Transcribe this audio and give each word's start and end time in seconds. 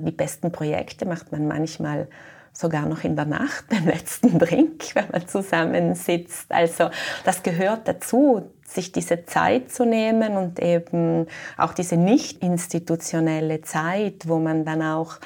Die 0.00 0.12
besten 0.12 0.52
Projekte 0.52 1.06
macht 1.06 1.32
man 1.32 1.48
manchmal 1.48 2.06
sogar 2.52 2.86
noch 2.86 3.02
in 3.02 3.16
der 3.16 3.24
Nacht 3.24 3.64
beim 3.70 3.84
letzten 3.84 4.38
Drink, 4.38 4.94
wenn 4.94 5.10
man 5.10 5.26
zusammensitzt. 5.26 6.52
Also 6.52 6.90
das 7.24 7.42
gehört 7.42 7.88
dazu, 7.88 8.48
sich 8.64 8.92
diese 8.92 9.24
Zeit 9.24 9.72
zu 9.72 9.84
nehmen 9.84 10.36
und 10.36 10.60
eben 10.60 11.26
auch 11.56 11.72
diese 11.72 11.96
nicht 11.96 12.44
institutionelle 12.44 13.62
Zeit, 13.62 14.28
wo 14.28 14.38
man 14.38 14.64
dann 14.64 14.82
auch 14.82 15.16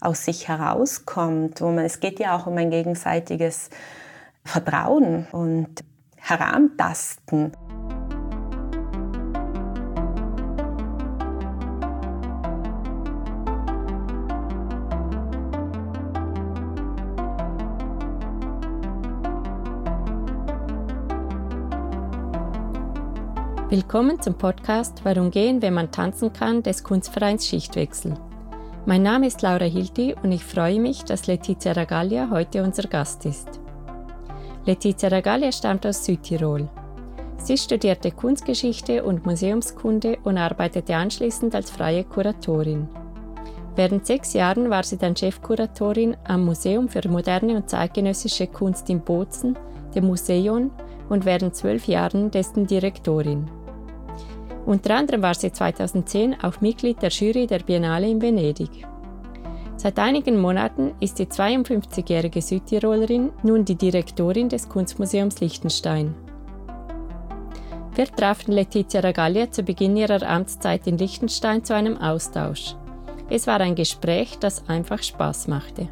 aus 0.00 0.24
sich 0.24 0.48
herauskommt, 0.48 1.60
wo 1.60 1.66
man, 1.66 1.84
es 1.84 2.00
geht 2.00 2.18
ja 2.18 2.36
auch 2.36 2.48
um 2.48 2.56
ein 2.56 2.70
gegenseitiges 2.70 3.70
Vertrauen 4.44 5.28
und 5.30 5.84
Herantasten. 6.16 7.52
Willkommen 23.76 24.22
zum 24.22 24.32
Podcast 24.38 25.02
Warum 25.04 25.30
gehen, 25.30 25.60
wenn 25.60 25.74
man 25.74 25.92
tanzen 25.92 26.32
kann 26.32 26.62
des 26.62 26.82
Kunstvereins 26.82 27.46
Schichtwechsel. 27.46 28.14
Mein 28.86 29.02
Name 29.02 29.26
ist 29.26 29.42
Laura 29.42 29.66
Hilti 29.66 30.14
und 30.22 30.32
ich 30.32 30.42
freue 30.42 30.80
mich, 30.80 31.04
dass 31.04 31.26
Letizia 31.26 31.72
Ragaglia 31.72 32.30
heute 32.30 32.62
unser 32.62 32.84
Gast 32.84 33.26
ist. 33.26 33.60
Letizia 34.64 35.10
Ragaglia 35.10 35.52
stammt 35.52 35.84
aus 35.84 36.06
Südtirol. 36.06 36.70
Sie 37.36 37.58
studierte 37.58 38.12
Kunstgeschichte 38.12 39.04
und 39.04 39.26
Museumskunde 39.26 40.16
und 40.24 40.38
arbeitete 40.38 40.96
anschließend 40.96 41.54
als 41.54 41.70
freie 41.70 42.04
Kuratorin. 42.04 42.88
Während 43.74 44.06
sechs 44.06 44.32
Jahren 44.32 44.70
war 44.70 44.84
sie 44.84 44.96
dann 44.96 45.14
Chefkuratorin 45.14 46.16
am 46.24 46.46
Museum 46.46 46.88
für 46.88 47.06
moderne 47.10 47.56
und 47.56 47.68
zeitgenössische 47.68 48.46
Kunst 48.46 48.88
in 48.88 49.02
Bozen, 49.02 49.54
dem 49.94 50.06
Museum, 50.06 50.70
und 51.10 51.26
während 51.26 51.54
zwölf 51.54 51.86
Jahren 51.86 52.30
dessen 52.30 52.66
Direktorin. 52.66 53.50
Unter 54.66 54.96
anderem 54.96 55.22
war 55.22 55.34
sie 55.34 55.52
2010 55.52 56.42
auch 56.42 56.60
Mitglied 56.60 57.00
der 57.00 57.10
Jury 57.10 57.46
der 57.46 57.60
Biennale 57.60 58.10
in 58.10 58.20
Venedig. 58.20 58.84
Seit 59.76 59.98
einigen 59.98 60.40
Monaten 60.40 60.92
ist 60.98 61.20
die 61.20 61.26
52-jährige 61.26 62.42
Südtirolerin 62.42 63.30
nun 63.44 63.64
die 63.64 63.76
Direktorin 63.76 64.48
des 64.48 64.68
Kunstmuseums 64.68 65.40
Liechtenstein. 65.40 66.14
Wir 67.94 68.06
trafen 68.06 68.52
Letizia 68.52 69.00
Ragaglia 69.00 69.50
zu 69.50 69.62
Beginn 69.62 69.96
ihrer 69.96 70.28
Amtszeit 70.28 70.86
in 70.86 70.98
Liechtenstein 70.98 71.64
zu 71.64 71.74
einem 71.74 71.96
Austausch. 71.96 72.74
Es 73.30 73.46
war 73.46 73.60
ein 73.60 73.76
Gespräch, 73.76 74.36
das 74.40 74.68
einfach 74.68 75.02
Spaß 75.02 75.46
machte. 75.46 75.88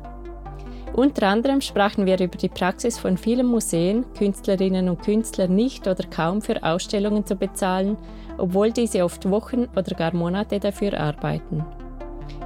Unter 0.95 1.27
anderem 1.27 1.61
sprachen 1.61 2.07
wir 2.07 2.21
über 2.21 2.39
die 2.39 2.49
Praxis 2.49 2.99
von 2.99 3.17
vielen 3.17 3.47
Museen, 3.47 4.05
Künstlerinnen 4.17 4.89
und 4.89 5.03
Künstlern 5.03 5.53
nicht 5.53 5.89
oder 5.89 6.05
kaum 6.09 6.41
für 6.41 6.63
Ausstellungen 6.63 7.27
zu 7.27 7.35
bezahlen, 7.35 7.97
obwohl 8.39 8.71
diese 8.71 9.03
oft 9.05 9.29
Wochen 9.29 9.65
oder 9.75 9.97
gar 9.97 10.15
Monate 10.15 10.61
dafür 10.61 10.99
arbeiten. 11.01 11.65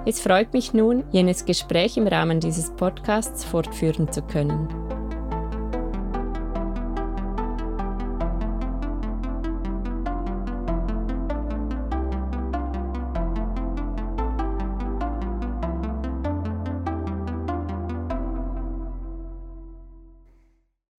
Es 0.06 0.20
freut 0.20 0.54
mich 0.54 0.72
nun, 0.72 1.04
jenes 1.12 1.44
Gespräch 1.44 1.98
im 1.98 2.06
Rahmen 2.06 2.41
dieses 2.41 2.70
Podcasts 2.70 3.44
fortführen 3.44 4.10
zu 4.10 4.22
können. 4.22 4.66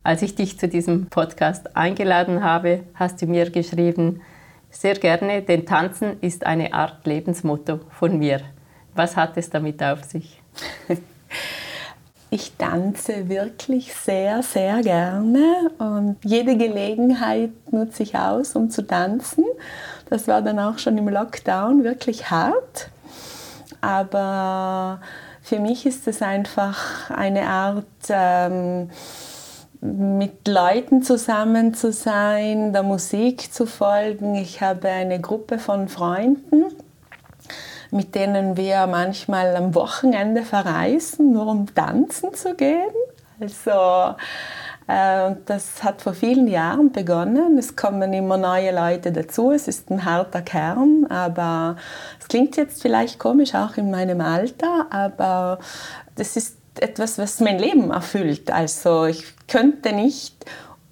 Als 0.09 0.23
ich 0.23 0.33
dich 0.33 0.57
zu 0.57 0.67
diesem 0.67 1.05
Podcast 1.05 1.77
eingeladen 1.77 2.43
habe, 2.43 2.79
hast 2.95 3.21
du 3.21 3.27
mir 3.27 3.51
geschrieben, 3.51 4.21
sehr 4.71 4.95
gerne, 4.95 5.43
denn 5.43 5.67
Tanzen 5.67 6.19
ist 6.21 6.47
eine 6.47 6.73
Art 6.73 7.05
Lebensmotto 7.05 7.81
von 7.91 8.17
mir. 8.17 8.41
Was 8.95 9.15
hat 9.15 9.37
es 9.37 9.51
damit 9.51 9.83
auf 9.83 10.03
sich? 10.03 10.41
Ich 12.31 12.55
tanze 12.57 13.27
wirklich 13.27 13.91
sehr, 13.93 14.43
sehr 14.43 14.83
gerne 14.83 15.71
und 15.79 16.17
jede 16.23 16.57
Gelegenheit 16.57 17.49
nutze 17.71 18.03
ich 18.03 18.15
aus, 18.15 18.55
um 18.55 18.69
zu 18.69 18.85
tanzen. 18.85 19.45
Das 20.11 20.27
war 20.27 20.43
dann 20.43 20.59
auch 20.59 20.77
schon 20.77 20.95
im 20.99 21.09
Lockdown 21.09 21.83
wirklich 21.83 22.29
hart. 22.29 22.91
Aber 23.81 25.01
für 25.41 25.59
mich 25.59 25.87
ist 25.87 26.07
es 26.07 26.21
einfach 26.21 27.09
eine 27.09 27.47
Art, 27.47 27.85
ähm, 28.09 28.91
mit 29.81 30.47
Leuten 30.47 31.03
zusammen 31.03 31.73
zu 31.73 31.91
sein, 31.91 32.73
der 32.73 32.83
Musik 32.83 33.53
zu 33.53 33.65
folgen. 33.65 34.35
Ich 34.35 34.61
habe 34.61 34.89
eine 34.89 35.21
Gruppe 35.21 35.57
von 35.57 35.87
Freunden, 35.87 36.65
mit 37.91 38.13
denen 38.13 38.57
wir 38.57 38.87
manchmal 38.87 39.55
am 39.55 39.73
Wochenende 39.75 40.43
verreisen, 40.43 41.31
nur 41.31 41.47
um 41.47 41.73
tanzen 41.73 42.33
zu 42.33 42.55
gehen. 42.55 42.91
Also 43.39 44.15
äh, 44.89 45.35
das 45.45 45.81
hat 45.81 46.01
vor 46.01 46.13
vielen 46.13 46.47
Jahren 46.47 46.91
begonnen. 46.91 47.57
Es 47.57 47.75
kommen 47.75 48.11
immer 48.11 48.37
neue 48.37 48.75
Leute 48.75 49.13
dazu. 49.13 49.51
Es 49.51 49.69
ist 49.69 49.89
ein 49.89 50.03
harter 50.03 50.41
Kern, 50.41 51.05
aber 51.09 51.77
es 52.19 52.27
klingt 52.27 52.57
jetzt 52.57 52.81
vielleicht 52.81 53.17
komisch 53.17 53.55
auch 53.55 53.77
in 53.77 53.91
meinem 53.91 54.19
Alter, 54.19 54.87
aber 54.89 55.59
das 56.15 56.35
ist 56.35 56.58
etwas, 56.81 57.17
was 57.17 57.39
mein 57.39 57.59
Leben 57.59 57.91
erfüllt. 57.91 58.51
Also 58.51 59.05
ich 59.05 59.25
könnte 59.47 59.93
nicht 59.93 60.45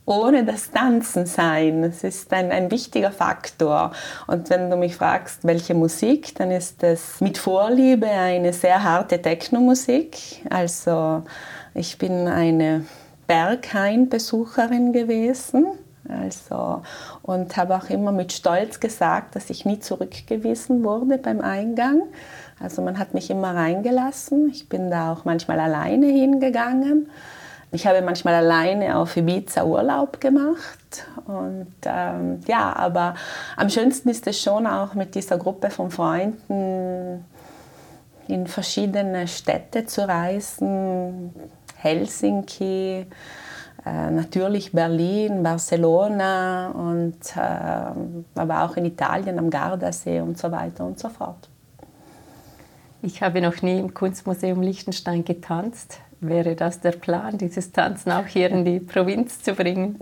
ohne 0.08 0.46
das 0.46 0.72
Tanzen 0.72 1.26
sein. 1.26 1.84
Es 1.84 2.04
ist 2.04 2.32
ein, 2.32 2.52
ein 2.52 2.72
wichtiger 2.72 3.12
Faktor. 3.12 3.92
Und 4.26 4.50
wenn 4.50 4.70
du 4.70 4.78
mich 4.78 4.96
fragst, 4.96 5.44
welche 5.44 5.74
Musik, 5.74 6.34
dann 6.36 6.50
ist 6.50 6.82
es 6.82 7.20
mit 7.20 7.38
Vorliebe 7.38 8.08
eine 8.08 8.54
sehr 8.54 8.84
harte 8.84 9.22
Techno-Musik. 9.22 10.46
Also 10.50 11.24
ich 11.74 11.98
bin 11.98 12.28
eine 12.28 12.86
Berghain-Besucherin 13.28 14.94
gewesen. 14.94 15.68
Also, 16.10 16.82
und 17.22 17.58
habe 17.58 17.76
auch 17.76 17.90
immer 17.90 18.12
mit 18.12 18.32
Stolz 18.34 18.80
gesagt, 18.80 19.36
dass 19.36 19.50
ich 19.50 19.66
nie 19.66 19.80
zurückgewiesen 19.80 20.84
wurde 20.84 21.18
beim 21.18 21.42
Eingang. 21.42 22.04
Also 22.60 22.82
man 22.82 22.98
hat 22.98 23.14
mich 23.14 23.30
immer 23.30 23.54
reingelassen. 23.56 24.50
Ich 24.50 24.70
bin 24.70 24.90
da 24.90 25.12
auch 25.12 25.26
manchmal 25.26 25.60
alleine 25.60 26.08
hingegangen. 26.08 27.10
Ich 27.72 27.86
habe 27.86 28.02
manchmal 28.02 28.36
alleine 28.36 28.98
auf 28.98 29.18
Ibiza 29.18 29.66
Urlaub 29.66 30.22
gemacht. 30.22 31.06
Und 31.26 31.74
ähm, 31.86 32.40
ja, 32.48 32.74
aber 32.76 33.16
am 33.58 33.70
schönsten 33.70 34.10
ist 34.10 34.26
es 34.26 34.42
schon 34.42 34.66
auch 34.66 34.94
mit 34.94 35.16
dieser 35.16 35.38
Gruppe 35.38 35.70
von 35.70 35.92
Freunden 35.92 37.26
in 38.28 38.48
verschiedene 38.48 39.28
Städte 39.28 39.86
zu 39.86 40.08
reisen. 40.08 41.34
Helsinki, 41.78 43.06
äh, 43.88 44.12
natürlich 44.12 44.72
Berlin, 44.72 45.44
Barcelona 45.44 46.72
und 46.72 47.18
äh, 47.36 48.40
aber 48.40 48.64
auch 48.64 48.76
in 48.76 48.86
Italien 48.86 49.40
am 49.40 49.50
Gardasee 49.50 50.20
und 50.20 50.38
so 50.38 50.52
weiter 50.52 50.86
und 50.86 51.00
so 51.00 51.10
fort. 51.10 51.50
Ich 53.02 53.22
habe 53.22 53.42
noch 53.42 53.62
nie 53.62 53.80
im 53.80 53.94
Kunstmuseum 53.94 54.62
Liechtenstein 54.62 55.24
getanzt. 55.24 56.00
Wäre 56.20 56.56
das 56.56 56.82
der 56.82 56.92
Plan, 56.92 57.38
dieses 57.38 57.72
Tanzen 57.72 58.12
auch 58.12 58.26
hier 58.26 58.50
in 58.50 58.66
die 58.66 58.80
Provinz 58.94 59.42
zu 59.42 59.54
bringen? 59.54 60.00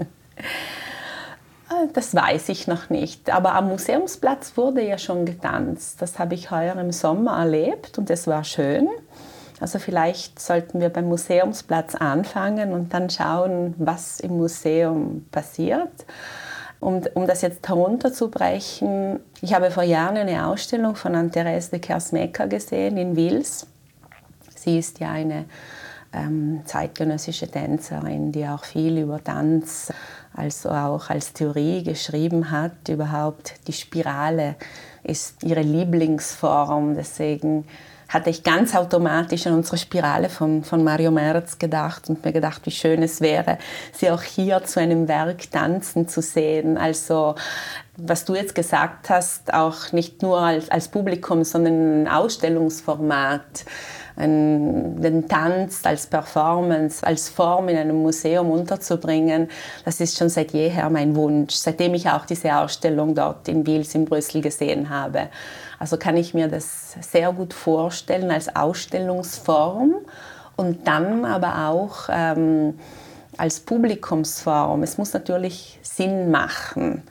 Äh, 1.70 1.88
das 1.94 2.16
weiß 2.16 2.50
ich 2.50 2.68
noch 2.68 2.90
nicht. 2.90 3.30
Aber 3.30 3.54
am 3.54 3.68
Museumsplatz 3.68 4.58
wurde 4.58 4.82
ja 4.84 4.98
schon 4.98 5.26
getanzt. 5.26 6.02
Das 6.02 6.18
habe 6.18 6.34
ich 6.34 6.50
heuer 6.50 6.76
im 6.78 6.92
Sommer 6.92 7.38
erlebt 7.38 7.98
und 8.00 8.10
es 8.10 8.26
war 8.26 8.44
schön. 8.44 8.88
Also 9.66 9.80
vielleicht 9.80 10.40
sollten 10.40 10.80
wir 10.80 10.90
beim 10.90 11.06
Museumsplatz 11.06 11.96
anfangen 11.96 12.72
und 12.72 12.94
dann 12.94 13.10
schauen, 13.10 13.74
was 13.80 14.20
im 14.20 14.38
Museum 14.38 15.26
passiert. 15.32 16.06
Um, 16.80 17.02
um 17.16 17.26
das 17.26 17.42
jetzt 17.42 17.68
herunterzubrechen, 17.68 19.20
ich 19.42 19.56
habe 19.56 19.72
vor 19.72 19.82
Jahren 19.82 20.18
eine 20.18 20.46
Ausstellung 20.46 20.96
von 20.96 21.16
Anne-Therese 21.16 21.72
de 21.72 21.80
Kersmecker 21.80 22.46
gesehen 22.46 22.98
in 22.98 23.16
Wils. 23.16 23.66
Sie 24.56 24.78
ist 24.78 25.00
ja 25.00 25.10
eine 25.14 25.46
ähm, 26.14 26.62
zeitgenössische 26.66 27.48
Tänzerin, 27.48 28.32
die 28.32 28.46
auch 28.46 28.66
viel 28.66 29.00
über 29.00 29.24
Tanz, 29.24 29.92
also 30.36 30.70
auch 30.70 31.10
als 31.10 31.34
Theorie 31.34 31.82
geschrieben 31.82 32.52
hat. 32.52 32.88
Überhaupt 32.88 33.56
die 33.66 33.74
Spirale 33.74 34.58
ist 35.02 35.44
ihre 35.44 35.64
Lieblingsform. 35.64 36.94
Deswegen 36.94 37.66
hatte 38.08 38.30
ich 38.30 38.44
ganz 38.44 38.76
automatisch 38.76 39.48
an 39.48 39.54
unsere 39.54 39.78
Spirale 39.78 40.30
von, 40.30 40.64
von 40.64 40.84
Mario 40.84 41.12
Merz 41.12 41.58
gedacht 41.58 42.10
und 42.10 42.24
mir 42.24 42.32
gedacht, 42.32 42.62
wie 42.66 42.72
schön 42.72 43.02
es 43.04 43.22
wäre, 43.22 43.58
sie 43.92 44.10
auch 44.12 44.22
hier 44.22 44.64
zu 44.64 44.80
einem 44.80 45.08
Werk 45.08 45.52
tanzen 45.52 46.08
zu 46.08 46.22
sehen. 46.22 46.78
Also 46.78 47.36
was 47.98 48.26
du 48.26 48.36
jetzt 48.36 48.56
gesagt 48.56 49.10
hast, 49.10 49.54
auch 49.54 49.92
nicht 49.92 50.22
nur 50.22 50.40
als, 50.40 50.70
als 50.70 50.90
Publikum, 50.90 51.44
sondern 51.44 52.04
ein 52.04 52.08
Ausstellungsformat 52.08 53.66
ein, 54.18 55.02
den 55.02 55.28
Tanz 55.28 55.82
als 55.86 56.08
Performance, 56.08 57.06
als 57.06 57.30
Form 57.30 57.70
in 57.70 57.78
einem 57.78 57.98
Museum 57.98 58.50
unterzubringen, 58.50 59.50
das 59.84 60.00
ist 60.00 60.18
schon 60.18 60.30
seit 60.30 60.52
jeher 60.52 60.90
mein 60.90 61.16
Wunsch, 61.16 61.56
seitdem 61.56 61.94
ich 61.94 62.10
auch 62.10 62.26
diese 62.26 62.56
Ausstellung 62.56 63.16
dort 63.16 63.48
in 63.48 63.66
Wils 63.66 63.96
in 63.96 64.06
Brüssel 64.06 64.42
gesehen 64.42 64.90
habe. 64.90 65.30
Also 65.80 65.98
kann 65.98 66.18
ich 66.18 66.34
mir 66.34 66.48
das 66.48 66.96
sehr 67.02 67.32
gut 67.34 67.54
vorstellen 67.54 68.32
als 68.32 68.56
Ausstellungsform 68.56 69.96
und 70.56 70.88
dann 70.88 71.26
aber 71.26 71.70
auch 71.70 72.10
ähm, 72.10 72.80
als 73.38 73.60
Publikumsform. 73.60 74.84
Es 74.84 74.98
muss 74.98 75.14
natürlich 75.14 75.80
Sinn 75.82 76.32
machen. 76.32 77.04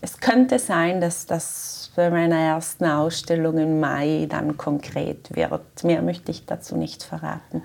Es 0.00 0.18
könnte 0.18 0.58
sein, 0.58 1.00
dass 1.00 1.26
das 1.26 1.90
bei 1.96 2.10
meiner 2.10 2.38
ersten 2.38 2.84
Ausstellung 2.84 3.58
im 3.58 3.80
Mai 3.80 4.26
dann 4.28 4.56
konkret 4.56 5.34
wird. 5.34 5.82
Mehr 5.82 6.02
möchte 6.02 6.30
ich 6.30 6.46
dazu 6.46 6.76
nicht 6.76 7.02
verraten. 7.02 7.62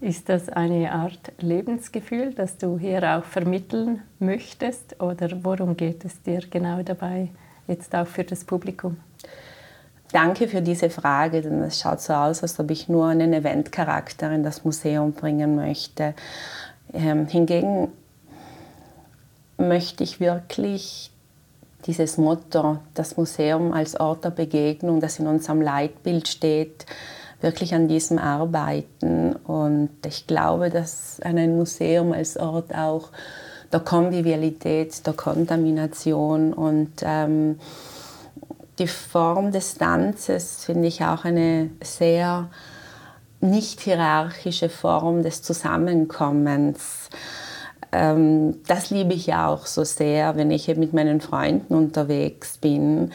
Ist 0.00 0.28
das 0.28 0.48
eine 0.48 0.92
Art 0.92 1.32
Lebensgefühl, 1.38 2.34
das 2.34 2.58
du 2.58 2.78
hier 2.78 3.16
auch 3.16 3.24
vermitteln 3.24 4.02
möchtest? 4.18 5.00
Oder 5.00 5.42
worum 5.42 5.76
geht 5.76 6.04
es 6.04 6.20
dir 6.22 6.40
genau 6.50 6.82
dabei, 6.82 7.30
jetzt 7.68 7.94
auch 7.94 8.06
für 8.06 8.24
das 8.24 8.44
Publikum? 8.44 8.96
Danke 10.12 10.46
für 10.46 10.62
diese 10.62 10.88
Frage, 10.88 11.42
denn 11.42 11.62
es 11.62 11.80
schaut 11.80 12.00
so 12.00 12.12
aus, 12.12 12.42
als 12.42 12.58
ob 12.60 12.70
ich 12.70 12.88
nur 12.88 13.06
einen 13.06 13.32
Eventcharakter 13.32 14.30
in 14.30 14.44
das 14.44 14.64
Museum 14.64 15.12
bringen 15.12 15.56
möchte. 15.56 16.14
Ähm, 16.92 17.26
hingegen 17.26 17.88
möchte 19.58 20.04
ich 20.04 20.20
wirklich 20.20 21.10
dieses 21.86 22.18
Motto, 22.18 22.78
das 22.94 23.16
Museum 23.16 23.72
als 23.72 23.98
Ort 23.98 24.24
der 24.24 24.30
Begegnung, 24.30 25.00
das 25.00 25.18
in 25.18 25.26
unserem 25.26 25.60
Leitbild 25.60 26.28
steht, 26.28 26.86
wirklich 27.40 27.74
an 27.74 27.88
diesem 27.88 28.18
arbeiten. 28.18 29.34
Und 29.34 29.90
ich 30.06 30.26
glaube, 30.26 30.70
dass 30.70 31.20
ein 31.22 31.56
Museum 31.56 32.12
als 32.12 32.36
Ort 32.36 32.74
auch 32.74 33.10
der 33.76 33.84
Konvivialität, 33.84 35.06
der 35.06 35.12
Kontamination 35.12 36.54
und 36.54 36.92
ähm, 37.02 37.58
die 38.78 38.86
Form 38.86 39.52
des 39.52 39.74
Tanzes 39.74 40.64
finde 40.64 40.88
ich 40.88 41.04
auch 41.04 41.26
eine 41.26 41.68
sehr 41.82 42.48
nicht 43.42 43.82
hierarchische 43.82 44.70
Form 44.70 45.22
des 45.22 45.42
Zusammenkommens. 45.42 47.10
Ähm, 47.92 48.62
das 48.66 48.88
liebe 48.88 49.12
ich 49.12 49.26
ja 49.26 49.46
auch 49.46 49.66
so 49.66 49.84
sehr, 49.84 50.36
wenn 50.36 50.50
ich 50.50 50.68
mit 50.68 50.94
meinen 50.94 51.20
Freunden 51.20 51.74
unterwegs 51.74 52.56
bin. 52.56 53.10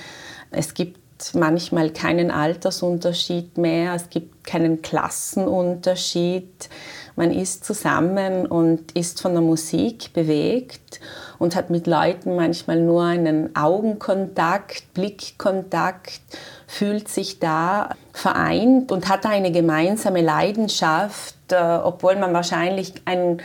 Es 0.51 0.75
gibt 0.75 1.00
manchmal 1.33 1.91
keinen 1.91 2.31
Altersunterschied 2.31 3.57
mehr, 3.57 3.95
es 3.95 4.09
gibt 4.09 4.44
keinen 4.44 4.81
Klassenunterschied. 4.81 6.69
Man 7.15 7.31
ist 7.31 7.65
zusammen 7.65 8.45
und 8.45 8.94
ist 8.94 9.21
von 9.21 9.33
der 9.33 9.41
Musik 9.41 10.13
bewegt 10.13 11.00
und 11.39 11.56
hat 11.56 11.69
mit 11.69 11.88
Leuten 11.88 12.35
manchmal 12.35 12.79
nur 12.79 13.03
einen 13.03 13.56
Augenkontakt, 13.56 14.94
Blickkontakt, 14.94 16.21
fühlt 16.68 17.09
sich 17.09 17.39
da 17.39 17.89
vereint 18.13 18.91
und 18.91 19.09
hat 19.09 19.25
eine 19.25 19.51
gemeinsame 19.51 20.21
Leidenschaft, 20.21 21.35
äh, 21.51 21.56
obwohl 21.83 22.15
man 22.15 22.33
wahrscheinlich 22.33 22.94
einen 23.06 23.41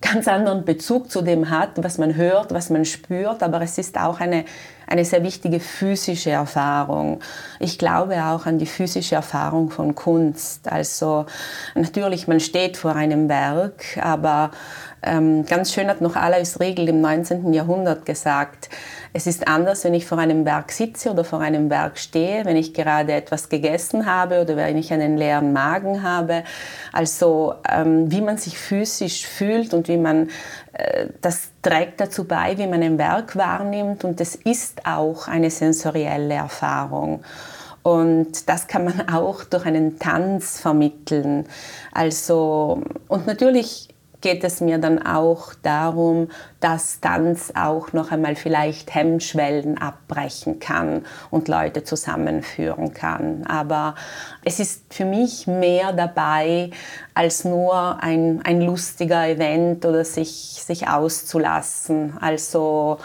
ganz 0.00 0.28
anderen 0.28 0.64
Bezug 0.64 1.10
zu 1.10 1.22
dem 1.22 1.50
hat, 1.50 1.82
was 1.82 1.98
man 1.98 2.16
hört, 2.16 2.52
was 2.52 2.70
man 2.70 2.84
spürt, 2.84 3.42
aber 3.42 3.60
es 3.60 3.78
ist 3.78 3.98
auch 3.98 4.20
eine, 4.20 4.44
eine 4.90 5.04
sehr 5.04 5.22
wichtige 5.22 5.60
physische 5.60 6.30
Erfahrung. 6.30 7.20
Ich 7.60 7.78
glaube 7.78 8.24
auch 8.24 8.44
an 8.44 8.58
die 8.58 8.66
physische 8.66 9.14
Erfahrung 9.14 9.70
von 9.70 9.94
Kunst. 9.94 10.70
Also 10.70 11.26
natürlich, 11.74 12.26
man 12.26 12.40
steht 12.40 12.76
vor 12.76 12.96
einem 12.96 13.28
Werk, 13.28 13.98
aber 14.02 14.50
ganz 15.02 15.72
schön 15.72 15.88
hat 15.88 16.00
noch 16.00 16.16
Alois 16.16 16.58
Riegel 16.60 16.88
im 16.88 17.00
19. 17.00 17.52
Jahrhundert 17.52 18.04
gesagt, 18.04 18.68
es 19.12 19.26
ist 19.26 19.48
anders, 19.48 19.84
wenn 19.84 19.94
ich 19.94 20.06
vor 20.06 20.18
einem 20.18 20.44
Berg 20.44 20.70
sitze 20.70 21.10
oder 21.10 21.24
vor 21.24 21.40
einem 21.40 21.68
Berg 21.68 21.98
stehe, 21.98 22.44
wenn 22.44 22.56
ich 22.56 22.74
gerade 22.74 23.12
etwas 23.12 23.48
gegessen 23.48 24.06
habe 24.06 24.42
oder 24.42 24.56
wenn 24.56 24.76
ich 24.76 24.92
einen 24.92 25.16
leeren 25.16 25.52
Magen 25.52 26.02
habe. 26.02 26.44
Also 26.92 27.54
ähm, 27.68 28.12
wie 28.12 28.20
man 28.20 28.36
sich 28.36 28.58
physisch 28.58 29.26
fühlt 29.26 29.74
und 29.74 29.88
wie 29.88 29.96
man, 29.96 30.28
äh, 30.74 31.06
das 31.20 31.50
trägt 31.62 32.00
dazu 32.00 32.24
bei, 32.24 32.56
wie 32.58 32.66
man 32.66 32.82
ein 32.82 32.98
Werk 32.98 33.36
wahrnimmt 33.36 34.04
und 34.04 34.20
es 34.20 34.34
ist 34.36 34.86
auch 34.86 35.28
eine 35.28 35.50
sensorielle 35.50 36.34
Erfahrung. 36.34 37.22
Und 37.82 38.48
das 38.48 38.66
kann 38.66 38.84
man 38.84 39.08
auch 39.12 39.44
durch 39.44 39.66
einen 39.66 39.98
Tanz 39.98 40.60
vermitteln. 40.60 41.46
Also, 41.92 42.82
und 43.08 43.26
natürlich 43.26 43.89
geht 44.20 44.44
es 44.44 44.60
mir 44.60 44.78
dann 44.78 45.04
auch 45.04 45.54
darum, 45.62 46.28
dass 46.60 47.00
Tanz 47.00 47.52
auch 47.54 47.92
noch 47.92 48.12
einmal 48.12 48.36
vielleicht 48.36 48.94
Hemmschwellen 48.94 49.78
abbrechen 49.78 50.60
kann 50.60 51.04
und 51.30 51.48
Leute 51.48 51.84
zusammenführen 51.84 52.92
kann. 52.92 53.46
Aber 53.46 53.94
es 54.44 54.60
ist 54.60 54.92
für 54.92 55.04
mich 55.04 55.46
mehr 55.46 55.92
dabei 55.92 56.70
als 57.14 57.44
nur 57.44 58.02
ein, 58.02 58.40
ein 58.44 58.60
lustiger 58.60 59.26
Event 59.26 59.84
oder 59.84 60.04
sich, 60.04 60.62
sich 60.64 60.88
auszulassen. 60.88 62.18
Also 62.20 62.98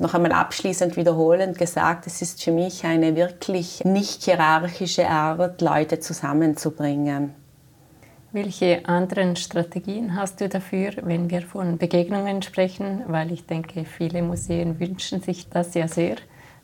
noch 0.00 0.14
einmal 0.14 0.32
abschließend 0.32 0.96
wiederholend 0.96 1.58
gesagt, 1.58 2.06
es 2.06 2.22
ist 2.22 2.42
für 2.42 2.52
mich 2.52 2.84
eine 2.84 3.16
wirklich 3.16 3.84
nicht 3.84 4.24
hierarchische 4.24 5.08
Art, 5.08 5.60
Leute 5.60 6.00
zusammenzubringen. 6.00 7.34
Welche 8.32 8.86
anderen 8.86 9.34
Strategien 9.34 10.14
hast 10.14 10.40
du 10.40 10.48
dafür, 10.48 10.92
wenn 11.02 11.30
wir 11.30 11.42
von 11.42 11.78
Begegnungen 11.78 12.42
sprechen? 12.42 13.02
Weil 13.08 13.32
ich 13.32 13.44
denke, 13.44 13.84
viele 13.84 14.22
Museen 14.22 14.78
wünschen 14.78 15.20
sich 15.20 15.48
das 15.48 15.74
ja 15.74 15.88
sehr, 15.88 16.14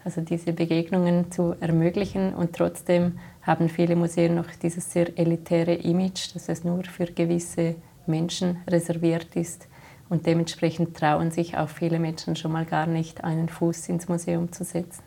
also 0.04 0.20
diese 0.20 0.52
Begegnungen 0.52 1.32
zu 1.32 1.56
ermöglichen. 1.58 2.34
Und 2.34 2.54
trotzdem 2.54 3.18
haben 3.42 3.68
viele 3.68 3.96
Museen 3.96 4.36
noch 4.36 4.46
dieses 4.62 4.92
sehr 4.92 5.18
elitäre 5.18 5.74
Image, 5.74 6.36
dass 6.36 6.48
es 6.48 6.62
nur 6.62 6.84
für 6.84 7.06
gewisse 7.06 7.74
Menschen 8.06 8.58
reserviert 8.68 9.34
ist. 9.34 9.66
Und 10.08 10.24
dementsprechend 10.24 10.96
trauen 10.96 11.32
sich 11.32 11.56
auch 11.56 11.68
viele 11.68 11.98
Menschen 11.98 12.36
schon 12.36 12.52
mal 12.52 12.64
gar 12.64 12.86
nicht, 12.86 13.24
einen 13.24 13.48
Fuß 13.48 13.88
ins 13.88 14.06
Museum 14.06 14.52
zu 14.52 14.62
setzen. 14.62 15.02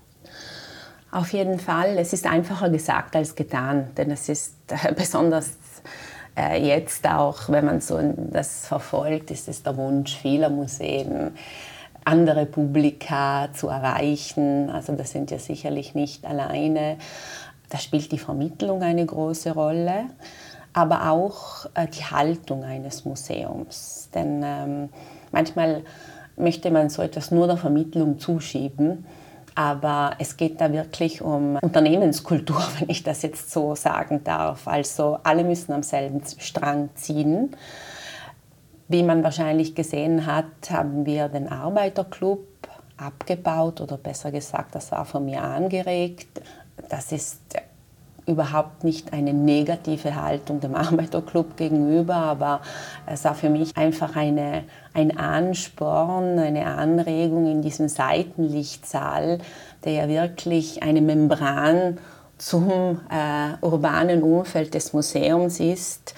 Auf 1.10 1.32
jeden 1.32 1.58
Fall. 1.58 1.98
Es 1.98 2.12
ist 2.12 2.28
einfacher 2.28 2.70
gesagt 2.70 3.16
als 3.16 3.34
getan, 3.34 3.92
denn 3.96 4.12
es 4.12 4.28
ist 4.28 4.56
besonders 4.98 5.52
äh, 5.52 5.59
jetzt 6.56 7.08
auch, 7.08 7.50
wenn 7.50 7.66
man 7.66 7.82
so 7.82 8.00
das 8.18 8.68
verfolgt, 8.68 9.32
ist 9.32 9.48
es 9.48 9.64
der 9.64 9.78
Wunsch 9.78 10.16
vieler 10.16 10.50
Museen, 10.50 11.32
andere 12.06 12.46
Publika 12.46 13.50
zu 13.54 13.68
erreichen. 13.68 14.70
Also 14.70 14.96
das 14.96 15.12
sind 15.12 15.32
ja 15.32 15.40
sicherlich 15.40 15.96
nicht 15.96 16.26
alleine. 16.26 16.98
Da 17.70 17.78
spielt 17.78 18.12
die 18.12 18.20
Vermittlung 18.20 18.82
eine 18.82 19.06
große 19.06 19.52
Rolle, 19.52 20.06
aber 20.74 21.12
auch 21.12 21.66
äh, 21.76 21.88
die 21.88 22.04
Haltung 22.04 22.64
eines 22.64 23.06
Museums. 23.06 24.10
Denn 24.14 24.42
ähm, 24.44 24.90
manchmal 25.32 25.84
möchte 26.36 26.72
man 26.72 26.90
so 26.90 27.02
etwas 27.02 27.32
nur 27.32 27.48
der 27.48 27.58
Vermittlung 27.58 28.18
zuschieben 28.18 29.06
aber 29.60 30.12
es 30.20 30.38
geht 30.38 30.62
da 30.62 30.72
wirklich 30.72 31.22
um 31.22 31.58
Unternehmenskultur, 31.58 32.64
wenn 32.80 32.90
ich 32.90 33.04
das 33.04 33.24
jetzt 33.24 33.52
so 33.52 33.76
sagen 33.76 34.24
darf. 34.24 34.70
Also 34.70 35.20
alle 35.24 35.44
müssen 35.44 35.74
am 35.74 35.84
selben 35.84 36.22
Strang 36.38 36.90
ziehen. 36.96 37.54
Wie 38.88 39.04
man 39.04 39.22
wahrscheinlich 39.22 39.76
gesehen 39.76 40.26
hat, 40.26 40.46
haben 40.70 41.06
wir 41.06 41.28
den 41.28 41.50
Arbeiterclub 41.50 42.40
abgebaut 42.96 43.82
oder 43.82 43.98
besser 43.98 44.32
gesagt, 44.32 44.76
das 44.76 44.94
war 44.94 45.04
von 45.04 45.26
mir 45.26 45.44
angeregt. 45.44 46.42
Das 46.88 47.12
ist 47.12 47.42
überhaupt 48.30 48.84
nicht 48.84 49.12
eine 49.12 49.34
negative 49.34 50.16
Haltung 50.16 50.60
dem 50.60 50.76
Arbeiterclub 50.76 51.58
gegenüber, 51.58 52.16
aber 52.16 52.62
es 53.06 53.26
war 53.26 53.36
für 53.36 53.50
mich 53.50 53.76
einfach 53.76 54.16
eine, 54.16 54.64
ein 54.94 55.18
Ansporn, 55.18 56.40
eine 56.40 56.66
Anregung 56.68 57.52
in 57.52 57.62
diesem 57.62 57.90
Seitenlichtsaal, 57.90 59.40
der 59.84 59.94
ja 59.94 60.08
wirklich 60.08 60.84
eine 60.84 61.02
Membran 61.02 61.98
zum 62.38 63.02
äh, 63.10 63.66
urbanen 63.66 64.24
Umfeld 64.24 64.74
des 64.74 64.94
Museums 64.94 65.60
ist, 65.60 66.16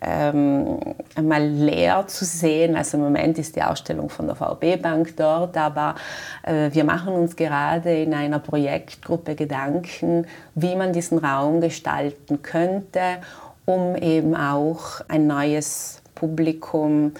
ähm, 0.00 0.78
einmal 1.14 1.46
leer 1.46 2.06
zu 2.06 2.24
sehen. 2.24 2.76
Also 2.76 2.96
im 2.96 3.04
Moment 3.04 3.38
ist 3.38 3.56
die 3.56 3.62
Ausstellung 3.62 4.08
von 4.08 4.26
der 4.26 4.36
VB 4.36 4.80
Bank 4.80 5.14
dort, 5.16 5.56
aber 5.56 5.94
äh, 6.42 6.70
wir 6.72 6.84
machen 6.84 7.14
uns 7.14 7.36
gerade 7.36 8.02
in 8.02 8.14
einer 8.14 8.38
Projektgruppe 8.38 9.34
Gedanken, 9.34 10.26
wie 10.54 10.74
man 10.76 10.92
diesen 10.92 11.18
Raum 11.18 11.60
gestalten 11.60 12.42
könnte, 12.42 13.18
um 13.66 13.94
eben 13.96 14.34
auch 14.34 15.00
ein 15.08 15.26
neues 15.26 16.02
Publikum 16.14 17.12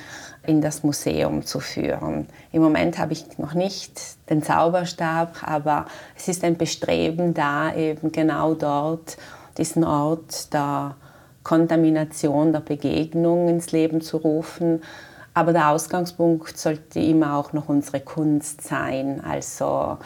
in 0.47 0.61
das 0.61 0.83
Museum 0.83 1.45
zu 1.45 1.61
führen. 1.61 2.27
Im 2.53 2.63
Moment 2.63 2.99
habe 2.99 3.13
ich 3.13 3.39
noch 3.39 3.55
nicht 3.55 4.01
den 4.29 4.43
Zauberstab, 4.43 5.43
aber 5.43 5.87
es 6.17 6.29
ist 6.29 6.45
ein 6.45 6.57
Bestreben 6.57 7.35
da, 7.35 7.75
eben 7.75 8.11
genau 8.11 8.55
dort 8.55 9.17
diesen 9.59 9.85
Ort 9.85 10.53
der 10.53 10.97
Kontamination, 11.42 12.52
der 12.52 12.61
Begegnung 12.61 13.49
ins 13.49 13.73
Leben 13.73 14.00
zu 14.00 14.18
rufen. 14.18 14.82
Aber 15.32 15.52
der 15.52 15.70
Ausgangspunkt 15.70 16.59
sollte 16.59 17.00
immer 17.00 17.37
auch 17.37 17.52
noch 17.52 17.68
unsere 17.68 18.00
Kunst 18.00 18.62
sein. 18.62 19.23
Also 19.25 19.99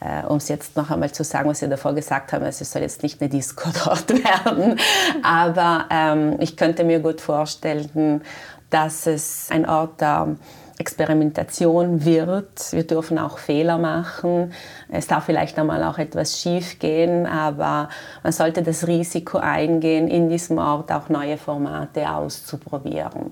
äh, 0.00 0.26
um 0.26 0.36
es 0.36 0.48
jetzt 0.48 0.76
noch 0.76 0.90
einmal 0.90 1.12
zu 1.12 1.24
sagen, 1.24 1.48
was 1.48 1.60
Sie 1.60 1.68
davor 1.68 1.94
gesagt 1.94 2.32
haben, 2.32 2.44
also 2.44 2.62
es 2.62 2.70
soll 2.70 2.82
jetzt 2.82 3.02
nicht 3.02 3.20
eine 3.20 3.30
Disco 3.30 3.70
dort 3.84 4.10
werden, 4.24 4.78
aber 5.22 5.86
ähm, 5.90 6.36
ich 6.40 6.56
könnte 6.56 6.84
mir 6.84 7.00
gut 7.00 7.20
vorstellen, 7.20 8.22
dass 8.70 9.06
es 9.06 9.48
ein 9.50 9.66
Ort 9.68 10.00
der 10.00 10.36
Experimentation 10.78 12.04
wird. 12.04 12.72
Wir 12.72 12.86
dürfen 12.86 13.18
auch 13.18 13.38
Fehler 13.38 13.78
machen. 13.78 14.52
Es 14.88 15.06
darf 15.06 15.24
vielleicht 15.24 15.58
einmal 15.58 15.84
auch 15.84 15.98
etwas 15.98 16.40
schief 16.40 16.78
gehen, 16.78 17.26
aber 17.26 17.88
man 18.22 18.32
sollte 18.32 18.62
das 18.62 18.86
Risiko 18.86 19.38
eingehen, 19.38 20.08
in 20.08 20.28
diesem 20.28 20.58
Ort 20.58 20.90
auch 20.90 21.08
neue 21.08 21.36
Formate 21.36 22.10
auszuprobieren. 22.10 23.30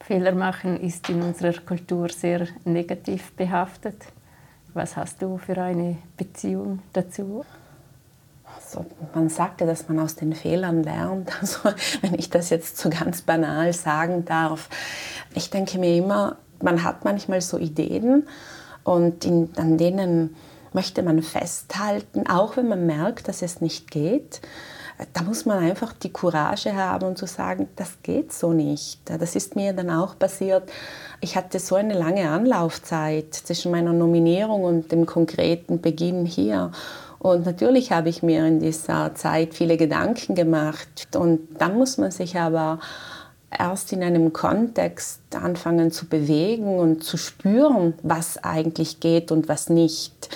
Fehler 0.00 0.32
machen 0.32 0.80
ist 0.80 1.08
in 1.08 1.22
unserer 1.22 1.60
Kultur 1.60 2.08
sehr 2.08 2.46
negativ 2.64 3.32
behaftet. 3.32 3.96
Was 4.74 4.96
hast 4.96 5.22
du 5.22 5.38
für 5.38 5.58
eine 5.58 5.98
Beziehung 6.16 6.80
dazu? 6.92 7.44
Also 8.72 8.86
man 9.14 9.28
sagt 9.28 9.60
ja, 9.60 9.66
dass 9.66 9.88
man 9.88 9.98
aus 9.98 10.14
den 10.14 10.34
Fehlern 10.34 10.82
lernt. 10.82 11.30
Also 11.40 11.58
wenn 12.00 12.14
ich 12.14 12.30
das 12.30 12.50
jetzt 12.50 12.78
so 12.78 12.88
ganz 12.88 13.22
banal 13.22 13.72
sagen 13.72 14.24
darf, 14.24 14.68
ich 15.34 15.50
denke 15.50 15.78
mir 15.78 15.96
immer, 15.96 16.36
man 16.60 16.82
hat 16.82 17.04
manchmal 17.04 17.40
so 17.40 17.58
Ideen 17.58 18.26
und 18.84 19.24
in, 19.24 19.50
an 19.56 19.76
denen 19.76 20.36
möchte 20.72 21.02
man 21.02 21.22
festhalten, 21.22 22.26
auch 22.28 22.56
wenn 22.56 22.68
man 22.68 22.86
merkt, 22.86 23.28
dass 23.28 23.42
es 23.42 23.60
nicht 23.60 23.90
geht. 23.90 24.40
Da 25.12 25.22
muss 25.22 25.44
man 25.46 25.58
einfach 25.58 25.92
die 25.92 26.12
Courage 26.12 26.74
haben 26.74 27.08
und 27.08 27.18
zu 27.18 27.26
sagen, 27.26 27.68
das 27.76 27.98
geht 28.02 28.32
so 28.32 28.52
nicht. 28.52 29.00
Das 29.04 29.34
ist 29.34 29.56
mir 29.56 29.72
dann 29.72 29.90
auch 29.90 30.18
passiert. 30.18 30.70
Ich 31.20 31.36
hatte 31.36 31.58
so 31.58 31.74
eine 31.74 31.94
lange 31.94 32.30
Anlaufzeit 32.30 33.34
zwischen 33.34 33.72
meiner 33.72 33.92
Nominierung 33.92 34.62
und 34.62 34.92
dem 34.92 35.04
konkreten 35.04 35.80
Beginn 35.80 36.24
hier. 36.24 36.70
Und 37.22 37.46
natürlich 37.46 37.92
habe 37.92 38.08
ich 38.08 38.24
mir 38.24 38.44
in 38.48 38.58
dieser 38.58 39.14
Zeit 39.14 39.54
viele 39.54 39.76
Gedanken 39.76 40.34
gemacht. 40.34 41.06
Und 41.14 41.38
dann 41.56 41.78
muss 41.78 41.96
man 41.96 42.10
sich 42.10 42.36
aber 42.36 42.80
erst 43.56 43.92
in 43.92 44.02
einem 44.02 44.32
Kontext 44.32 45.20
anfangen 45.32 45.92
zu 45.92 46.06
bewegen 46.06 46.80
und 46.80 47.04
zu 47.04 47.16
spüren, 47.16 47.94
was 48.02 48.42
eigentlich 48.42 48.98
geht 48.98 49.30
und 49.30 49.48
was 49.48 49.68
nicht. 49.68 50.30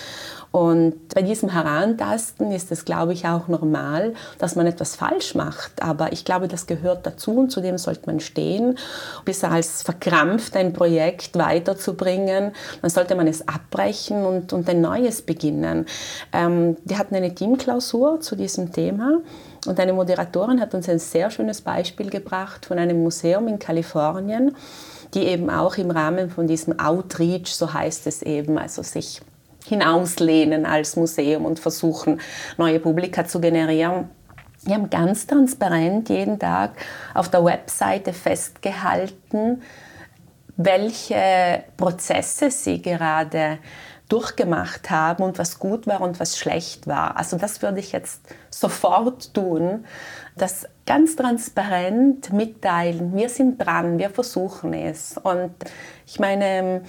Und 0.57 1.11
bei 1.15 1.21
diesem 1.21 1.51
Herantasten 1.51 2.51
ist 2.51 2.73
es, 2.73 2.87
glaube 2.87 3.13
ich, 3.13 3.27
auch 3.27 3.47
normal, 3.47 4.15
dass 4.39 4.57
man 4.57 4.67
etwas 4.67 4.97
falsch 4.97 5.35
macht. 5.35 5.83
Aber 5.83 6.13
ich 6.15 6.25
glaube, 6.25 6.49
das 6.49 6.67
gehört 6.67 7.05
dazu 7.05 7.41
und 7.41 7.51
zu 7.51 7.61
dem 7.61 7.77
sollte 7.77 8.07
man 8.07 8.21
stehen. 8.21 8.79
Bis 9.27 9.45
als 9.45 9.83
verkrampft 9.83 10.57
ein 10.57 10.73
Projekt 10.73 11.37
weiterzubringen, 11.37 12.53
dann 12.81 12.91
sollte 12.91 13.17
man 13.17 13.27
es 13.27 13.47
abbrechen 13.47 14.25
und, 14.25 14.55
und 14.55 14.67
ein 14.71 14.81
neues 14.81 15.21
beginnen. 15.21 15.85
Ähm, 16.33 16.79
wir 16.87 16.97
hatten 16.97 17.17
eine 17.17 17.35
Teamklausur 17.35 18.23
zu 18.23 18.35
diesem 18.35 18.73
Thema. 18.73 19.21
Und 19.67 19.79
eine 19.79 19.93
Moderatorin 19.93 20.63
hat 20.63 20.73
uns 20.73 20.89
ein 20.89 20.99
sehr 20.99 21.31
schönes 21.31 21.61
Beispiel 21.61 22.09
gebracht 22.09 22.65
von 22.65 22.79
einem 22.79 23.03
Museum 23.03 23.47
in 23.47 23.59
Kalifornien, 23.59 24.57
die 25.13 25.25
eben 25.25 25.51
auch 25.51 25.77
im 25.77 25.91
Rahmen 25.91 26.31
von 26.31 26.47
diesem 26.47 26.81
Outreach, 26.81 27.55
so 27.55 27.75
heißt 27.75 28.07
es 28.07 28.23
eben, 28.23 28.57
also 28.57 28.83
sich 28.83 29.21
hinauslehnen 29.69 30.67
als 30.67 30.97
Museum 30.97 31.45
und 31.45 31.59
versuchen, 31.59 32.21
neue 32.57 32.81
Publika 32.81 33.25
zu 33.25 33.41
generieren. 33.41 34.09
Wir 34.63 34.75
haben 34.75 34.91
ganz 34.91 35.27
transparent 35.27 36.09
jeden 36.09 36.39
Tag 36.39 36.73
auf 37.15 37.29
der 37.29 37.45
Webseite 37.45 38.13
festgehalten, 38.13 39.63
welche 40.57 41.65
Prozesse 41.77 42.51
sie 42.51 42.81
gerade 42.81 43.59
durchgemacht 44.09 44.89
haben 44.91 45.25
und 45.25 45.39
was 45.39 45.59
gut 45.59 45.87
war 45.87 46.01
und 46.01 46.21
was 46.21 46.39
schlecht 46.39 46.87
war. 46.87 47.17
Also 47.17 47.37
das 47.37 47.61
würde 47.63 47.81
ich 47.81 47.93
jetzt 47.93 48.23
sofort 48.51 49.35
tun, 49.35 49.85
das 50.37 50.69
ganz 50.87 51.17
transparent 51.17 52.33
mitteilen. 52.33 53.17
Wir 53.17 53.29
sind 53.29 53.59
dran, 53.59 53.99
wir 53.99 54.11
versuchen 54.11 54.75
es. 54.75 55.19
Und 55.19 55.53
ich 56.07 56.21
meine, 56.21 56.83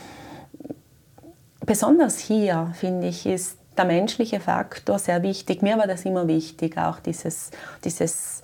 besonders 1.67 2.17
hier, 2.17 2.71
finde 2.73 3.07
ich, 3.07 3.27
ist 3.27 3.59
der 3.77 3.85
menschliche 3.85 4.39
Faktor 4.39 4.97
sehr 4.97 5.21
wichtig. 5.21 5.61
Mir 5.61 5.77
war 5.77 5.85
das 5.85 6.03
immer 6.05 6.27
wichtig, 6.27 6.79
auch 6.79 6.99
dieses, 6.99 7.51
dieses 7.83 8.41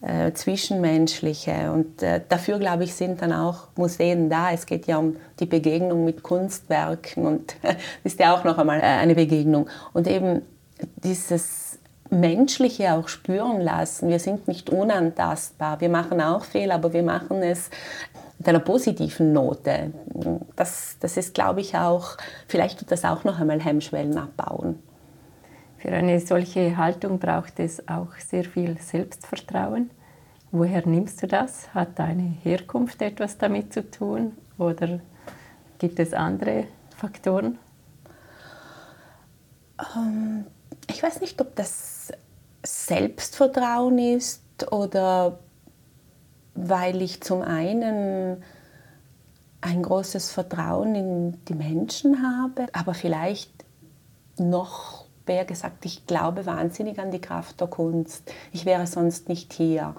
äh, 0.00 0.32
Zwischenmenschliche. 0.32 1.72
Und 1.72 2.02
äh, 2.02 2.20
dafür, 2.28 2.60
glaube 2.60 2.84
ich, 2.84 2.94
sind 2.94 3.20
dann 3.22 3.32
auch 3.32 3.68
Museen 3.74 4.30
da. 4.30 4.52
Es 4.52 4.66
geht 4.66 4.86
ja 4.86 4.98
um 4.98 5.16
die 5.40 5.46
Begegnung 5.46 6.04
mit 6.04 6.22
Kunstwerken 6.22 7.26
und 7.26 7.56
das 7.62 7.74
ist 8.04 8.20
ja 8.20 8.34
auch 8.34 8.44
noch 8.44 8.58
einmal 8.58 8.78
äh, 8.78 8.82
eine 8.82 9.16
Begegnung. 9.16 9.68
Und 9.92 10.06
eben 10.06 10.42
dieses 11.02 11.78
Menschliche 12.10 12.92
auch 12.92 13.08
spüren 13.08 13.60
lassen. 13.60 14.08
Wir 14.08 14.20
sind 14.20 14.46
nicht 14.46 14.70
unantastbar. 14.70 15.80
Wir 15.80 15.88
machen 15.88 16.20
auch 16.20 16.44
Fehler, 16.44 16.76
aber 16.76 16.92
wir 16.92 17.02
machen 17.02 17.42
es 17.42 17.70
mit 18.38 18.48
einer 18.48 18.60
positiven 18.60 19.32
Note. 19.32 19.92
Das, 20.56 20.96
das 21.00 21.16
ist, 21.16 21.34
glaube 21.34 21.60
ich, 21.60 21.76
auch, 21.76 22.16
vielleicht 22.48 22.78
tut 22.78 22.90
das 22.90 23.04
auch 23.04 23.24
noch 23.24 23.40
einmal 23.40 23.60
Hemmschwellen 23.60 24.18
abbauen. 24.18 24.82
Für 25.78 25.92
eine 25.92 26.20
solche 26.20 26.76
Haltung 26.76 27.18
braucht 27.18 27.60
es 27.60 27.86
auch 27.88 28.14
sehr 28.18 28.44
viel 28.44 28.78
Selbstvertrauen. 28.78 29.90
Woher 30.50 30.86
nimmst 30.86 31.22
du 31.22 31.26
das? 31.26 31.72
Hat 31.74 31.98
deine 31.98 32.34
Herkunft 32.42 33.02
etwas 33.02 33.38
damit 33.38 33.72
zu 33.72 33.90
tun 33.90 34.32
oder 34.58 35.00
gibt 35.78 35.98
es 35.98 36.12
andere 36.12 36.64
Faktoren? 36.96 37.58
Ähm, 39.94 40.46
ich 40.88 41.02
weiß 41.02 41.20
nicht, 41.20 41.40
ob 41.40 41.54
das 41.56 42.12
Selbstvertrauen 42.64 43.98
ist 43.98 44.72
oder 44.72 45.38
weil 46.56 47.02
ich 47.02 47.22
zum 47.22 47.42
einen 47.42 48.42
ein 49.60 49.82
großes 49.82 50.32
Vertrauen 50.32 50.94
in 50.94 51.44
die 51.46 51.54
Menschen 51.54 52.22
habe, 52.22 52.66
aber 52.72 52.94
vielleicht 52.94 53.50
noch 54.38 55.06
mehr 55.26 55.44
gesagt, 55.44 55.84
ich 55.84 56.06
glaube 56.06 56.46
wahnsinnig 56.46 56.98
an 57.00 57.10
die 57.10 57.20
Kraft 57.20 57.60
der 57.60 57.68
Kunst. 57.68 58.30
Ich 58.52 58.64
wäre 58.64 58.86
sonst 58.86 59.28
nicht 59.28 59.52
hier. 59.52 59.94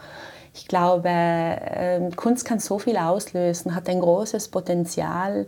Ich 0.53 0.67
glaube, 0.67 1.09
ähm, 1.09 2.15
Kunst 2.15 2.45
kann 2.45 2.59
so 2.59 2.79
viel 2.79 2.97
auslösen, 2.97 3.75
hat 3.75 3.89
ein 3.89 3.99
großes 3.99 4.47
Potenzial 4.47 5.47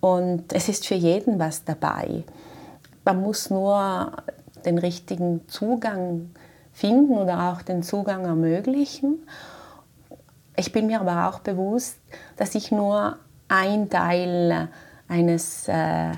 und 0.00 0.52
es 0.52 0.68
ist 0.68 0.86
für 0.86 0.94
jeden 0.94 1.38
was 1.38 1.64
dabei. 1.64 2.24
Man 3.04 3.22
muss 3.22 3.50
nur 3.50 4.12
den 4.64 4.78
richtigen 4.78 5.48
Zugang 5.48 6.30
finden 6.72 7.14
oder 7.14 7.52
auch 7.52 7.62
den 7.62 7.82
Zugang 7.82 8.26
ermöglichen. 8.26 9.26
Ich 10.58 10.72
bin 10.72 10.88
mir 10.88 11.00
aber 11.00 11.28
auch 11.28 11.38
bewusst, 11.38 12.00
dass 12.36 12.56
ich 12.56 12.72
nur 12.72 13.16
ein 13.46 13.88
Teil 13.90 14.68
eines, 15.06 15.68
äh, 15.68 16.10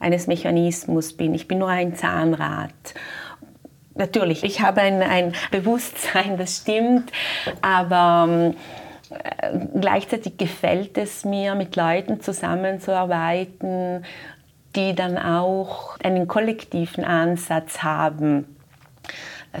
eines 0.00 0.26
Mechanismus 0.26 1.16
bin. 1.16 1.32
Ich 1.32 1.46
bin 1.46 1.58
nur 1.58 1.68
ein 1.68 1.94
Zahnrad. 1.94 2.72
Natürlich, 3.94 4.42
ich 4.42 4.62
habe 4.62 4.80
ein, 4.80 5.00
ein 5.00 5.32
Bewusstsein, 5.52 6.36
das 6.36 6.56
stimmt, 6.56 7.12
aber 7.62 8.54
äh, 9.10 9.58
gleichzeitig 9.80 10.38
gefällt 10.38 10.98
es 10.98 11.24
mir, 11.24 11.54
mit 11.54 11.76
Leuten 11.76 12.20
zusammenzuarbeiten, 12.20 14.04
die 14.74 14.96
dann 14.96 15.16
auch 15.16 15.96
einen 16.00 16.26
kollektiven 16.26 17.04
Ansatz 17.04 17.84
haben 17.84 18.53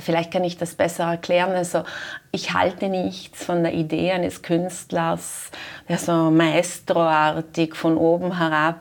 Vielleicht 0.00 0.32
kann 0.32 0.44
ich 0.44 0.56
das 0.56 0.74
besser 0.74 1.04
erklären. 1.04 1.52
Also 1.52 1.84
ich 2.32 2.52
halte 2.52 2.88
nichts 2.88 3.44
von 3.44 3.62
der 3.62 3.74
Idee 3.74 4.12
eines 4.12 4.42
Künstlers, 4.42 5.50
der 5.88 5.98
so 5.98 6.30
maestroartig 6.30 7.74
von 7.74 7.96
oben 7.96 8.38
herab 8.38 8.80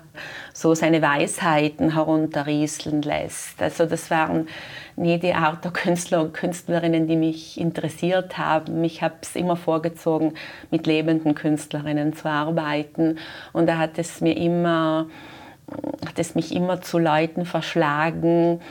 so 0.53 0.75
seine 0.75 1.01
Weisheiten 1.01 1.93
herunterrieseln 1.93 3.01
lässt. 3.01 3.62
Also 3.62 3.86
das 3.86 4.12
waren 4.12 4.48
nie 4.96 5.17
die 5.20 5.34
Art 5.34 5.63
der 5.63 5.72
Künstler 5.72 6.22
und 6.22 6.34
Künstlerinnen, 6.34 7.08
die 7.08 7.15
mich 7.15 7.60
interessiert 7.60 8.38
haben. 8.38 8.84
Ich 8.84 9.01
habe 9.01 9.15
es 9.22 9.36
immer 9.36 9.55
vorgezogen, 9.55 10.36
mit 10.70 10.86
lebenden 10.86 11.34
Künstlerinnen 11.34 12.13
zu 12.13 12.29
arbeiten. 12.29 13.17
Und 13.51 13.67
da 13.67 13.77
hat 13.77 13.98
es 13.98 14.22
mir 14.22 14.38
immer, 14.38 15.08
hat 16.05 16.20
es 16.20 16.36
mich 16.36 16.53
immer 16.53 16.82
zu 16.82 17.00
Leuten 17.00 17.46
verschlagen, 17.46 18.62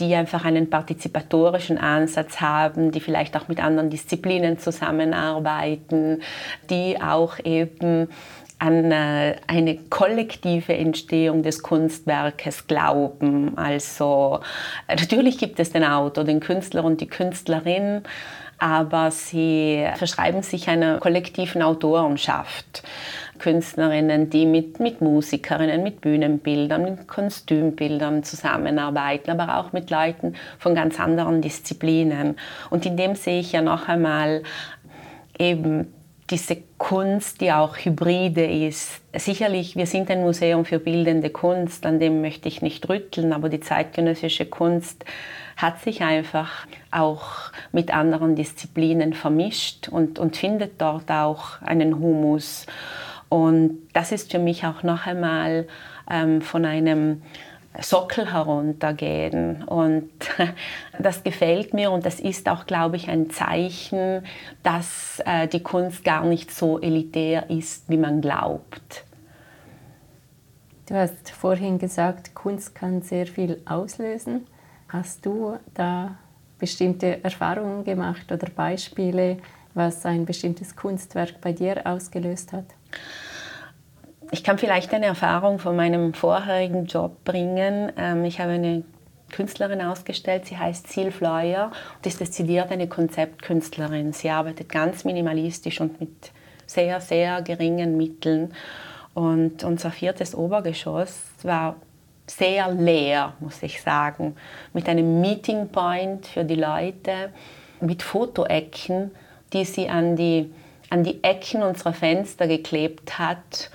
die 0.00 0.14
einfach 0.14 0.44
einen 0.44 0.70
partizipatorischen 0.70 1.78
Ansatz 1.78 2.40
haben, 2.40 2.90
die 2.90 3.00
vielleicht 3.00 3.36
auch 3.36 3.48
mit 3.48 3.62
anderen 3.62 3.90
Disziplinen 3.90 4.58
zusammenarbeiten, 4.58 6.22
die 6.68 7.00
auch 7.00 7.38
eben 7.44 8.08
an 8.58 8.92
äh, 8.92 9.36
eine 9.46 9.76
kollektive 9.90 10.74
Entstehung 10.74 11.42
des 11.42 11.62
Kunstwerkes 11.62 12.66
glauben. 12.66 13.58
Also 13.58 14.40
natürlich 14.88 15.38
gibt 15.38 15.60
es 15.60 15.70
den 15.70 15.84
Autor, 15.84 16.24
den 16.24 16.40
Künstler 16.40 16.84
und 16.84 17.00
die 17.00 17.08
Künstlerin, 17.08 18.02
aber 18.58 19.10
sie 19.10 19.86
verschreiben 19.96 20.42
sich 20.42 20.68
einer 20.68 20.98
kollektiven 20.98 21.62
Autorenschaft. 21.62 22.82
Künstlerinnen, 23.38 24.30
die 24.30 24.46
mit, 24.46 24.80
mit 24.80 25.00
Musikerinnen, 25.00 25.82
mit 25.82 26.00
Bühnenbildern, 26.00 26.82
mit 26.82 27.08
Kostümbildern 27.08 28.22
zusammenarbeiten, 28.22 29.30
aber 29.30 29.58
auch 29.58 29.72
mit 29.72 29.90
Leuten 29.90 30.34
von 30.58 30.74
ganz 30.74 31.00
anderen 31.00 31.42
Disziplinen. 31.42 32.36
Und 32.70 32.86
in 32.86 32.96
dem 32.96 33.16
sehe 33.16 33.40
ich 33.40 33.52
ja 33.52 33.60
noch 33.60 33.88
einmal 33.88 34.44
eben 35.38 35.92
diese 36.30 36.56
Kunst, 36.78 37.40
die 37.40 37.52
auch 37.52 37.76
hybride 37.76 38.46
ist. 38.46 39.02
Sicherlich, 39.14 39.76
wir 39.76 39.86
sind 39.86 40.10
ein 40.10 40.22
Museum 40.22 40.64
für 40.64 40.78
bildende 40.78 41.30
Kunst, 41.30 41.84
an 41.84 42.00
dem 42.00 42.22
möchte 42.22 42.48
ich 42.48 42.62
nicht 42.62 42.88
rütteln, 42.88 43.32
aber 43.32 43.48
die 43.48 43.60
zeitgenössische 43.60 44.46
Kunst 44.46 45.04
hat 45.56 45.80
sich 45.82 46.02
einfach 46.02 46.66
auch 46.90 47.52
mit 47.74 47.92
anderen 47.92 48.36
Disziplinen 48.36 49.12
vermischt 49.12 49.88
und, 49.88 50.18
und 50.18 50.36
findet 50.36 50.80
dort 50.80 51.10
auch 51.10 51.60
einen 51.60 51.98
Humus. 51.98 52.66
Und 53.28 53.88
das 53.92 54.12
ist 54.12 54.30
für 54.30 54.38
mich 54.38 54.64
auch 54.64 54.82
noch 54.84 55.06
einmal 55.06 55.66
ähm, 56.08 56.40
von 56.40 56.64
einem 56.64 57.22
Sockel 57.80 58.32
heruntergehen. 58.32 59.64
Und 59.64 60.10
das 61.00 61.24
gefällt 61.24 61.74
mir 61.74 61.90
und 61.90 62.06
das 62.06 62.20
ist 62.20 62.48
auch, 62.48 62.66
glaube 62.66 62.94
ich, 62.96 63.10
ein 63.10 63.30
Zeichen, 63.30 64.22
dass 64.62 65.20
äh, 65.26 65.48
die 65.48 65.62
Kunst 65.62 66.04
gar 66.04 66.24
nicht 66.24 66.52
so 66.52 66.80
elitär 66.80 67.50
ist, 67.50 67.90
wie 67.90 67.96
man 67.96 68.20
glaubt. 68.20 69.04
Du 70.86 70.94
hast 70.94 71.30
vorhin 71.30 71.78
gesagt, 71.78 72.34
Kunst 72.34 72.74
kann 72.74 73.02
sehr 73.02 73.26
viel 73.26 73.60
auslösen. 73.64 74.46
Hast 74.88 75.26
du 75.26 75.56
da 75.72 76.18
bestimmte 76.64 77.22
Erfahrungen 77.22 77.84
gemacht 77.84 78.32
oder 78.32 78.48
Beispiele, 78.48 79.36
was 79.74 80.06
ein 80.06 80.24
bestimmtes 80.24 80.74
Kunstwerk 80.74 81.42
bei 81.42 81.52
dir 81.52 81.82
ausgelöst 81.84 82.54
hat? 82.54 82.64
Ich 84.30 84.42
kann 84.42 84.56
vielleicht 84.56 84.94
eine 84.94 85.04
Erfahrung 85.04 85.58
von 85.58 85.76
meinem 85.76 86.14
vorherigen 86.14 86.86
Job 86.86 87.22
bringen. 87.22 87.92
Ähm, 87.98 88.24
ich 88.24 88.40
habe 88.40 88.52
eine 88.52 88.82
Künstlerin 89.30 89.82
ausgestellt, 89.82 90.46
sie 90.46 90.56
heißt 90.56 90.88
Sil 90.88 91.12
Fleuer 91.12 91.70
und 91.96 92.06
ist 92.06 92.20
dezidiert 92.20 92.70
eine 92.70 92.88
Konzeptkünstlerin. 92.88 94.14
Sie 94.14 94.30
arbeitet 94.30 94.70
ganz 94.70 95.04
minimalistisch 95.04 95.82
und 95.82 96.00
mit 96.00 96.32
sehr, 96.64 97.02
sehr 97.02 97.42
geringen 97.42 97.98
Mitteln. 97.98 98.54
Und 99.12 99.64
unser 99.64 99.90
viertes 99.90 100.34
Obergeschoss 100.34 101.24
war 101.42 101.76
sehr 102.26 102.70
leer, 102.72 103.34
muss 103.40 103.62
ich 103.62 103.82
sagen, 103.82 104.36
mit 104.72 104.88
einem 104.88 105.20
Meeting 105.20 105.68
Point 105.68 106.26
für 106.26 106.44
die 106.44 106.54
Leute, 106.54 107.30
mit 107.80 108.02
Fotoecken, 108.02 109.10
die 109.52 109.64
sie 109.64 109.88
an 109.88 110.16
die, 110.16 110.52
an 110.90 111.04
die 111.04 111.22
Ecken 111.22 111.62
unserer 111.62 111.92
Fenster 111.92 112.46
geklebt 112.46 113.18
hat 113.18 113.70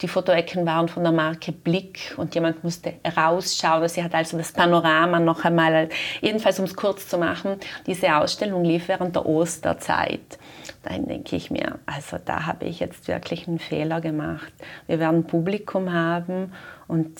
die 0.00 0.08
Fotoecken 0.08 0.66
waren 0.66 0.88
von 0.88 1.02
der 1.02 1.12
Marke 1.12 1.52
Blick 1.52 2.14
und 2.16 2.34
jemand 2.34 2.64
musste 2.64 2.94
rausschauen. 3.16 3.88
Sie 3.88 4.02
hat 4.02 4.14
also 4.14 4.36
das 4.36 4.52
Panorama 4.52 5.20
noch 5.20 5.44
einmal, 5.44 5.88
jedenfalls 6.20 6.58
um 6.58 6.64
es 6.64 6.74
kurz 6.74 7.08
zu 7.08 7.16
machen, 7.16 7.56
diese 7.86 8.14
Ausstellung 8.16 8.64
lief 8.64 8.88
während 8.88 9.16
der 9.16 9.24
Osterzeit. 9.26 10.38
Dann 10.82 11.06
denke 11.06 11.36
ich 11.36 11.50
mir, 11.50 11.78
also 11.86 12.18
da 12.22 12.46
habe 12.46 12.66
ich 12.66 12.80
jetzt 12.80 13.08
wirklich 13.08 13.46
einen 13.46 13.58
Fehler 13.58 14.00
gemacht. 14.00 14.52
Wir 14.86 14.98
werden 14.98 15.24
Publikum 15.24 15.92
haben 15.92 16.52
und 16.88 17.18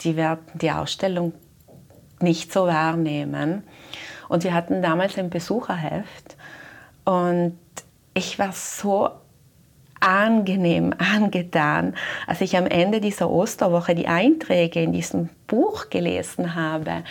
die 0.00 0.16
werden 0.16 0.44
die 0.54 0.70
Ausstellung 0.70 1.32
nicht 2.20 2.52
so 2.52 2.66
wahrnehmen. 2.66 3.62
Und 4.28 4.44
wir 4.44 4.54
hatten 4.54 4.82
damals 4.82 5.16
ein 5.18 5.30
Besucherheft 5.30 6.36
und 7.04 7.58
ich 8.14 8.38
war 8.38 8.52
so 8.52 9.10
angenehm 10.00 10.94
angetan, 10.98 11.94
als 12.26 12.40
ich 12.40 12.56
am 12.56 12.66
Ende 12.66 13.00
dieser 13.00 13.30
Osterwoche 13.30 13.94
die 13.94 14.08
Einträge 14.08 14.82
in 14.82 14.92
diesem 14.92 15.30
Buch 15.48 15.90
gelesen 15.90 16.54
habe, 16.54 17.02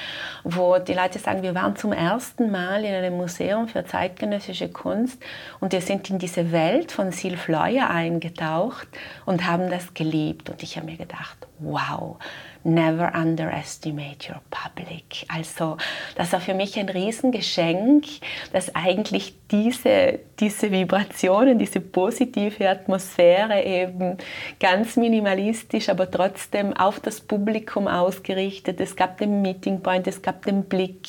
wo 0.43 0.77
die 0.77 0.93
Leute 0.93 1.19
sagen, 1.19 1.43
wir 1.43 1.55
waren 1.55 1.75
zum 1.75 1.91
ersten 1.91 2.49
Mal 2.49 2.85
in 2.85 2.93
einem 2.93 3.17
Museum 3.17 3.67
für 3.67 3.83
zeitgenössische 3.83 4.69
Kunst 4.69 5.21
und 5.59 5.73
wir 5.73 5.81
sind 5.81 6.09
in 6.09 6.19
diese 6.19 6.53
Welt 6.53 6.93
von 6.93 7.11
Fleuer 7.11 7.89
eingetaucht 7.89 8.87
und 9.25 9.45
haben 9.45 9.69
das 9.69 9.93
geliebt. 9.93 10.49
Und 10.49 10.63
ich 10.63 10.77
habe 10.77 10.85
mir 10.85 10.97
gedacht, 10.97 11.47
wow, 11.59 12.17
never 12.63 13.11
underestimate 13.15 14.29
your 14.29 14.41
public. 14.51 15.25
Also 15.29 15.77
das 16.15 16.33
war 16.33 16.41
für 16.41 16.53
mich 16.53 16.77
ein 16.77 16.89
Riesengeschenk, 16.89 18.05
dass 18.51 18.75
eigentlich 18.75 19.35
diese, 19.49 20.19
diese 20.39 20.71
Vibrationen, 20.71 21.57
diese 21.57 21.79
positive 21.79 22.69
Atmosphäre 22.69 23.63
eben 23.63 24.17
ganz 24.59 24.97
minimalistisch, 24.97 25.89
aber 25.89 26.11
trotzdem 26.11 26.75
auf 26.75 26.99
das 26.99 27.21
Publikum 27.21 27.87
ausgerichtet. 28.27 28.79
Es 28.79 28.95
gab 28.95 29.17
den 29.17 29.41
Meeting 29.41 29.81
Point, 29.81 30.07
es 30.07 30.21
gab 30.21 30.43
den 30.45 30.63
Blick. 30.63 31.07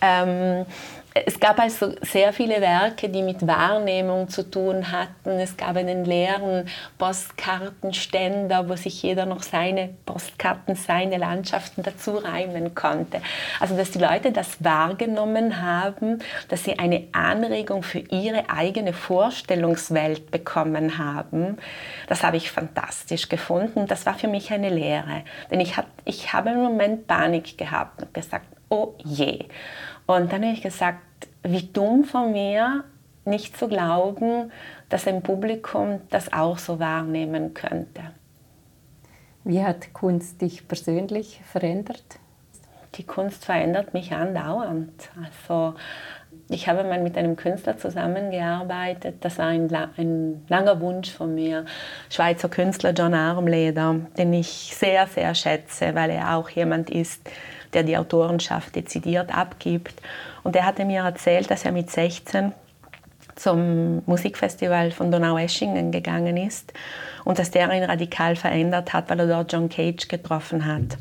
Ähm, 0.00 0.66
es 1.14 1.38
gab 1.38 1.58
also 1.58 1.94
sehr 2.00 2.32
viele 2.32 2.60
Werke, 2.60 3.08
die 3.08 3.22
mit 3.22 3.46
Wahrnehmung 3.46 4.28
zu 4.28 4.50
tun 4.50 4.90
hatten. 4.90 5.30
Es 5.38 5.56
gab 5.56 5.76
einen 5.76 6.04
leeren 6.04 6.66
Postkartenständer, 6.96 8.68
wo 8.68 8.76
sich 8.76 9.02
jeder 9.02 9.26
noch 9.26 9.42
seine 9.42 9.90
Postkarten, 10.06 10.74
seine 10.74 11.18
Landschaften 11.18 11.82
dazu 11.82 12.16
reimen 12.16 12.74
konnte. 12.74 13.20
Also, 13.60 13.76
dass 13.76 13.90
die 13.90 13.98
Leute 13.98 14.32
das 14.32 14.64
wahrgenommen 14.64 15.60
haben, 15.60 16.20
dass 16.48 16.64
sie 16.64 16.78
eine 16.78 17.04
Anregung 17.12 17.82
für 17.82 17.98
ihre 17.98 18.48
eigene 18.48 18.94
Vorstellungswelt 18.94 20.30
bekommen 20.30 20.96
haben, 20.96 21.58
das 22.08 22.22
habe 22.22 22.38
ich 22.38 22.50
fantastisch 22.50 23.28
gefunden. 23.28 23.86
Das 23.86 24.06
war 24.06 24.14
für 24.14 24.28
mich 24.28 24.50
eine 24.50 24.70
Lehre. 24.70 25.24
Denn 25.50 25.60
ich, 25.60 25.76
hat, 25.76 25.86
ich 26.04 26.32
habe 26.32 26.50
im 26.50 26.62
Moment 26.62 27.06
Panik 27.06 27.58
gehabt 27.58 28.02
und 28.02 28.14
gesagt, 28.14 28.46
oh 28.72 28.94
je. 29.04 29.44
Und 30.16 30.32
dann 30.32 30.42
habe 30.42 30.52
ich 30.52 30.62
gesagt, 30.62 31.00
wie 31.42 31.62
dumm 31.62 32.04
von 32.04 32.32
mir, 32.32 32.84
nicht 33.24 33.56
zu 33.56 33.68
glauben, 33.68 34.50
dass 34.88 35.06
ein 35.06 35.22
Publikum 35.22 36.00
das 36.10 36.32
auch 36.32 36.58
so 36.58 36.78
wahrnehmen 36.78 37.54
könnte. 37.54 38.02
Wie 39.44 39.62
hat 39.62 39.92
Kunst 39.92 40.40
dich 40.40 40.68
persönlich 40.68 41.40
verändert? 41.44 42.04
Die 42.96 43.04
Kunst 43.04 43.44
verändert 43.44 43.94
mich 43.94 44.12
andauernd. 44.12 45.10
Also 45.22 45.74
ich 46.48 46.68
habe 46.68 46.84
mal 46.84 47.00
mit 47.00 47.16
einem 47.16 47.36
Künstler 47.36 47.78
zusammengearbeitet. 47.78 49.16
Das 49.20 49.38
war 49.38 49.46
ein, 49.46 49.74
ein, 49.96 50.44
langer 50.48 50.80
Wunsch 50.80 51.10
von 51.10 51.34
mir. 51.34 51.64
Schweizer 52.10 52.48
Künstler 52.48 52.92
John 52.92 53.14
Armleder, 53.14 53.96
den 54.18 54.32
ich 54.34 54.74
sehr, 54.76 55.06
sehr 55.06 55.34
schätze, 55.34 55.94
weil 55.94 56.10
er 56.10 56.36
auch 56.36 56.50
jemand 56.50 56.90
ist, 56.90 57.28
der 57.72 57.82
die 57.82 57.96
Autorenschaft 57.96 58.74
dezidiert 58.74 59.36
abgibt. 59.36 59.94
Und 60.42 60.56
er 60.56 60.66
hatte 60.66 60.84
mir 60.84 61.02
erzählt, 61.02 61.50
dass 61.50 61.64
er 61.64 61.72
mit 61.72 61.90
16 61.90 62.52
zum 63.34 64.02
Musikfestival 64.06 64.90
von 64.90 65.10
Donaueschingen 65.10 65.90
gegangen 65.90 66.36
ist 66.36 66.72
und 67.24 67.38
dass 67.38 67.50
der 67.50 67.72
ihn 67.72 67.84
radikal 67.84 68.36
verändert 68.36 68.92
hat, 68.92 69.08
weil 69.08 69.20
er 69.20 69.26
dort 69.26 69.52
John 69.52 69.68
Cage 69.68 70.08
getroffen 70.08 70.66
hat. 70.66 70.98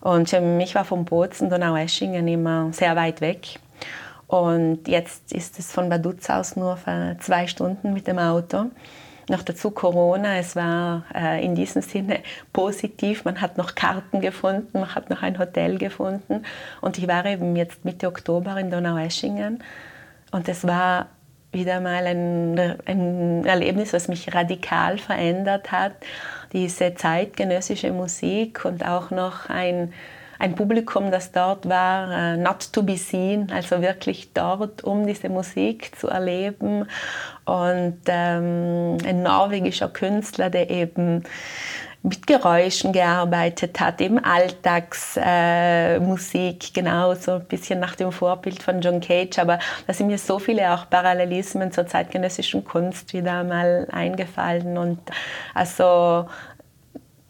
Und 0.00 0.28
für 0.28 0.40
mich 0.40 0.74
war 0.74 0.84
von 0.84 1.04
Bozen 1.04 1.50
Donaueschingen 1.50 2.28
immer 2.28 2.72
sehr 2.72 2.94
weit 2.94 3.20
weg. 3.20 3.58
Und 4.28 4.86
jetzt 4.88 5.32
ist 5.32 5.58
es 5.58 5.72
von 5.72 5.90
Vaduz 5.90 6.28
aus 6.30 6.56
nur 6.56 6.78
zwei 7.20 7.46
Stunden 7.46 7.92
mit 7.92 8.06
dem 8.06 8.18
Auto. 8.18 8.66
Noch 9.28 9.42
dazu 9.42 9.70
Corona, 9.70 10.36
es 10.38 10.54
war 10.54 11.04
äh, 11.14 11.44
in 11.44 11.54
diesem 11.54 11.82
Sinne 11.82 12.20
positiv. 12.52 13.24
Man 13.24 13.40
hat 13.40 13.58
noch 13.58 13.74
Karten 13.74 14.20
gefunden, 14.20 14.80
man 14.80 14.94
hat 14.94 15.10
noch 15.10 15.22
ein 15.22 15.38
Hotel 15.38 15.78
gefunden. 15.78 16.44
Und 16.80 16.98
ich 16.98 17.08
war 17.08 17.24
eben 17.26 17.56
jetzt 17.56 17.84
Mitte 17.84 18.06
Oktober 18.06 18.56
in 18.58 18.70
Donaueschingen. 18.70 19.62
Und 20.30 20.48
es 20.48 20.66
war 20.66 21.08
wieder 21.52 21.80
mal 21.80 22.06
ein, 22.06 22.78
ein 22.86 23.44
Erlebnis, 23.44 23.92
was 23.92 24.08
mich 24.08 24.32
radikal 24.34 24.98
verändert 24.98 25.72
hat. 25.72 25.92
Diese 26.52 26.94
zeitgenössische 26.94 27.92
Musik 27.92 28.64
und 28.64 28.86
auch 28.86 29.10
noch 29.10 29.48
ein 29.48 29.92
ein 30.38 30.54
Publikum, 30.54 31.10
das 31.10 31.32
dort 31.32 31.68
war, 31.68 32.08
uh, 32.08 32.36
not 32.36 32.72
to 32.72 32.82
be 32.82 32.96
seen, 32.96 33.50
also 33.52 33.80
wirklich 33.82 34.32
dort, 34.32 34.84
um 34.84 35.06
diese 35.06 35.28
Musik 35.28 35.96
zu 35.98 36.08
erleben. 36.08 36.86
Und 37.44 38.00
ähm, 38.06 38.98
ein 39.04 39.22
norwegischer 39.22 39.88
Künstler, 39.88 40.50
der 40.50 40.70
eben 40.70 41.24
mit 42.06 42.26
Geräuschen 42.26 42.92
gearbeitet 42.92 43.80
hat, 43.80 44.00
eben 44.00 44.22
Alltagsmusik, 44.22 45.18
äh, 46.68 46.72
genau 46.72 47.14
so 47.14 47.32
ein 47.32 47.44
bisschen 47.46 47.80
nach 47.80 47.96
dem 47.96 48.12
Vorbild 48.12 48.62
von 48.62 48.80
John 48.80 49.00
Cage. 49.00 49.40
Aber 49.40 49.58
da 49.86 49.92
sind 49.92 50.06
mir 50.06 50.18
so 50.18 50.38
viele 50.38 50.72
auch 50.72 50.88
Parallelismen 50.88 51.72
zur 51.72 51.88
zeitgenössischen 51.88 52.64
Kunst 52.64 53.12
wieder 53.12 53.42
mal 53.42 53.88
eingefallen. 53.90 54.78
Und 54.78 55.00
also 55.52 56.26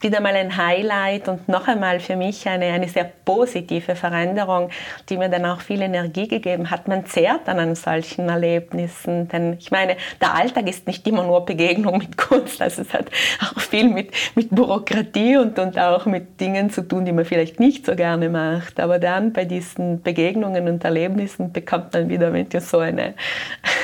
wieder 0.00 0.20
mal 0.20 0.34
ein 0.34 0.56
Highlight 0.56 1.28
und 1.28 1.48
noch 1.48 1.68
einmal 1.68 2.00
für 2.00 2.16
mich 2.16 2.46
eine, 2.46 2.66
eine 2.66 2.88
sehr 2.88 3.04
positive 3.04 3.96
Veränderung, 3.96 4.70
die 5.08 5.16
mir 5.16 5.30
dann 5.30 5.46
auch 5.46 5.60
viel 5.62 5.80
Energie 5.80 6.28
gegeben 6.28 6.70
hat. 6.70 6.86
Man 6.86 7.06
zehrt 7.06 7.48
an 7.48 7.74
solchen 7.74 8.28
Erlebnissen, 8.28 9.28
denn 9.28 9.54
ich 9.54 9.70
meine, 9.70 9.96
der 10.20 10.34
Alltag 10.34 10.68
ist 10.68 10.86
nicht 10.86 11.06
immer 11.08 11.24
nur 11.24 11.46
Begegnung 11.46 11.96
mit 11.98 12.16
Kunst, 12.18 12.60
also 12.60 12.82
es 12.82 12.92
hat 12.92 13.06
auch 13.40 13.60
viel 13.60 13.88
mit, 13.88 14.10
mit 14.34 14.50
Bürokratie 14.50 15.38
und, 15.38 15.58
und 15.58 15.78
auch 15.78 16.04
mit 16.04 16.40
Dingen 16.40 16.70
zu 16.70 16.86
tun, 16.86 17.06
die 17.06 17.12
man 17.12 17.24
vielleicht 17.24 17.58
nicht 17.58 17.86
so 17.86 17.96
gerne 17.96 18.28
macht. 18.28 18.78
Aber 18.78 18.98
dann 18.98 19.32
bei 19.32 19.46
diesen 19.46 20.02
Begegnungen 20.02 20.68
und 20.68 20.84
Erlebnissen 20.84 21.52
bekommt 21.52 21.94
man 21.94 22.10
wieder 22.10 22.30
mit 22.30 22.60
so 22.60 22.78
eine, 22.78 23.14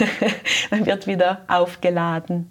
man 0.71 0.85
wird 0.85 1.07
wieder 1.07 1.41
aufgeladen. 1.49 2.51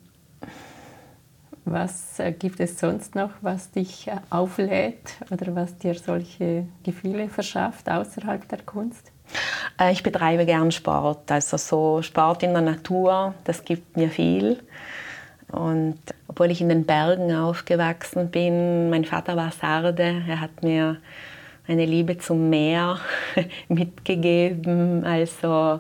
Was 1.66 2.20
äh, 2.20 2.32
gibt 2.32 2.60
es 2.60 2.80
sonst 2.80 3.14
noch, 3.14 3.32
was 3.42 3.72
dich 3.72 4.08
äh, 4.08 4.18
auflädt 4.30 5.16
oder 5.30 5.56
was 5.56 5.78
dir 5.78 5.94
solche 5.94 6.66
Gefühle 6.84 7.30
verschafft 7.30 7.90
außerhalb 7.90 8.48
der 8.48 8.64
Kunst? 8.64 9.12
Äh, 9.80 9.92
ich 9.92 10.02
betreibe 10.02 10.46
gern 10.46 10.72
Sport, 10.72 11.32
also 11.32 11.58
so 11.58 12.02
Sport 12.02 12.44
in 12.44 12.54
der 12.54 12.62
Natur, 12.62 13.36
das 13.44 13.64
gibt 13.64 13.96
mir 13.96 14.10
viel. 14.10 14.60
Und 15.52 16.00
obwohl 16.28 16.50
ich 16.50 16.62
in 16.62 16.70
den 16.70 16.86
Bergen 16.86 17.36
aufgewachsen 17.36 18.32
bin, 18.32 18.90
mein 18.90 19.06
Vater 19.06 19.36
war 19.36 19.52
Sarde, 19.52 20.24
er 20.28 20.40
hat 20.40 20.64
mir 20.64 20.98
eine 21.68 21.86
Liebe 21.86 22.18
zum 22.18 22.50
Meer 22.50 23.00
mitgegeben. 23.68 25.04
Also 25.04 25.80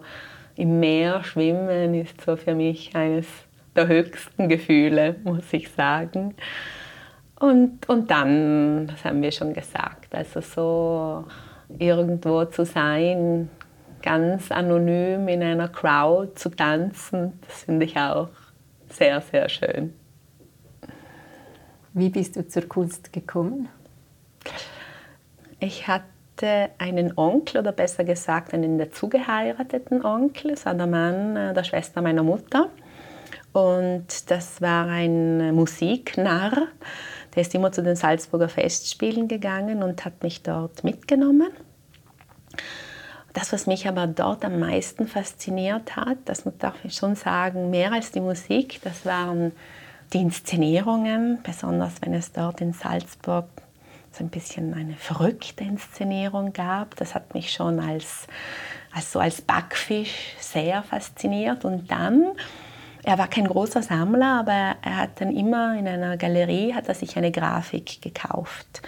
im 0.55 0.79
Meer 0.79 1.23
schwimmen 1.23 1.95
ist 1.95 2.21
so 2.21 2.35
für 2.35 2.53
mich 2.53 2.95
eines 2.95 3.25
der 3.75 3.87
höchsten 3.87 4.49
Gefühle, 4.49 5.15
muss 5.23 5.51
ich 5.51 5.69
sagen. 5.69 6.35
Und, 7.39 7.89
und 7.89 8.11
dann, 8.11 8.87
das 8.87 9.03
haben 9.03 9.21
wir 9.21 9.31
schon 9.31 9.53
gesagt, 9.53 10.13
also 10.13 10.41
so 10.41 11.25
irgendwo 11.79 12.45
zu 12.45 12.65
sein, 12.65 13.49
ganz 14.01 14.51
anonym 14.51 15.27
in 15.27 15.41
einer 15.41 15.67
Crowd 15.67 16.33
zu 16.35 16.49
tanzen, 16.49 17.39
das 17.47 17.63
finde 17.63 17.85
ich 17.85 17.97
auch 17.97 18.29
sehr, 18.89 19.21
sehr 19.21 19.49
schön. 19.49 19.93
Wie 21.93 22.09
bist 22.09 22.35
du 22.35 22.47
zur 22.47 22.67
Kunst 22.67 23.11
gekommen? 23.11 23.69
Ich 25.59 25.87
hatte 25.87 26.69
einen 26.77 27.17
Onkel, 27.17 27.61
oder 27.61 27.71
besser 27.71 28.03
gesagt 28.03 28.53
einen 28.53 28.77
dazugeheirateten 28.77 30.03
Onkel, 30.05 30.51
das 30.51 30.65
war 30.65 30.73
der 30.73 30.87
Mann 30.87 31.35
äh, 31.35 31.53
der 31.53 31.63
Schwester 31.63 32.01
meiner 32.01 32.23
Mutter. 32.23 32.69
Und 33.53 34.31
das 34.31 34.61
war 34.61 34.87
ein 34.87 35.53
Musiknarr. 35.53 36.67
Der 37.35 37.41
ist 37.41 37.53
immer 37.55 37.71
zu 37.71 37.83
den 37.83 37.95
Salzburger 37.95 38.49
Festspielen 38.49 39.27
gegangen 39.27 39.83
und 39.83 40.05
hat 40.05 40.23
mich 40.23 40.43
dort 40.43 40.83
mitgenommen. 40.83 41.49
Das, 43.33 43.53
was 43.53 43.67
mich 43.67 43.87
aber 43.87 44.07
dort 44.07 44.43
am 44.43 44.59
meisten 44.59 45.07
fasziniert 45.07 45.95
hat, 45.95 46.17
das 46.25 46.43
darf 46.59 46.83
ich 46.83 46.95
schon 46.95 47.15
sagen, 47.15 47.69
mehr 47.69 47.93
als 47.93 48.11
die 48.11 48.19
Musik, 48.19 48.81
das 48.83 49.05
waren 49.05 49.53
die 50.11 50.19
Inszenierungen, 50.19 51.39
besonders 51.41 51.93
wenn 52.01 52.13
es 52.13 52.33
dort 52.33 52.59
in 52.59 52.73
Salzburg 52.73 53.45
so 54.11 54.25
ein 54.25 54.29
bisschen 54.29 54.73
eine 54.73 54.95
verrückte 54.95 55.63
Inszenierung 55.63 56.51
gab. 56.51 56.95
Das 56.97 57.15
hat 57.15 57.33
mich 57.33 57.53
schon 57.53 57.79
als, 57.79 58.27
als, 58.93 59.15
als 59.15 59.41
Backfisch 59.41 60.35
sehr 60.39 60.83
fasziniert. 60.83 61.63
Und 61.63 61.89
dann 61.89 62.33
er 63.03 63.17
war 63.17 63.27
kein 63.27 63.47
großer 63.47 63.81
Sammler, 63.81 64.39
aber 64.39 64.75
er 64.81 64.97
hat 64.97 65.21
dann 65.21 65.35
immer 65.35 65.77
in 65.77 65.87
einer 65.87 66.17
Galerie 66.17 66.73
hat 66.73 66.87
er 66.87 66.93
sich 66.93 67.17
eine 67.17 67.31
Grafik 67.31 68.01
gekauft. 68.01 68.81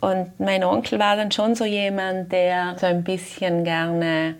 Und 0.00 0.38
mein 0.40 0.64
Onkel 0.64 0.98
war 0.98 1.16
dann 1.16 1.30
schon 1.30 1.54
so 1.54 1.64
jemand, 1.64 2.32
der 2.32 2.76
so 2.78 2.86
ein 2.86 3.04
bisschen 3.04 3.64
gerne 3.64 4.34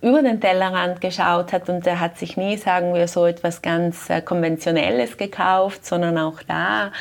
über 0.00 0.22
den 0.22 0.40
Tellerrand 0.40 1.00
geschaut 1.00 1.52
hat 1.52 1.68
und 1.68 1.86
er 1.86 2.00
hat 2.00 2.18
sich 2.18 2.36
nie, 2.36 2.56
sagen 2.56 2.94
wir, 2.94 3.08
so 3.08 3.26
etwas 3.26 3.62
ganz 3.62 4.10
äh, 4.10 4.20
Konventionelles 4.20 5.16
gekauft, 5.16 5.84
sondern 5.84 6.18
auch 6.18 6.42
da 6.42 6.92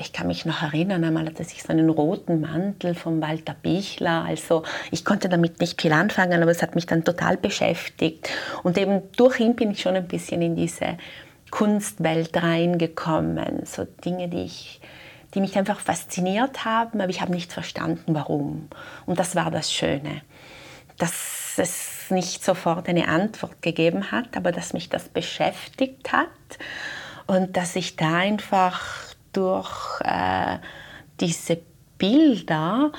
ich 0.00 0.12
kann 0.12 0.26
mich 0.26 0.44
noch 0.44 0.62
erinnern, 0.62 1.04
einmal 1.04 1.26
hatte 1.26 1.42
ich 1.42 1.62
so 1.62 1.68
einen 1.68 1.90
roten 1.90 2.40
Mantel 2.40 2.94
von 2.94 3.20
Walter 3.20 3.54
Bichler. 3.54 4.24
Also 4.24 4.62
ich 4.90 5.04
konnte 5.04 5.28
damit 5.28 5.60
nicht 5.60 5.80
viel 5.80 5.92
anfangen, 5.92 6.42
aber 6.42 6.50
es 6.50 6.62
hat 6.62 6.74
mich 6.74 6.86
dann 6.86 7.04
total 7.04 7.36
beschäftigt. 7.36 8.30
Und 8.62 8.78
eben 8.78 9.02
durch 9.16 9.40
ihn 9.40 9.56
bin 9.56 9.72
ich 9.72 9.80
schon 9.80 9.96
ein 9.96 10.06
bisschen 10.06 10.42
in 10.42 10.56
diese 10.56 10.98
Kunstwelt 11.50 12.36
reingekommen. 12.42 13.64
So 13.64 13.84
Dinge, 13.84 14.28
die 14.28 14.44
ich 14.44 14.80
die 15.34 15.40
mich 15.40 15.56
einfach 15.56 15.80
fasziniert 15.80 16.64
haben, 16.64 17.00
aber 17.00 17.10
ich 17.10 17.20
habe 17.20 17.32
nicht 17.32 17.52
verstanden, 17.52 18.14
warum. 18.14 18.68
Und 19.04 19.18
das 19.18 19.34
war 19.34 19.50
das 19.50 19.72
Schöne, 19.72 20.22
dass 20.98 21.54
es 21.56 22.10
nicht 22.10 22.44
sofort 22.44 22.88
eine 22.88 23.08
Antwort 23.08 23.60
gegeben 23.62 24.12
hat, 24.12 24.36
aber 24.36 24.52
dass 24.52 24.72
mich 24.72 24.88
das 24.88 25.08
beschäftigt 25.08 26.12
hat 26.12 26.28
und 27.26 27.56
dass 27.56 27.76
ich 27.76 27.96
da 27.96 28.14
einfach 28.14 29.13
durch 29.34 30.00
äh, 30.02 30.58
diese 31.20 31.58
Bilder 31.98 32.92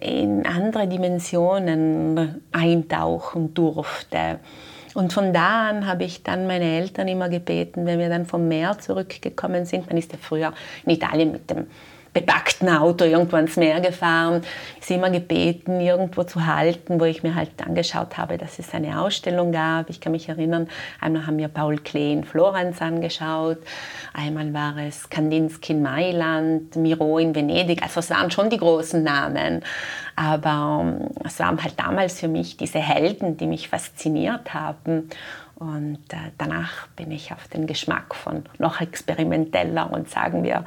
in 0.00 0.46
andere 0.46 0.88
Dimensionen 0.88 2.42
eintauchen 2.52 3.54
durfte. 3.54 4.40
Und 4.94 5.12
von 5.12 5.32
da 5.32 5.68
an 5.68 5.86
habe 5.86 6.04
ich 6.04 6.22
dann 6.22 6.46
meine 6.46 6.64
Eltern 6.64 7.08
immer 7.08 7.28
gebeten, 7.28 7.86
wenn 7.86 7.98
wir 7.98 8.08
dann 8.08 8.26
vom 8.26 8.48
Meer 8.48 8.78
zurückgekommen 8.78 9.64
sind, 9.64 9.86
man 9.88 9.96
ist 9.96 10.12
ja 10.12 10.18
früher 10.20 10.52
in 10.84 10.92
Italien 10.92 11.32
mit 11.32 11.48
dem 11.50 11.66
bepackten 12.12 12.68
Auto 12.68 13.04
irgendwo 13.04 13.36
ans 13.36 13.56
Meer 13.56 13.80
gefahren, 13.80 14.42
sie 14.80 14.94
immer 14.94 15.10
gebeten, 15.10 15.80
irgendwo 15.80 16.24
zu 16.24 16.46
halten, 16.46 17.00
wo 17.00 17.04
ich 17.04 17.22
mir 17.22 17.34
halt 17.34 17.50
angeschaut 17.64 18.18
habe, 18.18 18.36
dass 18.36 18.58
es 18.58 18.74
eine 18.74 19.00
Ausstellung 19.00 19.52
gab. 19.52 19.88
Ich 19.88 20.00
kann 20.00 20.12
mich 20.12 20.28
erinnern, 20.28 20.68
einmal 21.00 21.26
haben 21.26 21.38
wir 21.38 21.48
Paul 21.48 21.78
Klee 21.78 22.12
in 22.12 22.24
Florenz 22.24 22.82
angeschaut, 22.82 23.58
einmal 24.12 24.52
war 24.52 24.76
es 24.78 25.08
Kandinsky 25.08 25.72
in 25.72 25.82
Mailand, 25.82 26.76
Miro 26.76 27.18
in 27.18 27.34
Venedig, 27.34 27.82
also 27.82 28.00
es 28.00 28.10
waren 28.10 28.30
schon 28.30 28.50
die 28.50 28.58
großen 28.58 29.02
Namen. 29.02 29.62
Aber 30.14 30.82
ähm, 30.82 31.08
es 31.24 31.38
waren 31.38 31.62
halt 31.62 31.78
damals 31.78 32.20
für 32.20 32.28
mich 32.28 32.58
diese 32.58 32.78
Helden, 32.78 33.38
die 33.38 33.46
mich 33.46 33.68
fasziniert 33.68 34.52
haben. 34.52 35.08
Und 35.62 36.12
äh, 36.12 36.32
danach 36.38 36.88
bin 36.88 37.12
ich 37.12 37.30
auf 37.30 37.46
den 37.46 37.68
Geschmack 37.68 38.16
von 38.16 38.42
noch 38.58 38.80
experimenteller 38.80 39.92
und 39.92 40.10
sagen 40.10 40.42
wir 40.42 40.64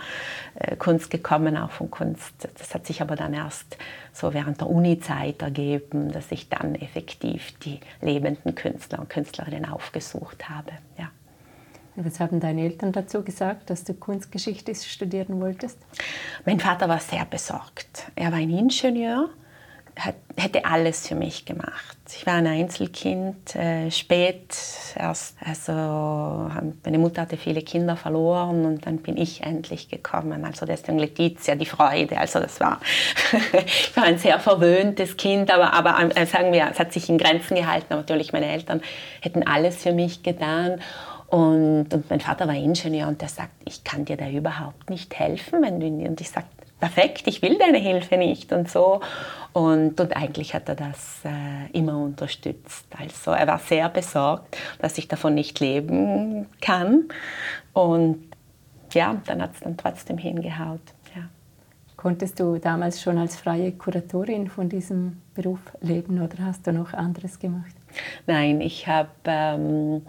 äh, 0.57 0.77
Kunst 0.77 1.09
gekommen, 1.09 1.57
auch 1.57 1.71
von 1.71 1.91
Kunst. 1.91 2.47
Das 2.57 2.73
hat 2.73 2.87
sich 2.87 3.01
aber 3.01 3.17
dann 3.17 3.33
erst 3.33 3.77
so 4.13 4.33
während 4.33 4.61
der 4.61 4.69
Uni-Zeit 4.69 5.41
ergeben, 5.41 6.13
dass 6.13 6.31
ich 6.31 6.47
dann 6.47 6.75
effektiv 6.75 7.59
die 7.59 7.81
lebenden 8.01 8.55
Künstler 8.55 8.99
und 8.99 9.09
Künstlerinnen 9.09 9.69
aufgesucht 9.69 10.47
habe. 10.47 10.71
Ja. 10.97 11.11
Was 11.97 12.21
haben 12.21 12.39
deine 12.39 12.61
Eltern 12.61 12.93
dazu 12.93 13.21
gesagt, 13.21 13.69
dass 13.69 13.83
du 13.83 13.95
Kunstgeschichte 13.95 14.73
studieren 14.75 15.41
wolltest? 15.41 15.77
Mein 16.45 16.61
Vater 16.61 16.87
war 16.87 16.99
sehr 16.99 17.25
besorgt. 17.25 18.09
Er 18.15 18.31
war 18.31 18.39
ein 18.39 18.49
Ingenieur 18.49 19.29
hätte 20.45 20.65
alles 20.65 21.07
für 21.07 21.15
mich 21.15 21.45
gemacht. 21.45 21.97
Ich 22.09 22.25
war 22.25 22.35
ein 22.35 22.47
Einzelkind, 22.47 23.55
äh, 23.55 23.89
spät 23.91 24.55
erst, 24.95 25.35
also 25.43 25.71
meine 25.71 26.99
Mutter 26.99 27.23
hatte 27.23 27.35
viele 27.35 27.61
Kinder 27.61 27.97
verloren 27.97 28.65
und 28.65 28.85
dann 28.85 28.97
bin 28.97 29.17
ich 29.17 29.41
endlich 29.41 29.89
gekommen. 29.89 30.45
Also 30.45 30.65
deswegen 30.65 30.99
Letizia, 30.99 31.55
die 31.55 31.65
Freude. 31.65 32.17
Also 32.17 32.39
das 32.39 32.59
war, 32.59 32.79
ich 33.65 33.97
war 33.97 34.03
ein 34.03 34.17
sehr 34.19 34.39
verwöhntes 34.39 35.17
Kind, 35.17 35.51
aber, 35.51 35.73
aber 35.73 36.15
äh, 36.15 36.25
sagen 36.25 36.53
wir, 36.53 36.69
es 36.71 36.79
hat 36.79 36.93
sich 36.93 37.09
in 37.09 37.17
Grenzen 37.17 37.55
gehalten. 37.55 37.87
Natürlich, 37.89 38.31
meine 38.31 38.47
Eltern 38.47 38.81
hätten 39.21 39.45
alles 39.45 39.81
für 39.81 39.93
mich 39.93 40.23
getan. 40.23 40.79
Und, 41.27 41.91
und 41.91 42.09
mein 42.09 42.21
Vater 42.21 42.47
war 42.47 42.53
Ingenieur 42.53 43.07
und 43.07 43.19
der 43.19 43.29
sagt, 43.29 43.51
ich 43.65 43.83
kann 43.83 44.05
dir 44.05 44.15
da 44.15 44.29
überhaupt 44.29 44.91
nicht 44.91 45.17
helfen, 45.17 45.63
wenn 45.63 45.79
du 45.79 45.87
und 46.07 46.21
ich 46.21 46.29
sage, 46.29 46.45
perfekt, 46.79 47.23
ich 47.25 47.41
will 47.41 47.57
deine 47.57 47.79
Hilfe 47.79 48.17
nicht 48.17 48.53
und 48.53 48.69
so. 48.69 49.01
Und, 49.55 50.01
und 50.01 50.17
eigentlich 50.17 50.53
hat 50.53 50.67
er 50.67 50.75
das 50.75 51.21
äh, 51.23 51.71
immer 51.71 51.97
unterstützt. 51.97 52.87
Also 52.99 53.31
er 53.31 53.47
war 53.47 53.57
sehr 53.57 53.87
besorgt, 53.87 54.57
dass 54.79 54.97
ich 54.97 55.07
davon 55.07 55.33
nicht 55.33 55.61
leben 55.61 56.47
kann. 56.59 57.05
Und 57.71 58.25
ja, 58.91 59.15
dann 59.25 59.41
hat 59.41 59.53
es 59.53 59.61
dann 59.61 59.77
trotzdem 59.77 60.17
hingehaut. 60.17 60.81
Ja. 61.15 61.29
Konntest 61.95 62.37
du 62.41 62.57
damals 62.57 63.01
schon 63.01 63.17
als 63.17 63.37
freie 63.37 63.71
Kuratorin 63.71 64.49
von 64.49 64.67
diesem 64.67 65.21
Beruf 65.33 65.61
leben 65.79 66.21
oder 66.21 66.35
hast 66.43 66.67
du 66.67 66.73
noch 66.73 66.93
anderes 66.93 67.39
gemacht? 67.39 67.75
Nein, 68.27 68.59
ich 68.59 68.89
habe... 68.89 69.09
Ähm, 69.23 70.01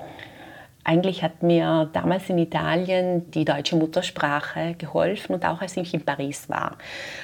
eigentlich 0.82 1.24
hat 1.24 1.42
mir 1.42 1.88
damals 1.92 2.30
in 2.30 2.38
Italien 2.38 3.28
die 3.32 3.44
deutsche 3.44 3.74
Muttersprache 3.74 4.74
geholfen 4.78 5.34
und 5.34 5.44
auch 5.44 5.60
als 5.60 5.76
ich 5.76 5.92
in 5.94 6.04
Paris 6.04 6.48
war. 6.48 6.78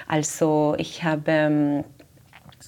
Also 0.09 0.75
ich 0.79 1.05
habe 1.05 1.31
ähm, 1.31 1.85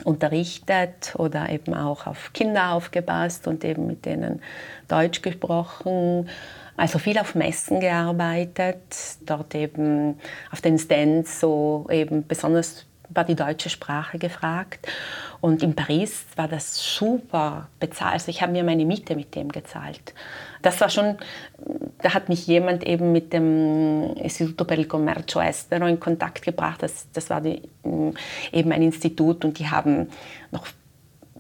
unterrichtet 0.03 1.15
oder 1.17 1.49
eben 1.51 1.75
auch 1.75 2.07
auf 2.07 2.33
Kinder 2.33 2.73
aufgepasst 2.73 3.47
und 3.47 3.65
eben 3.65 3.87
mit 3.87 4.05
denen 4.05 4.43
Deutsch 4.89 5.23
gesprochen. 5.23 6.29
Also 6.77 6.99
viel 6.99 7.19
auf 7.19 7.35
Messen 7.35 7.79
gearbeitet, 7.79 8.83
dort 9.25 9.55
eben 9.55 10.19
auf 10.51 10.61
den 10.61 10.79
Stands 10.79 11.39
so 11.39 11.87
eben 11.91 12.27
besonders 12.27 12.87
war 13.11 13.25
die 13.25 13.35
deutsche 13.35 13.71
Sprache 13.71 14.19
gefragt. 14.19 14.89
Und 15.41 15.63
in 15.63 15.75
Paris 15.75 16.25
war 16.37 16.49
das 16.49 16.77
super 16.77 17.69
bezahlt. 17.79 18.15
Also 18.15 18.31
ich 18.31 18.43
habe 18.43 18.53
mir 18.53 18.65
meine 18.65 18.85
Miete 18.85 19.15
mit 19.15 19.35
dem 19.35 19.51
gezahlt. 19.51 20.15
Das 20.65 20.81
war 20.81 20.89
schon, 20.89 21.19
da 21.99 22.15
hat 22.15 22.31
mich 22.31 22.47
jemand 22.47 22.85
eben 22.85 23.13
mit 23.13 23.35
dem 23.35 24.17
Istituto 24.17 24.65
per 24.65 24.79
il 24.79 24.87
Commercio 24.87 25.43
Estero 25.43 25.87
in 25.87 26.01
Kontakt 26.01 26.41
gebracht. 26.43 26.83
Das, 26.83 27.07
das 27.13 27.29
war 27.29 27.43
die, 27.43 27.61
eben 28.51 28.73
ein 28.73 28.83
Institut 28.83 29.45
und 29.45 29.59
die 29.59 29.69
haben 29.69 30.09
noch 30.51 30.67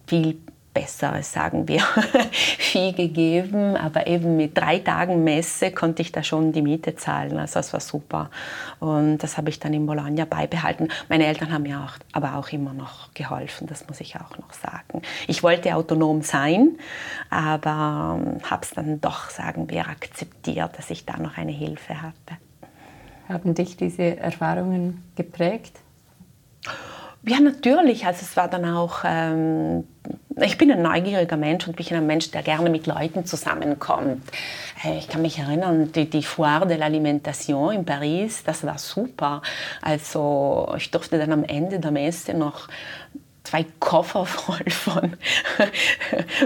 viel 0.06 0.36
Besseres, 0.74 1.32
sagen 1.32 1.68
wir, 1.68 1.80
viel 2.32 2.92
gegeben. 2.92 3.76
Aber 3.76 4.06
eben 4.08 4.36
mit 4.36 4.58
drei 4.58 4.80
Tagen 4.80 5.22
Messe 5.24 5.70
konnte 5.70 6.02
ich 6.02 6.12
da 6.12 6.22
schon 6.22 6.52
die 6.52 6.60
Miete 6.60 6.96
zahlen. 6.96 7.38
Also 7.38 7.54
das 7.54 7.72
war 7.72 7.80
super. 7.80 8.30
Und 8.80 9.18
das 9.18 9.38
habe 9.38 9.48
ich 9.48 9.60
dann 9.60 9.72
in 9.72 9.86
Bologna 9.86 10.24
beibehalten. 10.24 10.88
Meine 11.08 11.26
Eltern 11.26 11.52
haben 11.52 11.62
mir 11.62 11.80
auch, 11.80 11.92
aber 12.12 12.34
auch 12.36 12.48
immer 12.50 12.74
noch 12.74 13.14
geholfen, 13.14 13.68
das 13.68 13.86
muss 13.86 14.00
ich 14.00 14.16
auch 14.16 14.36
noch 14.36 14.52
sagen. 14.52 15.02
Ich 15.28 15.42
wollte 15.42 15.74
autonom 15.76 16.22
sein, 16.22 16.76
aber 17.30 18.18
ähm, 18.20 18.40
habe 18.50 18.62
es 18.62 18.70
dann 18.70 19.00
doch, 19.00 19.30
sagen 19.30 19.70
wir, 19.70 19.88
akzeptiert, 19.88 20.76
dass 20.76 20.90
ich 20.90 21.06
da 21.06 21.16
noch 21.16 21.38
eine 21.38 21.52
Hilfe 21.52 22.02
hatte. 22.02 22.38
Haben 23.28 23.54
dich 23.54 23.76
diese 23.76 24.16
Erfahrungen 24.16 25.02
geprägt? 25.14 25.78
Ja, 27.26 27.40
natürlich. 27.40 28.04
Also 28.04 28.20
es 28.22 28.36
war 28.36 28.48
dann 28.48 28.66
auch, 28.66 28.98
ähm, 29.04 29.84
ich 30.36 30.58
bin 30.58 30.70
ein 30.70 30.82
neugieriger 30.82 31.38
Mensch 31.38 31.66
und 31.66 31.74
bin 31.76 31.86
ein 31.96 32.06
Mensch, 32.06 32.30
der 32.30 32.42
gerne 32.42 32.68
mit 32.68 32.86
Leuten 32.86 33.24
zusammenkommt. 33.24 34.22
Äh, 34.84 34.98
ich 34.98 35.08
kann 35.08 35.22
mich 35.22 35.38
erinnern, 35.38 35.90
die, 35.92 36.08
die 36.10 36.22
Foire 36.22 36.66
de 36.66 36.76
l'Alimentation 36.76 37.72
in 37.72 37.84
Paris, 37.86 38.44
das 38.44 38.64
war 38.64 38.76
super. 38.76 39.40
Also 39.80 40.74
ich 40.76 40.90
durfte 40.90 41.18
dann 41.18 41.32
am 41.32 41.44
Ende 41.44 41.80
der 41.80 41.92
Messe 41.92 42.34
noch 42.34 42.68
zwei 43.44 43.66
Koffer 43.78 44.24
voll 44.26 44.70
von, 44.70 45.12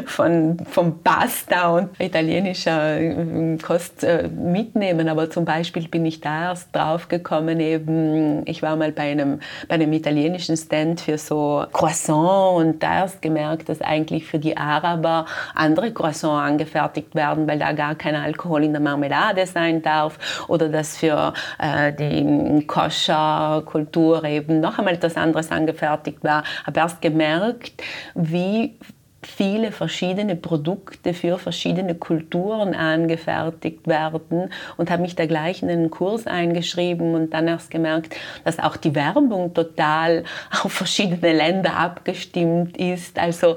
von, 0.05 0.59
von 0.69 1.03
Pasta 1.03 1.71
und 1.71 2.01
italienischer 2.01 3.01
äh, 3.01 3.57
Kost 3.59 4.05
äh, 4.05 4.29
mitnehmen. 4.29 5.09
Aber 5.09 5.31
zum 5.31 5.45
Beispiel 5.45 5.89
bin 5.89 6.05
ich 6.05 6.21
da 6.21 6.51
erst 6.51 6.75
drauf 6.75 7.09
gekommen, 7.09 7.61
eben, 7.61 8.43
ich 8.47 8.63
war 8.63 8.77
mal 8.77 8.93
bei 8.93 9.13
einem, 9.13 9.41
bei 9.69 9.77
einem 9.77 9.93
italienischen 9.93 10.57
Stand 10.57 11.01
für 11.01 11.17
so 11.19 11.65
Croissant 11.73 12.57
und 12.57 12.83
da 12.83 12.99
erst 12.99 13.23
gemerkt, 13.23 13.69
dass 13.69 13.81
eigentlich 13.81 14.27
für 14.27 14.39
die 14.39 14.57
Araber 14.57 15.27
andere 15.55 15.93
Croissants 15.93 16.19
angefertigt 16.49 17.15
werden, 17.15 17.47
weil 17.47 17.61
da 17.61 17.73
gar 17.73 17.95
kein 17.95 18.17
Alkohol 18.17 18.65
in 18.65 18.73
der 18.73 18.83
Marmelade 18.83 19.47
sein 19.47 19.83
darf 19.83 20.19
oder 20.49 20.69
dass 20.69 20.97
für 20.97 21.33
äh, 21.61 21.93
die 21.93 22.67
Koscher-Kultur 22.67 24.25
eben 24.25 24.61
noch 24.61 24.79
einmal 24.79 24.95
etwas 24.95 25.17
anderes 25.17 25.53
angefertigt 25.53 26.25
war. 26.25 26.43
Aber 26.67 26.88
erst 26.89 27.03
gemerkt, 27.03 27.83
wie 28.15 28.75
viele 29.21 29.73
verschiedene 29.73 30.37
Produkte 30.37 31.13
für 31.13 31.39
verschiedene 31.39 31.97
Kulturen 31.97 32.73
angefertigt 32.75 33.89
werden 33.89 34.51
und 34.77 34.91
habe 34.91 35.03
mich 35.03 35.17
da 35.17 35.27
gleich 35.27 35.61
in 35.61 35.69
einen 35.69 35.91
Kurs 35.91 36.29
eingeschrieben 36.29 37.15
und 37.15 37.35
dann 37.35 37.49
erst 37.49 37.71
gemerkt, 37.71 38.15
dass 38.45 38.61
auch 38.61 38.77
die 38.77 38.95
Werbung 38.95 39.53
total 39.55 40.23
auf 40.63 40.73
verschiedene 40.73 41.33
Länder 41.33 41.77
abgestimmt 41.77 42.77
ist. 42.77 43.19
Also 43.19 43.57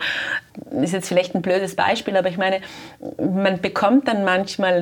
ist 0.82 0.94
jetzt 0.94 1.08
vielleicht 1.08 1.36
ein 1.36 1.44
blödes 1.44 1.76
Beispiel, 1.76 2.17
aber 2.17 2.30
ich 2.30 2.38
meine, 2.38 2.60
man 3.17 3.62
bekommt 3.62 4.08
dann 4.08 4.26
manchmal, 4.26 4.82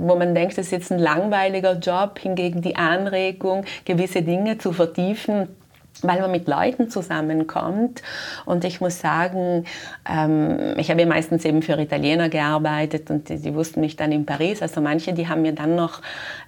wo 0.00 0.16
man 0.16 0.34
denkt, 0.34 0.58
das 0.58 0.66
ist 0.66 0.72
jetzt 0.72 0.92
ein 0.92 0.98
langweiliger 0.98 1.78
Job, 1.78 2.18
hingegen 2.18 2.60
die 2.60 2.76
Anregung, 2.76 3.64
gewisse 3.86 4.22
Dinge 4.22 4.58
zu 4.58 4.72
vertiefen 4.72 5.48
weil 6.02 6.20
man 6.20 6.30
mit 6.30 6.48
Leuten 6.48 6.88
zusammenkommt. 6.90 8.02
Und 8.46 8.64
ich 8.64 8.80
muss 8.80 9.00
sagen, 9.00 9.64
ähm, 10.08 10.74
ich 10.78 10.90
habe 10.90 11.00
ja 11.00 11.06
meistens 11.06 11.44
eben 11.44 11.62
für 11.62 11.78
Italiener 11.78 12.28
gearbeitet 12.28 13.10
und 13.10 13.28
die, 13.28 13.38
die, 13.38 13.54
wussten 13.54 13.80
mich 13.80 13.96
dann 13.96 14.12
in 14.12 14.26
Paris. 14.26 14.62
Also 14.62 14.80
manche, 14.80 15.12
die 15.12 15.28
haben 15.28 15.42
mir 15.42 15.52
dann 15.52 15.76
noch 15.76 16.00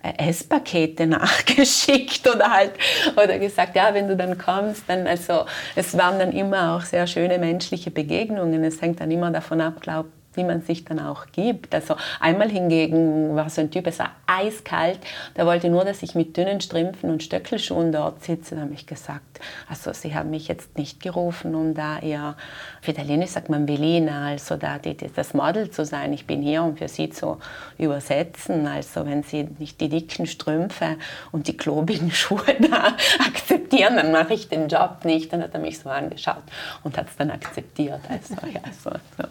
äh, 0.02 0.28
Esspakete 0.28 1.06
nachgeschickt 1.08 2.28
oder 2.28 2.50
halt 2.50 2.72
oder 3.16 3.38
gesagt, 3.38 3.76
ja, 3.76 3.92
wenn 3.92 4.08
du 4.08 4.16
dann 4.16 4.38
kommst, 4.38 4.84
dann 4.88 5.06
also 5.06 5.44
es 5.76 5.96
waren 5.96 6.18
dann 6.18 6.32
immer 6.32 6.76
auch 6.76 6.82
sehr 6.82 7.06
schöne 7.06 7.38
menschliche 7.38 7.90
Begegnungen. 7.90 8.64
Es 8.64 8.80
hängt 8.80 9.00
dann 9.00 9.10
immer 9.10 9.30
davon 9.30 9.60
ab, 9.60 9.80
glaube 9.80 10.08
wie 10.34 10.44
man 10.44 10.62
sich 10.62 10.84
dann 10.84 10.98
auch 10.98 11.26
gibt. 11.32 11.74
Also 11.74 11.96
einmal 12.20 12.50
hingegen 12.50 13.34
war 13.34 13.50
so 13.50 13.60
ein 13.60 13.70
Typ, 13.70 13.86
es 13.86 13.98
war 13.98 14.12
eiskalt, 14.26 14.98
der 15.36 15.46
wollte 15.46 15.68
nur, 15.68 15.84
dass 15.84 16.02
ich 16.02 16.14
mit 16.14 16.36
dünnen 16.36 16.60
Strümpfen 16.60 17.10
und 17.10 17.22
Stöckelschuhen 17.22 17.92
dort 17.92 18.24
sitze. 18.24 18.54
Da 18.54 18.62
habe 18.62 18.74
ich 18.74 18.86
gesagt, 18.86 19.40
also 19.68 19.92
Sie 19.92 20.14
haben 20.14 20.30
mich 20.30 20.48
jetzt 20.48 20.76
nicht 20.78 21.00
gerufen, 21.00 21.54
um 21.54 21.74
da 21.74 21.98
eher, 21.98 22.36
auf 22.80 22.88
Italienisch 22.88 23.30
sagt 23.30 23.48
man 23.48 23.68
Velina, 23.68 24.28
also 24.28 24.56
da 24.56 24.78
das 25.14 25.34
Model 25.34 25.70
zu 25.70 25.84
sein. 25.84 26.12
Ich 26.12 26.26
bin 26.26 26.42
hier, 26.42 26.62
um 26.62 26.76
für 26.76 26.88
Sie 26.88 27.10
zu 27.10 27.38
übersetzen. 27.78 28.66
Also 28.66 29.06
wenn 29.06 29.22
Sie 29.22 29.48
nicht 29.58 29.80
die 29.80 29.88
dicken 29.88 30.26
Strümpfe 30.26 30.96
und 31.30 31.48
die 31.48 31.56
klobigen 31.56 32.10
Schuhe 32.12 32.54
da 32.60 32.96
akzeptieren, 33.26 33.96
dann 33.96 34.12
mache 34.12 34.34
ich 34.34 34.48
den 34.48 34.68
Job 34.68 35.04
nicht. 35.04 35.32
Dann 35.32 35.42
hat 35.42 35.54
er 35.54 35.60
mich 35.60 35.78
so 35.78 35.88
angeschaut 35.88 36.42
und 36.82 36.96
hat 36.96 37.08
es 37.08 37.16
dann 37.16 37.30
akzeptiert. 37.30 38.00
Also, 38.08 38.34
ja, 38.46 38.60
so, 38.82 38.90
so. 38.90 39.24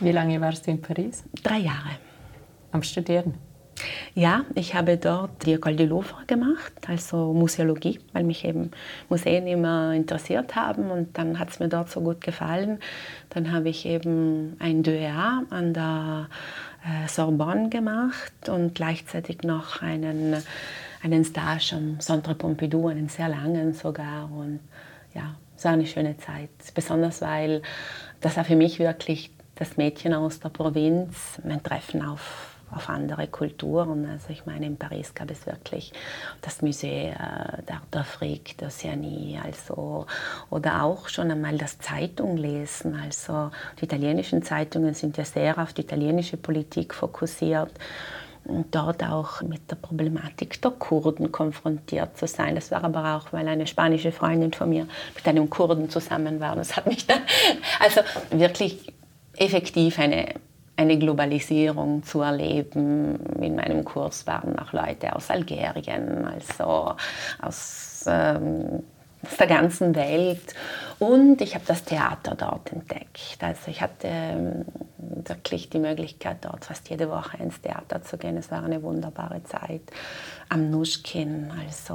Wie 0.00 0.12
lange 0.12 0.38
warst 0.42 0.66
du 0.66 0.70
in 0.70 0.82
Paris? 0.82 1.24
Drei 1.42 1.58
Jahre. 1.58 1.96
Am 2.70 2.82
Studieren? 2.82 3.34
Ja, 4.14 4.44
ich 4.54 4.74
habe 4.74 4.98
dort 4.98 5.46
die 5.46 5.56
École 5.56 5.76
du 5.76 5.84
Louvre 5.84 6.24
gemacht, 6.26 6.72
also 6.86 7.32
Museologie, 7.32 8.00
weil 8.12 8.24
mich 8.24 8.44
eben 8.44 8.72
Museen 9.08 9.46
immer 9.46 9.92
interessiert 9.94 10.54
haben 10.54 10.90
und 10.90 11.16
dann 11.16 11.38
hat 11.38 11.50
es 11.50 11.60
mir 11.60 11.68
dort 11.68 11.90
so 11.90 12.00
gut 12.00 12.20
gefallen. 12.20 12.78
Dann 13.30 13.52
habe 13.52 13.70
ich 13.70 13.86
eben 13.86 14.56
ein 14.58 14.82
DEA 14.82 15.42
an 15.48 15.72
der 15.72 16.28
äh, 16.84 17.08
Sorbonne 17.08 17.70
gemacht 17.70 18.48
und 18.48 18.74
gleichzeitig 18.74 19.42
noch 19.42 19.80
einen, 19.80 20.42
einen 21.02 21.24
Stage 21.24 21.74
am 21.74 22.00
Centre 22.00 22.34
Pompidou, 22.34 22.88
einen 22.88 23.08
sehr 23.08 23.28
langen 23.28 23.72
sogar 23.72 24.30
und 24.30 24.60
ja, 25.14 25.36
es 25.56 25.64
war 25.64 25.72
eine 25.72 25.86
schöne 25.86 26.18
Zeit, 26.18 26.50
besonders 26.74 27.22
weil 27.22 27.62
das 28.20 28.36
war 28.36 28.44
für 28.44 28.56
mich 28.56 28.78
wirklich 28.78 29.30
das 29.56 29.76
Mädchen 29.76 30.14
aus 30.14 30.38
der 30.38 30.50
Provinz, 30.50 31.40
mein 31.42 31.62
Treffen 31.62 32.06
auf, 32.06 32.56
auf 32.70 32.88
andere 32.88 33.26
Kulturen. 33.26 34.08
Also 34.08 34.30
ich 34.30 34.44
meine, 34.46 34.66
in 34.66 34.76
Paris 34.76 35.14
gab 35.14 35.30
es 35.30 35.46
wirklich 35.46 35.92
das 36.42 36.62
Musée 36.62 37.10
äh, 37.10 37.62
d'Art 37.62 37.90
d'Afrique, 37.90 38.56
d'Oceanie, 38.58 39.38
also, 39.42 40.06
oder 40.50 40.82
auch 40.82 41.08
schon 41.08 41.30
einmal 41.30 41.56
das 41.58 41.78
Zeitung 41.78 42.36
lesen. 42.36 43.00
Also 43.02 43.50
die 43.80 43.86
italienischen 43.86 44.42
Zeitungen 44.42 44.94
sind 44.94 45.16
ja 45.16 45.24
sehr 45.24 45.58
auf 45.58 45.72
die 45.72 45.82
italienische 45.82 46.36
Politik 46.36 46.94
fokussiert. 46.94 47.72
dort 48.70 49.02
auch 49.02 49.42
mit 49.42 49.70
der 49.70 49.76
Problematik 49.76 50.60
der 50.62 50.70
Kurden 50.70 51.32
konfrontiert 51.32 52.16
zu 52.16 52.26
sein. 52.28 52.54
Das 52.54 52.70
war 52.70 52.84
aber 52.84 53.16
auch, 53.16 53.32
weil 53.32 53.48
eine 53.48 53.66
spanische 53.66 54.12
Freundin 54.12 54.52
von 54.52 54.68
mir 54.68 54.86
mit 55.16 55.26
einem 55.26 55.50
Kurden 55.50 55.90
zusammen 55.90 56.38
war. 56.38 56.54
Das 56.54 56.76
hat 56.76 56.86
mich 56.86 57.06
dann 57.06 57.22
also 57.80 58.02
wirklich 58.30 58.92
effektiv 59.38 59.98
eine, 59.98 60.34
eine 60.76 60.98
Globalisierung 60.98 62.02
zu 62.02 62.20
erleben. 62.20 63.18
In 63.40 63.56
meinem 63.56 63.84
Kurs 63.84 64.26
waren 64.26 64.58
auch 64.58 64.72
Leute 64.72 65.14
aus 65.14 65.30
Algerien, 65.30 66.24
also 66.24 66.94
aus 67.40 68.04
ähm, 68.06 68.82
aus 69.22 69.36
der 69.36 69.46
ganzen 69.46 69.94
Welt. 69.94 70.54
Und 70.98 71.40
ich 71.40 71.54
habe 71.54 71.64
das 71.66 71.84
Theater 71.84 72.34
dort 72.34 72.72
entdeckt. 72.72 73.38
Also 73.40 73.70
ich 73.70 73.80
hatte 73.80 74.08
ähm, 74.08 74.64
wirklich 74.98 75.68
die 75.70 75.78
Möglichkeit, 75.78 76.38
dort 76.42 76.64
fast 76.64 76.88
jede 76.88 77.10
Woche 77.10 77.36
ins 77.38 77.60
Theater 77.60 78.02
zu 78.02 78.16
gehen. 78.16 78.36
Es 78.36 78.50
war 78.50 78.62
eine 78.62 78.82
wunderbare 78.82 79.42
Zeit 79.44 79.82
am 80.48 80.70
Nuschkin. 80.70 81.50
Also 81.66 81.94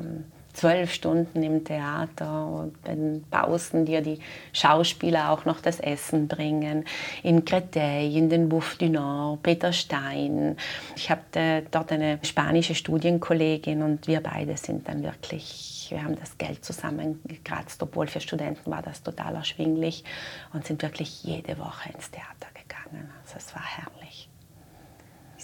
ähm, 0.00 0.24
zwölf 0.60 0.92
Stunden 0.92 1.42
im 1.42 1.64
Theater 1.64 2.46
und 2.46 2.82
bei 2.82 2.94
den 2.94 3.24
Pausen 3.30 3.86
dir 3.86 4.02
die 4.02 4.18
Schauspieler 4.52 5.30
auch 5.30 5.46
noch 5.46 5.62
das 5.62 5.80
Essen 5.80 6.28
bringen. 6.28 6.84
In 7.22 7.46
Créteil, 7.46 8.14
in 8.14 8.28
den 8.28 8.50
Bouffe 8.50 8.76
du 8.76 8.90
Nord, 8.90 9.42
Peter 9.42 9.72
Stein. 9.72 10.58
Ich 10.96 11.10
hatte 11.10 11.62
dort 11.70 11.92
eine 11.92 12.18
spanische 12.22 12.74
Studienkollegin 12.74 13.82
und 13.82 14.06
wir 14.06 14.20
beide 14.20 14.54
sind 14.58 14.86
dann 14.86 15.02
wirklich 15.02 15.78
wir 15.90 16.04
haben 16.04 16.14
das 16.20 16.38
Geld 16.38 16.64
zusammengekratzt, 16.64 17.82
obwohl 17.82 18.06
für 18.06 18.20
Studenten 18.20 18.70
war 18.70 18.80
das 18.80 19.02
total 19.02 19.34
erschwinglich 19.34 20.04
und 20.52 20.64
sind 20.64 20.82
wirklich 20.82 21.24
jede 21.24 21.58
Woche 21.58 21.90
ins 21.92 22.12
Theater 22.12 22.46
gegangen. 22.54 23.10
Also 23.24 23.38
es 23.38 23.52
war 23.56 23.64
herrlich. 23.64 23.99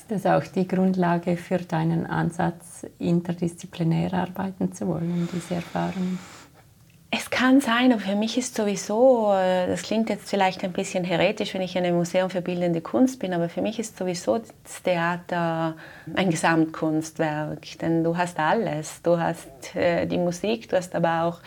Ist 0.08 0.24
das 0.24 0.32
auch 0.32 0.46
die 0.46 0.68
Grundlage 0.68 1.36
für 1.36 1.58
deinen 1.58 2.06
Ansatz, 2.06 2.86
interdisziplinär 3.00 4.14
arbeiten 4.14 4.72
zu 4.72 4.86
wollen, 4.86 5.28
diese 5.32 5.56
Erfahrung? 5.56 6.20
Es 7.10 7.28
kann 7.28 7.60
sein, 7.60 7.92
aber 7.92 8.00
für 8.00 8.14
mich 8.14 8.38
ist 8.38 8.54
sowieso, 8.54 9.32
äh, 9.32 9.66
das 9.66 9.82
klingt 9.82 10.08
jetzt 10.08 10.30
vielleicht 10.30 10.62
ein 10.62 10.72
bisschen 10.72 11.02
heretisch, 11.02 11.54
wenn 11.54 11.60
ich 11.60 11.74
in 11.74 11.84
einem 11.84 11.96
Museum 11.96 12.30
für 12.30 12.40
bildende 12.40 12.82
Kunst 12.82 13.18
bin, 13.18 13.32
aber 13.32 13.48
für 13.48 13.62
mich 13.62 13.80
ist 13.80 13.96
sowieso 13.96 14.38
das 14.38 14.82
Theater 14.84 15.74
ein 16.14 16.30
Gesamtkunstwerk, 16.30 17.78
denn 17.80 18.04
du 18.04 18.16
hast 18.16 18.38
alles. 18.38 19.02
Du 19.02 19.18
hast 19.18 19.74
äh, 19.74 20.06
die 20.06 20.18
Musik, 20.18 20.68
du 20.68 20.76
hast 20.76 20.94
aber 20.94 21.24
auch 21.24 21.40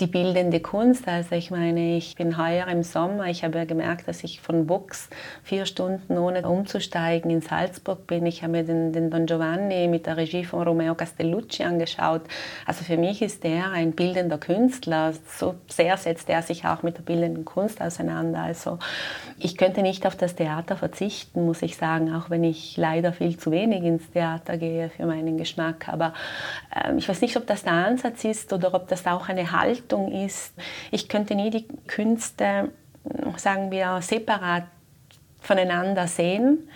die 0.00 0.06
bildende 0.06 0.60
Kunst. 0.60 1.06
Also 1.06 1.34
ich 1.34 1.50
meine, 1.50 1.96
ich 1.96 2.16
bin 2.16 2.38
heuer 2.38 2.66
im 2.66 2.82
Sommer, 2.82 3.26
ich 3.26 3.44
habe 3.44 3.58
ja 3.58 3.64
gemerkt, 3.64 4.08
dass 4.08 4.24
ich 4.24 4.40
von 4.40 4.66
Bux 4.66 5.08
vier 5.44 5.66
Stunden 5.66 6.16
ohne 6.18 6.48
umzusteigen 6.48 7.30
in 7.30 7.40
Salzburg 7.40 8.06
bin. 8.06 8.24
Ich 8.26 8.42
habe 8.42 8.52
mir 8.52 8.64
den, 8.64 8.92
den 8.92 9.10
Don 9.10 9.26
Giovanni 9.26 9.88
mit 9.88 10.06
der 10.06 10.16
Regie 10.16 10.44
von 10.44 10.62
Romeo 10.62 10.94
Castellucci 10.94 11.62
angeschaut. 11.62 12.22
Also 12.66 12.84
für 12.84 12.96
mich 12.96 13.22
ist 13.22 13.44
er 13.44 13.70
ein 13.70 13.92
bildender 13.92 14.38
Künstler. 14.38 15.12
So 15.28 15.54
sehr 15.68 15.96
setzt 15.98 16.28
er 16.28 16.42
sich 16.42 16.64
auch 16.64 16.82
mit 16.82 16.96
der 16.96 17.02
bildenden 17.02 17.44
Kunst 17.44 17.80
auseinander. 17.80 18.40
Also 18.40 18.78
ich 19.38 19.56
könnte 19.56 19.82
nicht 19.82 20.06
auf 20.06 20.16
das 20.16 20.34
Theater 20.34 20.74
verzichten, 20.74 21.44
muss 21.44 21.62
ich 21.62 21.76
sagen, 21.76 22.12
auch 22.14 22.30
wenn 22.30 22.44
ich 22.44 22.76
leider 22.76 23.12
viel 23.12 23.36
zu 23.36 23.50
wenig 23.50 23.84
ins 23.84 24.10
Theater 24.10 24.56
gehe 24.56 24.88
für 24.88 25.04
meinen 25.06 25.36
Geschmack. 25.36 25.88
Aber 25.88 26.14
äh, 26.74 26.96
ich 26.96 27.08
weiß 27.08 27.20
nicht, 27.20 27.36
ob 27.36 27.46
das 27.46 27.62
der 27.62 27.74
Ansatz 27.74 28.24
ist 28.24 28.52
oder 28.52 28.74
ob 28.74 28.88
das 28.88 29.06
auch 29.06 29.28
eine 29.28 29.52
Haltung 29.52 29.91
Haltung 29.92 30.10
ist. 30.12 30.54
Ich 30.90 31.08
könnte 31.08 31.34
nie 31.34 31.50
die 31.50 31.66
Künste, 31.86 32.70
sagen 33.36 33.70
wir, 33.70 34.00
separat 34.00 34.64
voneinander 35.40 36.06
sehen. 36.06 36.68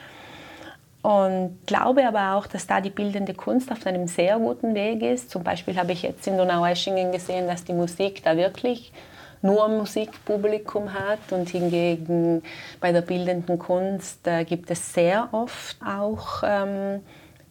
Und 1.02 1.58
glaube 1.66 2.06
aber 2.06 2.34
auch, 2.34 2.46
dass 2.48 2.66
da 2.66 2.80
die 2.80 2.90
bildende 2.90 3.32
Kunst 3.32 3.70
auf 3.70 3.86
einem 3.86 4.08
sehr 4.08 4.38
guten 4.38 4.74
Weg 4.74 5.02
ist. 5.02 5.30
Zum 5.30 5.44
Beispiel 5.44 5.76
habe 5.76 5.92
ich 5.92 6.02
jetzt 6.02 6.26
in 6.26 6.36
Donaueschingen 6.36 7.12
gesehen, 7.12 7.46
dass 7.46 7.64
die 7.64 7.74
Musik 7.74 8.24
da 8.24 8.36
wirklich 8.36 8.92
nur 9.40 9.68
Musikpublikum 9.68 10.92
hat 10.92 11.30
und 11.30 11.48
hingegen 11.48 12.42
bei 12.80 12.90
der 12.90 13.02
bildenden 13.02 13.58
Kunst 13.58 14.26
äh, 14.26 14.44
gibt 14.44 14.70
es 14.70 14.94
sehr 14.94 15.28
oft 15.30 15.76
auch 15.86 16.42
ähm, 16.42 17.02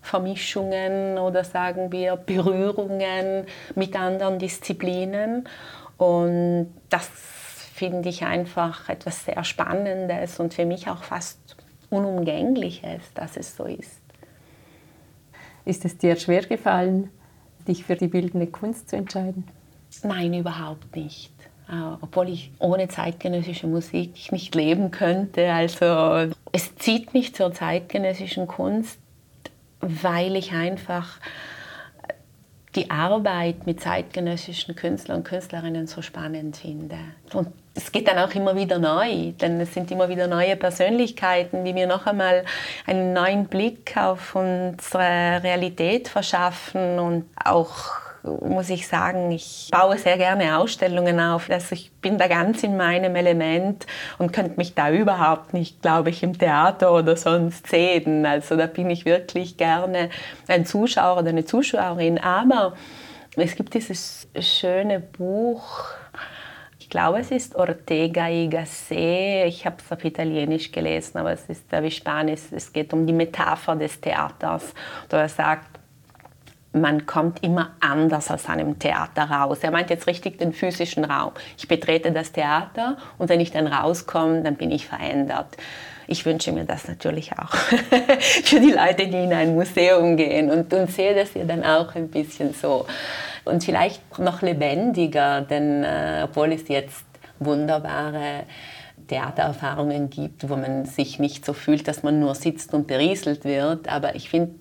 Vermischungen 0.05 1.17
oder 1.17 1.43
sagen 1.43 1.91
wir 1.91 2.15
Berührungen 2.15 3.45
mit 3.75 3.95
anderen 3.95 4.39
Disziplinen. 4.39 5.47
Und 5.97 6.73
das 6.89 7.09
finde 7.73 8.09
ich 8.09 8.23
einfach 8.23 8.87
etwas 8.89 9.25
sehr 9.25 9.43
Spannendes 9.43 10.39
und 10.39 10.53
für 10.53 10.65
mich 10.65 10.87
auch 10.87 11.03
fast 11.03 11.39
Unumgängliches, 11.89 13.13
dass 13.13 13.37
es 13.37 13.55
so 13.55 13.65
ist. 13.65 14.01
Ist 15.65 15.83
es 15.85 15.97
dir 15.97 16.15
schwer 16.15 16.43
gefallen, 16.43 17.09
dich 17.67 17.83
für 17.83 17.95
die 17.95 18.07
bildende 18.07 18.47
Kunst 18.47 18.89
zu 18.89 18.95
entscheiden? 18.95 19.45
Nein, 20.03 20.33
überhaupt 20.33 20.95
nicht. 20.95 21.31
Uh, 21.67 21.97
obwohl 22.01 22.29
ich 22.29 22.51
ohne 22.59 22.87
zeitgenössische 22.89 23.65
Musik 23.65 24.31
nicht 24.31 24.53
leben 24.53 24.91
könnte. 24.91 25.51
Also 25.51 26.31
es 26.51 26.75
zieht 26.75 27.15
mich 27.15 27.33
zur 27.33 27.53
zeitgenössischen 27.53 28.45
Kunst, 28.45 28.99
weil 29.81 30.35
ich 30.35 30.53
einfach 30.53 31.19
die 32.75 32.91
Arbeit 32.91 33.65
mit 33.65 33.79
zeitgenössischen 33.79 34.75
Künstlern 34.75 35.19
und 35.19 35.23
Künstlerinnen 35.23 35.87
so 35.87 36.01
spannend 36.01 36.57
finde. 36.57 36.97
Und 37.33 37.47
es 37.73 37.91
geht 37.91 38.07
dann 38.07 38.17
auch 38.17 38.33
immer 38.35 38.55
wieder 38.55 38.79
neu, 38.79 39.31
denn 39.33 39.59
es 39.59 39.73
sind 39.73 39.91
immer 39.91 40.09
wieder 40.09 40.27
neue 40.27 40.55
Persönlichkeiten, 40.55 41.65
die 41.65 41.73
mir 41.73 41.87
noch 41.87 42.05
einmal 42.05 42.45
einen 42.85 43.13
neuen 43.13 43.45
Blick 43.45 43.95
auf 43.97 44.35
unsere 44.35 45.43
Realität 45.43 46.07
verschaffen 46.07 46.99
und 46.99 47.25
auch 47.43 48.04
muss 48.41 48.69
ich 48.69 48.87
sagen, 48.87 49.31
ich 49.31 49.69
baue 49.71 49.97
sehr 49.97 50.17
gerne 50.17 50.57
Ausstellungen 50.57 51.19
auf. 51.19 51.49
Also 51.49 51.73
ich 51.73 51.91
bin 52.01 52.17
da 52.17 52.27
ganz 52.27 52.63
in 52.63 52.77
meinem 52.77 53.15
Element 53.15 53.85
und 54.17 54.33
könnte 54.33 54.57
mich 54.57 54.73
da 54.73 54.91
überhaupt 54.91 55.53
nicht, 55.53 55.81
glaube 55.81 56.09
ich, 56.09 56.23
im 56.23 56.37
Theater 56.37 56.93
oder 56.93 57.15
sonst 57.15 57.67
sehen. 57.67 58.25
Also 58.25 58.55
da 58.55 58.67
bin 58.67 58.89
ich 58.89 59.05
wirklich 59.05 59.57
gerne 59.57 60.09
ein 60.47 60.65
Zuschauer 60.65 61.19
oder 61.19 61.29
eine 61.29 61.45
Zuschauerin. 61.45 62.17
Aber 62.17 62.73
es 63.35 63.55
gibt 63.55 63.73
dieses 63.73 64.27
schöne 64.39 64.99
Buch, 64.99 65.85
ich 66.85 66.89
glaube, 66.91 67.17
es 67.17 67.31
ist 67.31 67.55
Ortega 67.55 68.29
y 68.29 68.47
Gasset. 68.47 69.47
Ich 69.47 69.65
habe 69.65 69.77
es 69.83 69.91
auf 69.91 70.05
Italienisch 70.05 70.71
gelesen, 70.71 71.17
aber 71.17 71.31
es 71.31 71.43
ist 71.49 71.65
wie 71.71 71.89
Spanisch. 71.89 72.41
Es 72.51 72.71
geht 72.71 72.93
um 72.93 73.07
die 73.07 73.11
Metapher 73.11 73.75
des 73.75 73.99
Theaters. 73.99 74.71
Da 75.09 75.21
er 75.21 75.29
sagt, 75.29 75.74
man 76.75 77.05
kommt 77.05 77.41
immer 77.43 77.71
anders 77.79 78.29
aus 78.29 78.47
einem 78.47 78.77
Theater 78.77 79.23
raus. 79.23 79.59
Er 79.61 79.71
meint 79.71 79.89
jetzt 79.89 80.07
richtig 80.07 80.37
den 80.37 80.53
physischen 80.53 81.05
Raum. 81.05 81.31
Ich 81.57 81.67
betrete 81.67 82.11
das 82.11 82.31
Theater 82.31 82.97
und 83.17 83.29
wenn 83.29 83.39
ich 83.39 83.51
dann 83.51 83.67
rauskomme, 83.67 84.43
dann 84.43 84.55
bin 84.55 84.71
ich 84.71 84.87
verändert. 84.87 85.57
Ich 86.07 86.25
wünsche 86.25 86.51
mir 86.51 86.65
das 86.65 86.87
natürlich 86.87 87.31
auch 87.33 87.55
für 88.43 88.59
die 88.59 88.71
Leute, 88.71 89.07
die 89.07 89.23
in 89.23 89.33
ein 89.33 89.55
Museum 89.55 90.17
gehen 90.17 90.51
und, 90.51 90.71
und 90.73 90.91
sehe 90.91 91.15
das 91.15 91.33
ja 91.33 91.45
dann 91.45 91.63
auch 91.63 91.95
ein 91.95 92.09
bisschen 92.09 92.53
so. 92.53 92.85
Und 93.45 93.63
vielleicht 93.63 94.19
noch 94.19 94.41
lebendiger, 94.41 95.41
denn 95.41 95.83
äh, 95.83 96.21
obwohl 96.25 96.51
es 96.51 96.67
jetzt 96.67 97.05
wunderbare 97.39 98.43
Theatererfahrungen 99.07 100.09
gibt, 100.09 100.49
wo 100.49 100.55
man 100.55 100.85
sich 100.85 101.19
nicht 101.19 101.45
so 101.45 101.53
fühlt, 101.53 101.87
dass 101.87 102.03
man 102.03 102.19
nur 102.19 102.35
sitzt 102.35 102.73
und 102.73 102.87
berieselt 102.87 103.45
wird. 103.45 103.87
Aber 103.87 104.15
ich 104.15 104.29
finde, 104.29 104.55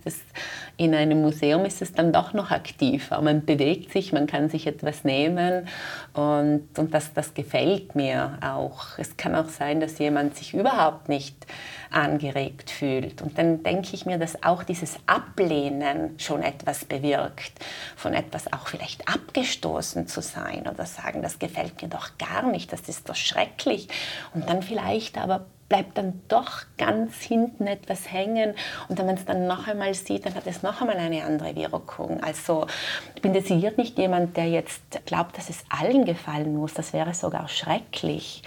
in 0.76 0.94
einem 0.94 1.22
Museum 1.22 1.64
ist 1.64 1.82
es 1.82 1.92
dann 1.92 2.12
doch 2.12 2.32
noch 2.32 2.50
aktiver. 2.50 3.20
Man 3.20 3.44
bewegt 3.44 3.92
sich, 3.92 4.12
man 4.12 4.26
kann 4.26 4.48
sich 4.48 4.66
etwas 4.66 5.04
nehmen 5.04 5.68
und, 6.14 6.68
und 6.76 6.92
das, 6.92 7.12
das 7.12 7.34
gefällt 7.34 7.94
mir 7.94 8.38
auch. 8.40 8.98
Es 8.98 9.16
kann 9.16 9.34
auch 9.34 9.48
sein, 9.48 9.80
dass 9.80 9.98
jemand 9.98 10.36
sich 10.36 10.54
überhaupt 10.54 11.08
nicht 11.08 11.46
angeregt 11.90 12.70
fühlt. 12.70 13.22
Und 13.22 13.38
dann 13.38 13.62
denke 13.62 13.90
ich 13.92 14.04
mir, 14.04 14.18
dass 14.18 14.42
auch 14.42 14.64
dieses 14.64 14.96
Ablehnen 15.06 16.18
schon 16.18 16.42
etwas 16.42 16.84
bewirkt, 16.84 17.52
von 17.96 18.14
etwas 18.14 18.52
auch 18.52 18.66
vielleicht 18.66 19.08
abgestoßen 19.08 20.08
zu 20.08 20.20
sein 20.20 20.66
oder 20.70 20.86
sagen, 20.86 21.22
das 21.22 21.38
gefällt 21.38 21.80
mir 21.82 21.88
doch 21.88 22.18
gar 22.18 22.50
nicht, 22.50 22.72
das 22.72 22.88
ist 22.88 23.08
doch 23.08 23.14
schrecklich. 23.14 23.88
Und 24.34 24.48
dann 24.48 24.62
vielleicht 24.62 25.18
aber 25.18 25.46
bleibt 25.74 25.98
dann 25.98 26.22
doch 26.28 26.62
ganz 26.78 27.20
hinten 27.20 27.66
etwas 27.66 28.12
hängen 28.12 28.54
und 28.88 28.96
wenn 28.96 29.06
man 29.06 29.16
es 29.16 29.24
dann 29.24 29.48
noch 29.48 29.66
einmal 29.66 29.92
sieht, 29.92 30.24
dann 30.24 30.36
hat 30.36 30.46
es 30.46 30.62
noch 30.62 30.80
einmal 30.80 30.98
eine 30.98 31.24
andere 31.24 31.56
Wirkung. 31.56 32.22
Also 32.22 32.68
ich 33.16 33.22
bin 33.22 33.32
dezidiert 33.32 33.76
nicht 33.76 33.98
jemand, 33.98 34.36
der 34.36 34.48
jetzt 34.48 35.04
glaubt, 35.04 35.36
dass 35.36 35.50
es 35.50 35.64
allen 35.68 36.04
gefallen 36.04 36.54
muss. 36.54 36.74
Das 36.74 36.92
wäre 36.92 37.12
sogar 37.12 37.48
schrecklich. 37.48 38.44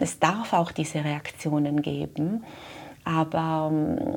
Es 0.00 0.18
darf 0.18 0.52
auch 0.52 0.72
diese 0.72 1.04
Reaktionen 1.04 1.80
geben. 1.80 2.44
Aber 3.04 3.70
ähm, 3.70 4.16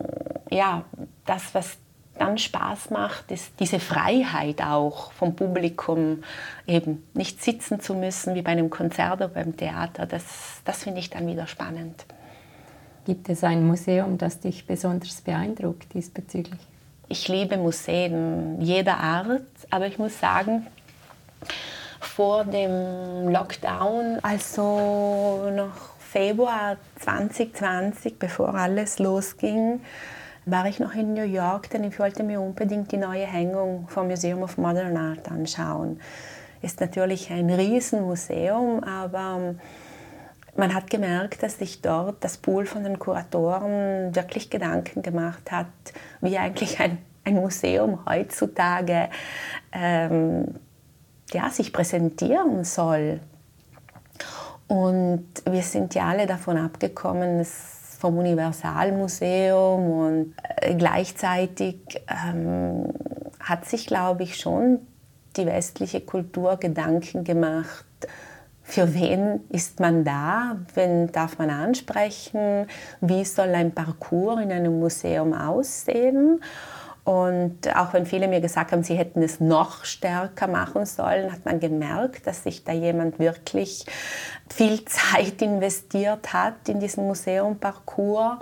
ja, 0.49 0.83
das, 1.27 1.53
was 1.53 1.77
dann 2.17 2.39
Spaß 2.39 2.89
macht, 2.89 3.29
ist 3.29 3.59
diese 3.59 3.79
Freiheit 3.79 4.63
auch 4.63 5.11
vom 5.11 5.35
Publikum, 5.35 6.23
eben 6.65 7.07
nicht 7.13 7.43
sitzen 7.43 7.79
zu 7.81 7.93
müssen 7.93 8.33
wie 8.33 8.41
bei 8.41 8.49
einem 8.49 8.71
Konzert 8.71 9.17
oder 9.17 9.27
beim 9.27 9.55
Theater. 9.55 10.07
Das, 10.07 10.23
das 10.65 10.85
finde 10.85 11.01
ich 11.01 11.11
dann 11.11 11.27
wieder 11.27 11.45
spannend. 11.45 12.07
Gibt 13.07 13.29
es 13.29 13.41
ein 13.45 13.65
Museum, 13.65 14.17
das 14.17 14.41
dich 14.41 14.67
besonders 14.67 15.21
beeindruckt 15.21 15.93
diesbezüglich? 15.93 16.59
Ich 17.07 17.29
liebe 17.29 17.55
Museen 17.55 18.59
jeder 18.59 18.97
Art, 18.97 19.47
aber 19.69 19.87
ich 19.87 19.97
muss 19.97 20.19
sagen, 20.19 20.67
vor 22.01 22.43
dem 22.43 23.29
Lockdown, 23.29 24.19
also 24.21 25.49
noch 25.55 25.95
Februar 25.99 26.75
2020, 26.99 28.19
bevor 28.19 28.53
alles 28.53 28.99
losging, 28.99 29.79
war 30.45 30.65
ich 30.65 30.81
noch 30.81 30.93
in 30.93 31.13
New 31.13 31.23
York, 31.23 31.69
denn 31.69 31.85
ich 31.85 31.97
wollte 31.99 32.23
mir 32.23 32.41
unbedingt 32.41 32.91
die 32.91 32.97
neue 32.97 33.25
Hängung 33.25 33.87
vom 33.87 34.09
Museum 34.09 34.43
of 34.43 34.57
Modern 34.57 34.97
Art 34.97 35.31
anschauen. 35.31 36.01
Ist 36.61 36.81
natürlich 36.81 37.31
ein 37.31 37.49
Riesenmuseum, 37.49 38.83
aber 38.83 39.55
man 40.57 40.73
hat 40.73 40.89
gemerkt, 40.89 41.43
dass 41.43 41.59
sich 41.59 41.81
dort 41.81 42.23
das 42.23 42.37
Pool 42.37 42.65
von 42.65 42.83
den 42.83 42.99
Kuratoren 42.99 44.15
wirklich 44.15 44.49
Gedanken 44.49 45.01
gemacht 45.01 45.51
hat, 45.51 45.67
wie 46.21 46.37
eigentlich 46.37 46.79
ein, 46.79 46.97
ein 47.23 47.35
Museum 47.35 47.99
heutzutage 48.05 49.09
ähm, 49.71 50.55
ja, 51.31 51.49
sich 51.49 51.71
präsentieren 51.71 52.63
soll. 52.63 53.19
Und 54.67 55.27
wir 55.49 55.61
sind 55.61 55.95
ja 55.95 56.07
alle 56.07 56.25
davon 56.25 56.57
abgekommen, 56.57 57.45
vom 57.99 58.17
Universalmuseum 58.17 59.89
und 59.89 60.35
äh, 60.57 60.75
gleichzeitig 60.75 62.01
ähm, 62.07 62.93
hat 63.39 63.65
sich, 63.65 63.87
glaube 63.87 64.23
ich, 64.23 64.37
schon 64.37 64.81
die 65.35 65.45
westliche 65.45 66.01
Kultur 66.01 66.57
Gedanken 66.57 67.23
gemacht, 67.23 67.86
für 68.69 68.93
wen 68.93 69.45
ist 69.49 69.79
man 69.79 70.03
da? 70.03 70.57
Wen 70.73 71.09
darf 71.13 71.37
man 71.37 71.49
ansprechen? 71.49 72.67
Wie 72.99 73.23
soll 73.23 73.55
ein 73.55 73.71
Parcours 73.71 74.41
in 74.41 74.51
einem 74.51 74.77
Museum 74.77 75.33
aussehen? 75.33 76.43
Und 77.05 77.73
auch 77.73 77.93
wenn 77.93 78.05
viele 78.05 78.27
mir 78.27 78.41
gesagt 78.41 78.73
haben, 78.73 78.83
sie 78.83 78.95
hätten 78.95 79.23
es 79.23 79.39
noch 79.39 79.85
stärker 79.85 80.47
machen 80.47 80.85
sollen, 80.85 81.31
hat 81.31 81.45
man 81.45 81.61
gemerkt, 81.61 82.27
dass 82.27 82.43
sich 82.43 82.65
da 82.65 82.73
jemand 82.73 83.19
wirklich 83.19 83.85
viel 84.49 84.83
Zeit 84.83 85.41
investiert 85.41 86.33
hat 86.33 86.67
in 86.67 86.81
diesen 86.81 87.07
Museumparcours 87.07 88.39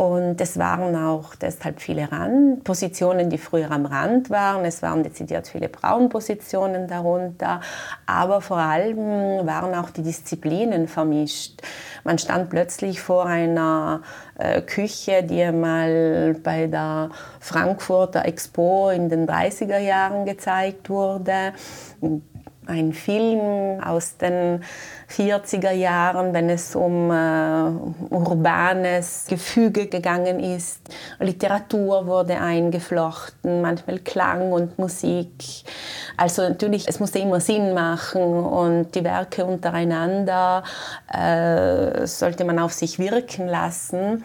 und 0.00 0.40
es 0.40 0.58
waren 0.58 0.96
auch 0.96 1.34
deshalb 1.34 1.78
viele 1.78 2.10
Randpositionen, 2.10 3.28
die 3.28 3.36
früher 3.36 3.70
am 3.70 3.84
Rand 3.84 4.30
waren. 4.30 4.64
Es 4.64 4.80
waren 4.80 5.02
dezidiert 5.02 5.46
viele 5.46 5.68
Frauenpositionen 5.68 6.88
darunter. 6.88 7.60
Aber 8.06 8.40
vor 8.40 8.56
allem 8.56 8.96
waren 9.46 9.74
auch 9.74 9.90
die 9.90 10.02
Disziplinen 10.02 10.88
vermischt. 10.88 11.60
Man 12.02 12.16
stand 12.16 12.48
plötzlich 12.48 13.02
vor 13.02 13.26
einer 13.26 14.00
äh, 14.38 14.62
Küche, 14.62 15.22
die 15.22 15.42
einmal 15.42 16.34
bei 16.42 16.66
der 16.66 17.10
Frankfurter 17.38 18.24
Expo 18.24 18.88
in 18.88 19.10
den 19.10 19.28
30er 19.28 19.80
Jahren 19.80 20.24
gezeigt 20.24 20.88
wurde 20.88 21.52
ein 22.70 22.92
Film 22.92 23.80
aus 23.82 24.16
den 24.16 24.62
40er 25.10 25.72
Jahren, 25.72 26.32
wenn 26.32 26.48
es 26.50 26.76
um 26.76 27.10
äh, 27.10 28.14
urbanes 28.14 29.26
Gefüge 29.28 29.86
gegangen 29.86 30.38
ist. 30.40 30.80
Literatur 31.18 32.06
wurde 32.06 32.38
eingeflochten, 32.38 33.60
manchmal 33.60 33.98
Klang 33.98 34.52
und 34.52 34.78
Musik. 34.78 35.32
Also 36.16 36.42
natürlich, 36.42 36.86
es 36.88 37.00
musste 37.00 37.18
immer 37.18 37.40
Sinn 37.40 37.74
machen 37.74 38.22
und 38.22 38.94
die 38.94 39.02
Werke 39.04 39.44
untereinander 39.44 40.62
äh, 41.12 42.06
sollte 42.06 42.44
man 42.44 42.58
auf 42.58 42.72
sich 42.72 42.98
wirken 42.98 43.48
lassen. 43.48 44.22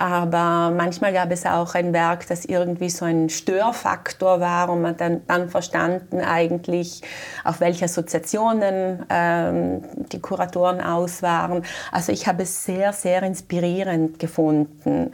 Aber 0.00 0.72
manchmal 0.74 1.12
gab 1.12 1.30
es 1.30 1.44
auch 1.44 1.74
ein 1.74 1.92
Werk, 1.92 2.26
das 2.26 2.46
irgendwie 2.46 2.88
so 2.88 3.04
ein 3.04 3.28
Störfaktor 3.28 4.40
war 4.40 4.70
und 4.70 4.80
man 4.80 4.96
dann, 4.96 5.20
dann 5.26 5.50
verstanden 5.50 6.22
eigentlich, 6.22 7.02
auf 7.44 7.60
welche 7.60 7.84
Assoziationen 7.84 9.04
ähm, 9.10 9.82
die 10.10 10.18
Kuratoren 10.18 10.80
aus 10.80 11.20
waren. 11.20 11.66
Also 11.92 12.12
ich 12.12 12.26
habe 12.26 12.44
es 12.44 12.64
sehr, 12.64 12.94
sehr 12.94 13.22
inspirierend 13.24 14.18
gefunden. 14.18 15.12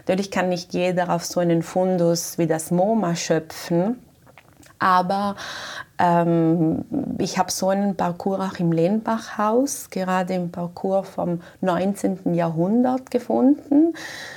Natürlich 0.00 0.30
kann 0.30 0.50
nicht 0.50 0.74
jeder 0.74 1.08
auf 1.14 1.24
so 1.24 1.40
einen 1.40 1.62
Fundus 1.62 2.36
wie 2.36 2.46
das 2.46 2.70
MoMA 2.70 3.16
schöpfen. 3.16 4.05
Aber 4.78 5.36
ähm, 5.98 6.84
ich 7.18 7.38
habe 7.38 7.50
so 7.50 7.68
einen 7.70 7.96
Parcours 7.96 8.40
auch 8.40 8.58
im 8.58 8.72
Lehnbachhaus, 8.72 9.88
gerade 9.90 10.34
im 10.34 10.50
Parcours 10.50 11.08
vom 11.08 11.40
19. 11.62 12.34
Jahrhundert 12.34 13.10
gefunden, 13.10 13.94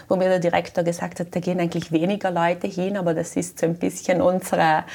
wo 0.07 0.15
mir 0.15 0.29
der 0.29 0.39
Direktor 0.39 0.83
gesagt 0.83 1.19
hat, 1.19 1.35
da 1.35 1.39
gehen 1.39 1.59
eigentlich 1.59 1.91
weniger 1.91 2.31
Leute 2.31 2.67
hin, 2.67 2.97
aber 2.97 3.13
das 3.13 3.35
ist 3.35 3.59
so 3.59 3.65
ein 3.65 3.75
bisschen 3.75 4.21
unsere, 4.21 4.85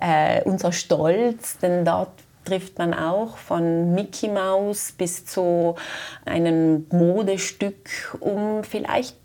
äh, 0.00 0.42
unser 0.44 0.72
Stolz, 0.72 1.58
denn 1.58 1.84
dort 1.84 2.10
trifft 2.44 2.78
man 2.78 2.94
auch 2.94 3.36
von 3.36 3.94
Mickey 3.94 4.28
Mouse 4.28 4.92
bis 4.92 5.24
zu 5.26 5.76
einem 6.24 6.86
Modestück, 6.90 8.16
um 8.20 8.64
vielleicht 8.64 9.16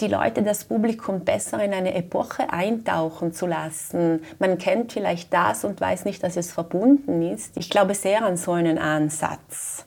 die 0.00 0.08
Leute, 0.08 0.42
das 0.42 0.64
Publikum 0.64 1.24
besser 1.24 1.62
in 1.62 1.72
eine 1.72 1.94
Epoche 1.94 2.52
eintauchen 2.52 3.32
zu 3.32 3.46
lassen. 3.46 4.22
Man 4.38 4.58
kennt 4.58 4.92
vielleicht 4.92 5.32
das 5.32 5.64
und 5.64 5.80
weiß 5.80 6.04
nicht, 6.04 6.22
dass 6.22 6.36
es 6.36 6.52
verbunden 6.52 7.22
ist. 7.22 7.56
Ich 7.56 7.68
glaube 7.68 7.94
sehr 7.94 8.24
an 8.24 8.36
so 8.36 8.52
einen 8.52 8.78
Ansatz. 8.78 9.84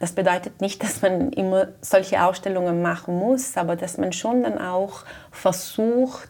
Das 0.00 0.12
bedeutet 0.12 0.60
nicht, 0.60 0.82
dass 0.82 1.00
man 1.02 1.32
immer 1.32 1.68
solche 1.80 2.22
Ausstellungen 2.24 2.82
machen 2.82 3.18
muss, 3.18 3.56
aber 3.56 3.76
dass 3.76 3.96
man 3.96 4.12
schon 4.12 4.42
dann 4.42 4.58
auch 4.58 5.04
versucht, 5.30 6.28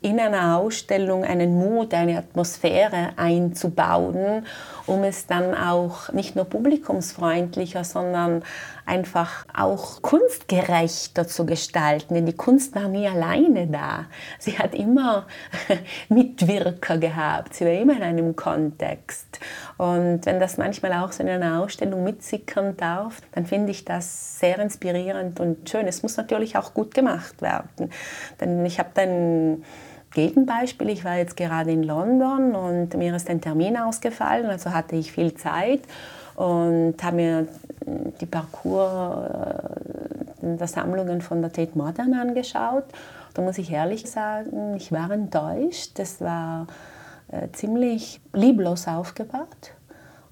in 0.00 0.20
einer 0.20 0.58
Ausstellung 0.58 1.24
einen 1.24 1.56
Mut, 1.58 1.94
eine 1.94 2.18
Atmosphäre 2.18 3.10
einzubauen, 3.16 4.46
um 4.86 5.02
es 5.02 5.26
dann 5.26 5.54
auch 5.54 6.12
nicht 6.12 6.36
nur 6.36 6.44
publikumsfreundlicher, 6.44 7.84
sondern 7.84 8.42
einfach 8.86 9.46
auch 9.54 10.02
kunstgerechter 10.02 11.26
zu 11.26 11.46
gestalten. 11.46 12.14
Denn 12.14 12.26
die 12.26 12.36
Kunst 12.36 12.74
war 12.74 12.88
nie 12.88 13.08
alleine 13.08 13.66
da. 13.66 14.06
Sie 14.38 14.58
hat 14.58 14.74
immer 14.74 15.26
Mitwirker 16.08 16.98
gehabt. 16.98 17.54
Sie 17.54 17.64
war 17.64 17.72
immer 17.72 17.96
in 17.96 18.02
einem 18.02 18.36
Kontext. 18.36 19.40
Und 19.78 20.26
wenn 20.26 20.38
das 20.38 20.58
manchmal 20.58 20.92
auch 20.92 21.12
so 21.12 21.22
in 21.22 21.28
einer 21.30 21.62
Ausstellung 21.62 22.04
mitsickern 22.04 22.76
darf, 22.76 23.22
dann 23.32 23.46
finde 23.46 23.70
ich 23.70 23.84
das 23.84 24.38
sehr 24.38 24.58
inspirierend 24.58 25.40
und 25.40 25.68
schön. 25.68 25.86
Es 25.86 26.02
muss 26.02 26.16
natürlich 26.16 26.56
auch 26.56 26.74
gut 26.74 26.94
gemacht 26.94 27.40
werden. 27.40 27.90
Denn 28.40 28.64
ich 28.66 28.78
habe 28.78 28.90
dann 28.94 29.64
Gegenbeispiel, 30.14 30.88
ich 30.88 31.04
war 31.04 31.16
jetzt 31.16 31.36
gerade 31.36 31.72
in 31.72 31.82
London 31.82 32.54
und 32.54 32.94
mir 32.94 33.14
ist 33.14 33.28
ein 33.28 33.40
Termin 33.40 33.76
ausgefallen, 33.76 34.46
also 34.46 34.70
hatte 34.70 34.96
ich 34.96 35.12
viel 35.12 35.34
Zeit 35.34 35.80
und 36.36 36.94
habe 37.02 37.16
mir 37.16 37.48
die 38.20 38.26
Parcours 38.26 39.28
äh, 40.42 40.56
der 40.56 40.66
Sammlungen 40.66 41.20
von 41.20 41.42
der 41.42 41.52
Tate 41.52 41.76
Modern 41.76 42.14
angeschaut. 42.14 42.84
Da 43.34 43.42
muss 43.42 43.58
ich 43.58 43.70
ehrlich 43.70 44.08
sagen, 44.10 44.74
ich 44.76 44.92
war 44.92 45.10
enttäuscht. 45.10 45.92
Das 45.98 46.20
war 46.20 46.66
äh, 47.28 47.48
ziemlich 47.52 48.20
lieblos 48.32 48.86
aufgebaut. 48.86 49.72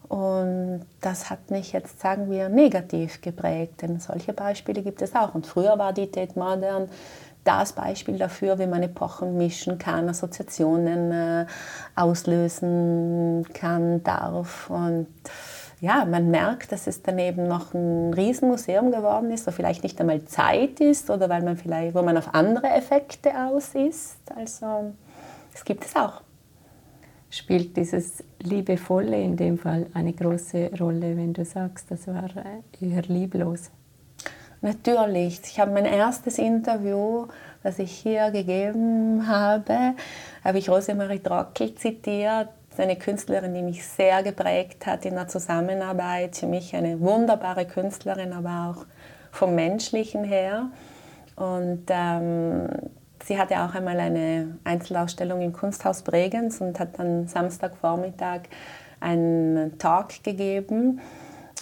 Und 0.08 0.84
das 1.00 1.30
hat 1.30 1.50
mich 1.50 1.72
jetzt, 1.72 2.00
sagen 2.00 2.30
wir, 2.30 2.48
negativ 2.50 3.22
geprägt, 3.22 3.80
denn 3.80 3.98
solche 3.98 4.34
Beispiele 4.34 4.82
gibt 4.82 5.00
es 5.00 5.14
auch. 5.14 5.34
Und 5.34 5.46
früher 5.46 5.78
war 5.78 5.92
die 5.94 6.10
Tate 6.10 6.38
Modern 6.38 6.88
das 7.44 7.72
Beispiel 7.72 8.18
dafür, 8.18 8.58
wie 8.58 8.66
man 8.66 8.82
Epochen 8.82 9.36
mischen 9.36 9.78
kann, 9.78 10.08
Assoziationen 10.08 11.10
äh, 11.10 11.46
auslösen 11.96 13.44
kann, 13.52 14.02
darf. 14.02 14.70
Und 14.70 15.08
ja, 15.80 16.04
man 16.04 16.30
merkt, 16.30 16.70
dass 16.70 16.86
es 16.86 17.02
dann 17.02 17.18
eben 17.18 17.48
noch 17.48 17.74
ein 17.74 18.14
Riesenmuseum 18.14 18.92
geworden 18.92 19.32
ist, 19.32 19.46
wo 19.46 19.50
vielleicht 19.50 19.82
nicht 19.82 20.00
einmal 20.00 20.24
Zeit 20.24 20.78
ist 20.80 21.10
oder 21.10 21.28
weil 21.28 21.42
man 21.42 21.56
vielleicht, 21.56 21.94
wo 21.96 22.02
man 22.02 22.16
auf 22.16 22.32
andere 22.34 22.68
Effekte 22.68 23.30
aus 23.46 23.74
ist. 23.74 24.18
Also 24.36 24.92
es 25.52 25.64
gibt 25.64 25.84
es 25.84 25.96
auch. 25.96 26.22
Spielt 27.30 27.76
dieses 27.76 28.22
Liebevolle 28.40 29.20
in 29.20 29.36
dem 29.36 29.58
Fall 29.58 29.86
eine 29.94 30.12
große 30.12 30.70
Rolle, 30.78 31.16
wenn 31.16 31.32
du 31.32 31.44
sagst, 31.44 31.90
das 31.90 32.06
war 32.06 32.30
eher 32.80 33.02
lieblos? 33.02 33.70
Natürlich. 34.62 35.40
Ich 35.44 35.58
habe 35.58 35.72
mein 35.72 35.86
erstes 35.86 36.38
Interview, 36.38 37.26
das 37.64 37.80
ich 37.80 37.90
hier 37.90 38.30
gegeben 38.30 39.26
habe, 39.26 39.94
habe 40.44 40.58
ich 40.58 40.70
Rosemarie 40.70 41.18
Trockel 41.18 41.74
zitiert. 41.74 42.48
Eine 42.78 42.96
Künstlerin, 42.96 43.54
die 43.54 43.60
mich 43.60 43.84
sehr 43.84 44.22
geprägt 44.22 44.86
hat 44.86 45.04
in 45.04 45.14
der 45.14 45.28
Zusammenarbeit. 45.28 46.36
Für 46.36 46.46
mich 46.46 46.74
eine 46.74 47.00
wunderbare 47.00 47.66
Künstlerin, 47.66 48.32
aber 48.32 48.70
auch 48.70 48.86
vom 49.32 49.54
Menschlichen 49.56 50.24
her. 50.24 50.70
Und 51.34 51.84
ähm, 51.88 52.68
sie 53.24 53.38
hatte 53.38 53.60
auch 53.60 53.74
einmal 53.74 53.98
eine 53.98 54.58
Einzelausstellung 54.64 55.42
im 55.42 55.52
Kunsthaus 55.52 56.02
Bregenz 56.02 56.60
und 56.60 56.78
hat 56.78 56.98
dann 56.98 57.26
Samstagvormittag 57.26 58.42
einen 59.00 59.76
Talk 59.78 60.22
gegeben. 60.22 61.00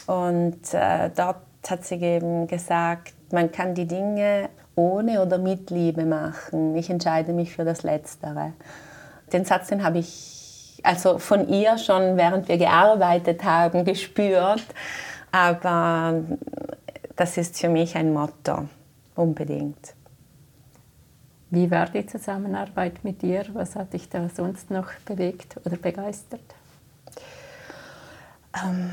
Und 0.07 0.75
äh, 0.75 1.11
dort 1.17 1.39
hat 1.69 1.85
sie 1.85 1.97
eben 1.97 2.47
gesagt, 2.47 3.15
Man 3.33 3.53
kann 3.53 3.75
die 3.75 3.87
Dinge 3.87 4.49
ohne 4.75 5.23
oder 5.23 5.39
mit 5.39 5.71
Liebe 5.71 6.05
machen. 6.05 6.75
Ich 6.77 6.91
entscheide 6.91 7.33
mich 7.33 7.55
für 7.55 7.65
das 7.65 7.83
Letztere. 7.83 8.55
Den 9.33 9.45
Satz, 9.45 9.69
den 9.69 9.85
habe 9.85 9.99
ich 9.99 10.81
also 10.83 11.19
von 11.19 11.49
ihr 11.49 11.79
schon, 11.79 12.17
während 12.17 12.49
wir 12.49 12.59
gearbeitet 12.59 13.45
haben, 13.45 13.85
gespürt. 13.85 14.65
Aber 15.31 16.23
das 17.17 17.37
ist 17.37 17.61
für 17.61 17.69
mich 17.69 17.97
ein 17.97 18.13
Motto, 18.13 18.69
unbedingt. 19.15 19.95
Wie 21.51 21.71
war 21.71 21.87
die 21.87 22.07
Zusammenarbeit 22.07 23.05
mit 23.05 23.23
dir? 23.23 23.45
Was 23.53 23.77
hat 23.77 23.93
dich 23.93 24.09
da 24.09 24.29
sonst 24.29 24.71
noch 24.71 24.87
bewegt 25.05 25.57
oder 25.65 25.77
begeistert? 25.77 26.41
Ähm, 28.55 28.91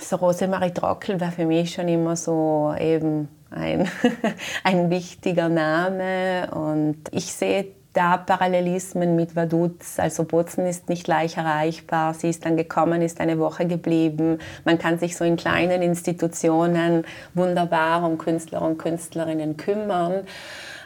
so 0.00 0.16
Rosemarie 0.16 0.72
Trockel 0.72 1.20
war 1.20 1.32
für 1.32 1.46
mich 1.46 1.72
schon 1.72 1.88
immer 1.88 2.16
so 2.16 2.74
eben 2.78 3.28
ein, 3.50 3.88
ein 4.64 4.90
wichtiger 4.90 5.48
Name 5.48 6.50
und 6.52 6.96
ich 7.10 7.32
sehe 7.32 7.66
da 7.92 8.16
Parallelismen 8.16 9.16
mit 9.16 9.34
Vaduz. 9.34 9.98
Also 9.98 10.24
Bozen 10.24 10.66
ist 10.66 10.88
nicht 10.88 11.08
leicht 11.08 11.36
erreichbar. 11.36 12.14
Sie 12.14 12.28
ist 12.28 12.44
dann 12.44 12.56
gekommen, 12.56 13.02
ist 13.02 13.20
eine 13.20 13.38
Woche 13.38 13.66
geblieben. 13.66 14.38
Man 14.64 14.78
kann 14.78 14.98
sich 14.98 15.16
so 15.16 15.24
in 15.24 15.36
kleinen 15.36 15.82
Institutionen 15.82 17.04
wunderbar 17.34 18.04
um 18.04 18.18
Künstler 18.18 18.62
und 18.62 18.78
Künstlerinnen 18.78 19.56
kümmern. 19.56 20.24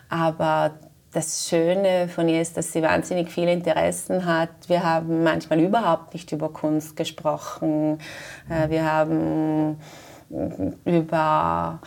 Aber 0.09 0.73
das 1.13 1.47
Schöne 1.49 2.09
von 2.09 2.29
ihr 2.29 2.41
ist, 2.41 2.57
dass 2.57 2.73
sie 2.73 2.83
wahnsinnig 2.83 3.31
viele 3.31 3.53
Interessen 3.53 4.25
hat. 4.25 4.49
Wir 4.67 4.83
haben 4.83 5.23
manchmal 5.23 5.61
überhaupt 5.61 6.15
nicht 6.15 6.33
über 6.33 6.49
Kunst 6.49 6.97
gesprochen. 6.97 7.99
Äh, 8.49 8.71
wir 8.71 8.91
haben 8.91 9.77
über 10.87 11.81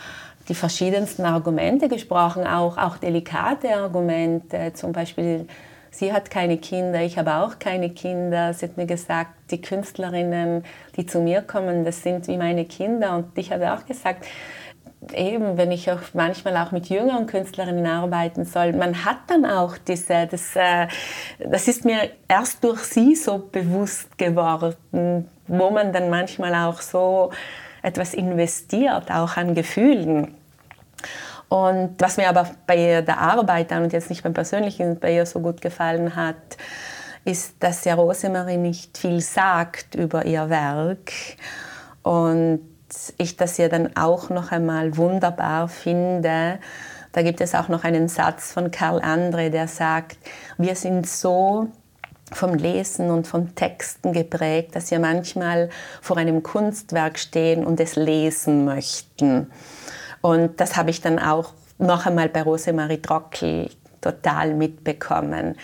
die 0.48 0.54
verschiedensten 0.54 1.24
Argumente 1.24 1.88
gesprochen, 1.88 2.46
auch, 2.46 2.78
auch 2.78 2.98
delikate 2.98 3.74
Argumente. 3.74 4.72
Zum 4.74 4.92
Beispiel, 4.92 5.48
sie 5.90 6.12
hat 6.12 6.30
keine 6.30 6.58
Kinder, 6.58 7.02
ich 7.02 7.18
habe 7.18 7.34
auch 7.34 7.58
keine 7.58 7.90
Kinder. 7.90 8.54
Sie 8.54 8.66
hat 8.66 8.76
mir 8.76 8.86
gesagt, 8.86 9.32
die 9.50 9.60
Künstlerinnen, 9.60 10.64
die 10.96 11.04
zu 11.04 11.20
mir 11.20 11.42
kommen, 11.42 11.84
das 11.84 12.04
sind 12.04 12.28
wie 12.28 12.36
meine 12.36 12.64
Kinder. 12.64 13.16
Und 13.16 13.36
ich 13.36 13.50
habe 13.50 13.72
auch 13.72 13.84
gesagt, 13.86 14.24
eben, 15.12 15.56
wenn 15.56 15.70
ich 15.70 15.90
auch 15.90 16.00
manchmal 16.14 16.56
auch 16.56 16.72
mit 16.72 16.88
jüngeren 16.88 17.26
Künstlerinnen 17.26 17.86
arbeiten 17.86 18.44
soll, 18.44 18.72
man 18.72 19.04
hat 19.04 19.18
dann 19.28 19.44
auch 19.44 19.76
diese, 19.78 20.26
das, 20.26 20.56
äh, 20.56 20.88
das 21.38 21.68
ist 21.68 21.84
mir 21.84 22.10
erst 22.28 22.62
durch 22.64 22.80
sie 22.80 23.14
so 23.14 23.38
bewusst 23.38 24.16
geworden, 24.18 25.28
wo 25.46 25.70
man 25.70 25.92
dann 25.92 26.10
manchmal 26.10 26.54
auch 26.54 26.80
so 26.80 27.30
etwas 27.82 28.14
investiert, 28.14 29.10
auch 29.10 29.36
an 29.36 29.54
Gefühlen. 29.54 30.34
Und 31.48 31.94
was 31.98 32.16
mir 32.16 32.28
aber 32.28 32.50
bei 32.66 33.02
der 33.02 33.18
Arbeit 33.18 33.70
und 33.72 33.92
jetzt 33.92 34.10
nicht 34.10 34.22
beim 34.22 34.34
Persönlichen 34.34 34.98
bei 34.98 35.14
ihr 35.14 35.26
so 35.26 35.40
gut 35.40 35.60
gefallen 35.60 36.16
hat, 36.16 36.56
ist, 37.24 37.56
dass 37.60 37.84
ja 37.84 37.94
Rosemarie 37.94 38.56
nicht 38.56 38.98
viel 38.98 39.20
sagt 39.20 39.94
über 39.94 40.26
ihr 40.26 40.48
Werk 40.48 41.12
und 42.02 42.60
ich 43.18 43.36
das 43.36 43.58
ja 43.58 43.68
dann 43.68 43.96
auch 43.96 44.30
noch 44.30 44.52
einmal 44.52 44.96
wunderbar 44.96 45.68
finde. 45.68 46.58
Da 47.12 47.22
gibt 47.22 47.40
es 47.40 47.54
auch 47.54 47.68
noch 47.68 47.84
einen 47.84 48.08
Satz 48.08 48.52
von 48.52 48.70
Karl 48.70 49.00
André, 49.00 49.48
der 49.48 49.68
sagt, 49.68 50.18
wir 50.58 50.76
sind 50.76 51.06
so 51.06 51.68
vom 52.32 52.54
Lesen 52.54 53.10
und 53.10 53.26
von 53.26 53.54
Texten 53.54 54.12
geprägt, 54.12 54.74
dass 54.74 54.90
wir 54.90 54.98
manchmal 54.98 55.70
vor 56.02 56.16
einem 56.16 56.42
Kunstwerk 56.42 57.18
stehen 57.18 57.64
und 57.64 57.80
es 57.80 57.96
lesen 57.96 58.64
möchten. 58.64 59.50
Und 60.20 60.60
das 60.60 60.76
habe 60.76 60.90
ich 60.90 61.00
dann 61.00 61.18
auch 61.18 61.52
noch 61.78 62.06
einmal 62.06 62.28
bei 62.28 62.42
Rosemarie 62.42 63.00
Trockel 63.00 63.70
total 64.00 64.54
mitbekommen. 64.54 65.56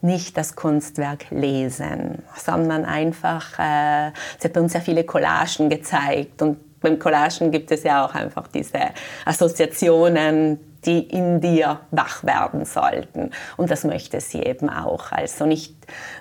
Nicht 0.00 0.36
das 0.36 0.56
Kunstwerk 0.56 1.30
lesen, 1.30 2.22
sondern 2.36 2.84
einfach, 2.84 3.58
äh, 3.58 4.12
sie 4.38 4.48
hat 4.48 4.56
uns 4.56 4.72
ja 4.72 4.80
viele 4.80 5.04
Collagen 5.04 5.68
gezeigt 5.68 6.42
und 6.42 6.58
beim 6.80 6.98
Collagen 6.98 7.50
gibt 7.50 7.70
es 7.70 7.82
ja 7.82 8.04
auch 8.04 8.14
einfach 8.14 8.48
diese 8.48 8.90
Assoziationen, 9.24 10.58
die 10.84 11.00
in 11.00 11.40
dir 11.40 11.80
wach 11.90 12.22
werden 12.24 12.64
sollten. 12.64 13.30
Und 13.56 13.70
das 13.70 13.84
möchte 13.84 14.20
sie 14.20 14.42
eben 14.42 14.70
auch. 14.70 15.10
Also 15.10 15.46
nicht, 15.46 15.74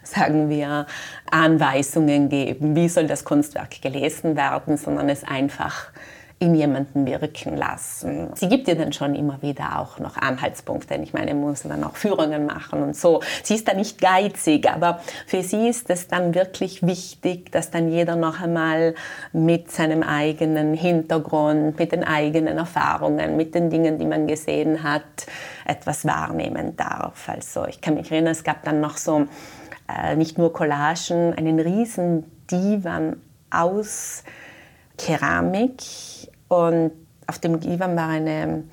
sagen 0.04 0.50
wir, 0.50 0.88
Anweisungen 1.30 2.30
geben, 2.30 2.76
wie 2.76 2.90
soll 2.90 3.06
das 3.06 3.24
Kunstwerk 3.24 3.82
gelesen 3.82 4.36
werden, 4.36 4.78
sondern 4.78 5.10
es 5.10 5.24
einfach 5.24 5.92
in 6.38 6.54
jemanden 6.54 7.06
wirken 7.06 7.56
lassen. 7.56 8.30
Sie 8.36 8.50
gibt 8.50 8.68
dir 8.68 8.76
dann 8.76 8.92
schon 8.92 9.16
immer 9.16 9.42
wieder 9.42 9.80
auch 9.80 10.00
noch 10.00 10.18
Anhaltspunkte. 10.18 10.96
Ich 10.96 11.14
meine, 11.14 11.34
muss 11.34 11.64
dann 11.64 11.84
auch 11.86 11.96
Führungen 11.96 12.46
machen 12.46 12.84
und 12.84 12.96
so. 12.96 13.22
Sie 13.42 13.56
ist 13.56 13.68
da 13.68 13.74
nicht 13.74 14.02
geizig, 14.02 14.70
aber 14.70 15.00
für 15.28 15.42
sie 15.44 15.70
ist 15.70 15.90
es 15.90 16.10
dann 16.10 16.36
wirklich 16.36 16.86
wichtig, 16.86 17.54
dass 17.54 17.72
dann 17.72 17.90
jeder 17.90 18.18
noch 18.18 18.42
einmal 18.42 18.96
mit 19.32 19.72
seinem 19.72 20.04
eigenen 20.04 20.74
Hintergrund, 20.74 21.80
mit 21.80 21.94
den 21.94 22.04
eigenen 22.04 22.58
Erfahrungen, 22.58 23.38
mit 23.38 23.56
den 23.56 23.70
Dingen, 23.70 23.98
die 23.98 24.06
man 24.06 24.28
gesehen 24.28 24.84
hat, 24.84 25.04
etwas 25.66 26.04
wahrnehmen 26.04 26.76
darf. 26.76 27.30
Also 27.30 27.66
ich 27.66 27.80
kann 27.80 27.96
mich 27.96 28.12
erinnern, 28.12 28.34
es 28.34 28.44
gab 28.44 28.64
dann 28.64 28.82
noch 28.82 28.98
so 28.98 29.26
äh, 29.88 30.16
nicht 30.18 30.38
nur 30.38 30.52
Collagen, 30.52 31.34
einen 31.34 31.62
riesen 31.62 32.26
Divan 32.52 33.22
aus 33.50 34.24
Keramik 34.98 35.84
und 36.48 36.92
auf 37.28 37.40
dem 37.40 37.60
Divan 37.60 37.96
war 37.96 38.10
eine 38.10 38.64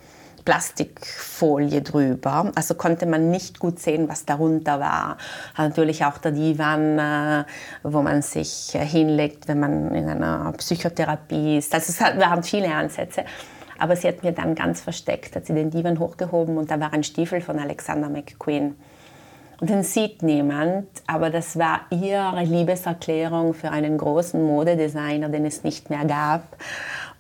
Plastikfolie 0.44 1.82
drüber, 1.82 2.50
also 2.54 2.74
konnte 2.74 3.06
man 3.06 3.30
nicht 3.30 3.60
gut 3.60 3.78
sehen, 3.78 4.08
was 4.08 4.24
darunter 4.24 4.80
war. 4.80 5.16
Natürlich 5.56 6.04
auch 6.04 6.18
der 6.18 6.32
Divan, 6.32 6.98
äh, 6.98 7.44
wo 7.84 8.02
man 8.02 8.22
sich 8.22 8.74
äh, 8.74 8.84
hinlegt, 8.84 9.46
wenn 9.46 9.60
man 9.60 9.94
in 9.94 10.08
einer 10.08 10.52
Psychotherapie 10.58 11.58
ist. 11.58 11.72
Also 11.74 11.92
es 11.92 12.00
waren 12.00 12.42
viele 12.42 12.74
Ansätze. 12.74 13.24
Aber 13.78 13.96
sie 13.96 14.08
hat 14.08 14.22
mir 14.22 14.32
dann 14.32 14.54
ganz 14.54 14.80
versteckt, 14.80 15.34
hat 15.34 15.46
sie 15.46 15.54
den 15.54 15.70
Divan 15.70 15.98
hochgehoben 15.98 16.56
und 16.56 16.70
da 16.70 16.78
war 16.78 16.92
ein 16.92 17.02
Stiefel 17.02 17.40
von 17.40 17.58
Alexander 17.58 18.08
McQueen. 18.08 18.76
Den 19.64 19.84
sieht 19.84 20.24
niemand, 20.24 20.88
aber 21.06 21.30
das 21.30 21.56
war 21.56 21.82
ihre 21.90 22.42
Liebeserklärung 22.42 23.54
für 23.54 23.70
einen 23.70 23.96
großen 23.96 24.42
Modedesigner, 24.44 25.28
den 25.28 25.46
es 25.46 25.62
nicht 25.62 25.88
mehr 25.88 26.04
gab. 26.04 26.42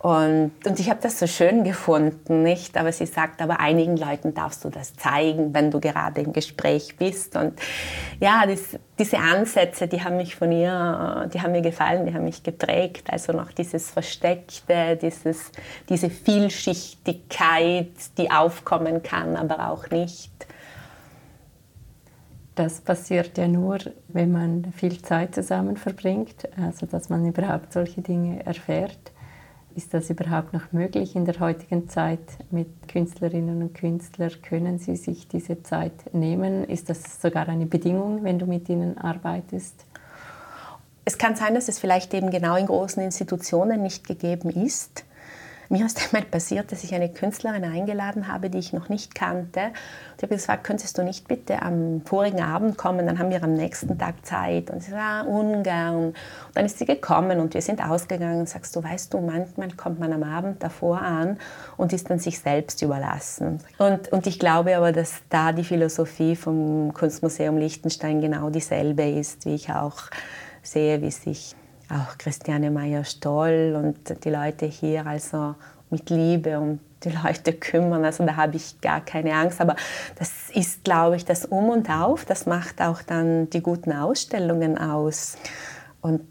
Und, 0.00 0.50
und 0.66 0.80
ich 0.80 0.90
habe 0.90 0.98
das 1.00 1.20
so 1.20 1.28
schön 1.28 1.62
gefunden, 1.62 2.42
nicht? 2.42 2.76
Aber 2.76 2.90
sie 2.90 3.06
sagt, 3.06 3.40
aber 3.40 3.60
einigen 3.60 3.96
Leuten 3.96 4.34
darfst 4.34 4.64
du 4.64 4.70
das 4.70 4.96
zeigen, 4.96 5.54
wenn 5.54 5.70
du 5.70 5.78
gerade 5.78 6.22
im 6.22 6.32
Gespräch 6.32 6.96
bist. 6.96 7.36
Und 7.36 7.56
ja, 8.18 8.44
das, 8.44 8.76
diese 8.98 9.18
Ansätze, 9.18 9.86
die 9.86 10.02
haben 10.02 10.16
mich 10.16 10.34
von 10.34 10.50
ihr, 10.50 11.30
die 11.32 11.40
haben 11.40 11.52
mir 11.52 11.62
gefallen, 11.62 12.06
die 12.06 12.12
haben 12.12 12.24
mich 12.24 12.42
geprägt. 12.42 13.04
Also 13.08 13.30
noch 13.32 13.52
dieses 13.52 13.88
Versteckte, 13.88 14.98
dieses, 15.00 15.52
diese 15.88 16.10
Vielschichtigkeit, 16.10 17.92
die 18.18 18.32
aufkommen 18.32 19.04
kann, 19.04 19.36
aber 19.36 19.70
auch 19.70 19.88
nicht. 19.90 20.32
Das 22.54 22.82
passiert 22.82 23.38
ja 23.38 23.48
nur, 23.48 23.78
wenn 24.08 24.30
man 24.30 24.72
viel 24.72 25.00
Zeit 25.00 25.34
zusammen 25.34 25.78
verbringt, 25.78 26.48
also 26.56 26.84
dass 26.84 27.08
man 27.08 27.26
überhaupt 27.26 27.72
solche 27.72 28.02
Dinge 28.02 28.44
erfährt. 28.44 29.12
Ist 29.74 29.94
das 29.94 30.10
überhaupt 30.10 30.52
noch 30.52 30.70
möglich 30.72 31.16
in 31.16 31.24
der 31.24 31.40
heutigen 31.40 31.88
Zeit 31.88 32.20
mit 32.50 32.68
Künstlerinnen 32.88 33.62
und 33.62 33.74
Künstlern? 33.74 34.30
Können 34.42 34.78
sie 34.78 34.96
sich 34.96 35.28
diese 35.28 35.62
Zeit 35.62 36.12
nehmen? 36.12 36.64
Ist 36.64 36.90
das 36.90 37.22
sogar 37.22 37.48
eine 37.48 37.64
Bedingung, 37.64 38.22
wenn 38.22 38.38
du 38.38 38.44
mit 38.44 38.68
ihnen 38.68 38.98
arbeitest? 38.98 39.86
Es 41.06 41.16
kann 41.16 41.36
sein, 41.36 41.54
dass 41.54 41.68
es 41.68 41.78
vielleicht 41.78 42.12
eben 42.12 42.30
genau 42.30 42.54
in 42.56 42.66
großen 42.66 43.02
Institutionen 43.02 43.82
nicht 43.82 44.06
gegeben 44.06 44.50
ist. 44.50 45.06
Mir 45.72 45.86
ist 45.86 45.98
einmal 46.14 46.28
passiert, 46.28 46.70
dass 46.70 46.84
ich 46.84 46.94
eine 46.94 47.08
Künstlerin 47.08 47.64
eingeladen 47.64 48.28
habe, 48.28 48.50
die 48.50 48.58
ich 48.58 48.74
noch 48.74 48.90
nicht 48.90 49.14
kannte. 49.14 49.72
Ich 50.18 50.22
habe 50.22 50.34
gesagt, 50.34 50.64
könntest 50.64 50.98
du 50.98 51.02
nicht 51.02 51.26
bitte 51.26 51.62
am 51.62 52.02
vorigen 52.04 52.42
Abend 52.42 52.76
kommen, 52.76 53.06
dann 53.06 53.18
haben 53.18 53.30
wir 53.30 53.42
am 53.42 53.54
nächsten 53.54 53.98
Tag 53.98 54.24
Zeit. 54.26 54.70
Und 54.70 54.82
sie 54.82 54.90
sagt, 54.90 55.02
ah, 55.02 55.22
ungern. 55.22 56.08
Und 56.08 56.16
dann 56.52 56.66
ist 56.66 56.78
sie 56.78 56.84
gekommen 56.84 57.40
und 57.40 57.54
wir 57.54 57.62
sind 57.62 57.82
ausgegangen 57.82 58.40
und 58.40 58.48
sagst 58.50 58.76
du, 58.76 58.84
weißt 58.84 59.14
du, 59.14 59.20
manchmal 59.20 59.70
kommt 59.70 59.98
man 59.98 60.12
am 60.12 60.22
Abend 60.22 60.62
davor 60.62 61.00
an 61.00 61.38
und 61.78 61.94
ist 61.94 62.10
dann 62.10 62.18
sich 62.18 62.38
selbst 62.38 62.82
überlassen. 62.82 63.60
Und, 63.78 64.12
und 64.12 64.26
ich 64.26 64.38
glaube 64.38 64.76
aber, 64.76 64.92
dass 64.92 65.22
da 65.30 65.52
die 65.52 65.64
Philosophie 65.64 66.36
vom 66.36 66.92
Kunstmuseum 66.92 67.56
Liechtenstein 67.56 68.20
genau 68.20 68.50
dieselbe 68.50 69.08
ist, 69.08 69.46
wie 69.46 69.54
ich 69.54 69.70
auch 69.70 70.02
sehe, 70.62 71.00
wie 71.00 71.10
sich 71.10 71.56
auch 71.90 72.18
Christiane 72.18 72.70
Meyer-Stoll 72.70 73.74
und 73.76 74.24
die 74.24 74.30
Leute 74.30 74.66
hier 74.66 75.06
also 75.06 75.54
mit 75.90 76.10
Liebe 76.10 76.58
um 76.58 76.80
die 77.04 77.10
Leute 77.10 77.52
kümmern. 77.52 78.04
Also 78.04 78.24
da 78.24 78.36
habe 78.36 78.56
ich 78.56 78.80
gar 78.80 79.00
keine 79.00 79.34
Angst. 79.34 79.60
Aber 79.60 79.76
das 80.18 80.50
ist, 80.50 80.84
glaube 80.84 81.16
ich, 81.16 81.24
das 81.24 81.44
Um 81.44 81.68
und 81.68 81.90
Auf. 81.90 82.24
Das 82.24 82.46
macht 82.46 82.80
auch 82.80 83.02
dann 83.02 83.50
die 83.50 83.60
guten 83.60 83.92
Ausstellungen 83.92 84.78
aus. 84.78 85.36
Und 86.00 86.22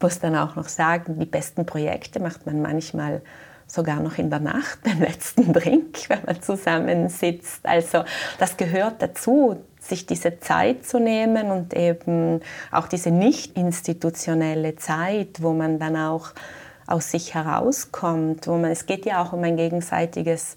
muss 0.00 0.20
dann 0.20 0.36
auch 0.36 0.56
noch 0.56 0.68
sagen, 0.68 1.18
die 1.18 1.26
besten 1.26 1.66
Projekte 1.66 2.20
macht 2.20 2.46
man 2.46 2.62
manchmal 2.62 3.22
sogar 3.66 4.00
noch 4.00 4.16
in 4.16 4.30
der 4.30 4.40
Nacht 4.40 4.82
beim 4.82 5.00
letzten 5.00 5.52
Drink, 5.52 6.08
wenn 6.08 6.24
man 6.24 6.40
zusammensitzt. 6.40 7.66
Also 7.66 8.04
das 8.38 8.56
gehört 8.56 9.02
dazu, 9.02 9.56
sich 9.88 10.06
diese 10.06 10.38
Zeit 10.40 10.86
zu 10.86 10.98
nehmen 10.98 11.50
und 11.50 11.74
eben 11.74 12.40
auch 12.70 12.88
diese 12.88 13.10
nicht 13.10 13.56
institutionelle 13.56 14.76
Zeit, 14.76 15.42
wo 15.42 15.52
man 15.52 15.78
dann 15.78 15.96
auch 15.96 16.30
aus 16.86 17.10
sich 17.10 17.34
herauskommt, 17.34 18.46
wo 18.46 18.56
man, 18.56 18.70
es 18.70 18.86
geht 18.86 19.04
ja 19.06 19.22
auch 19.22 19.32
um 19.32 19.42
ein 19.44 19.56
gegenseitiges 19.56 20.56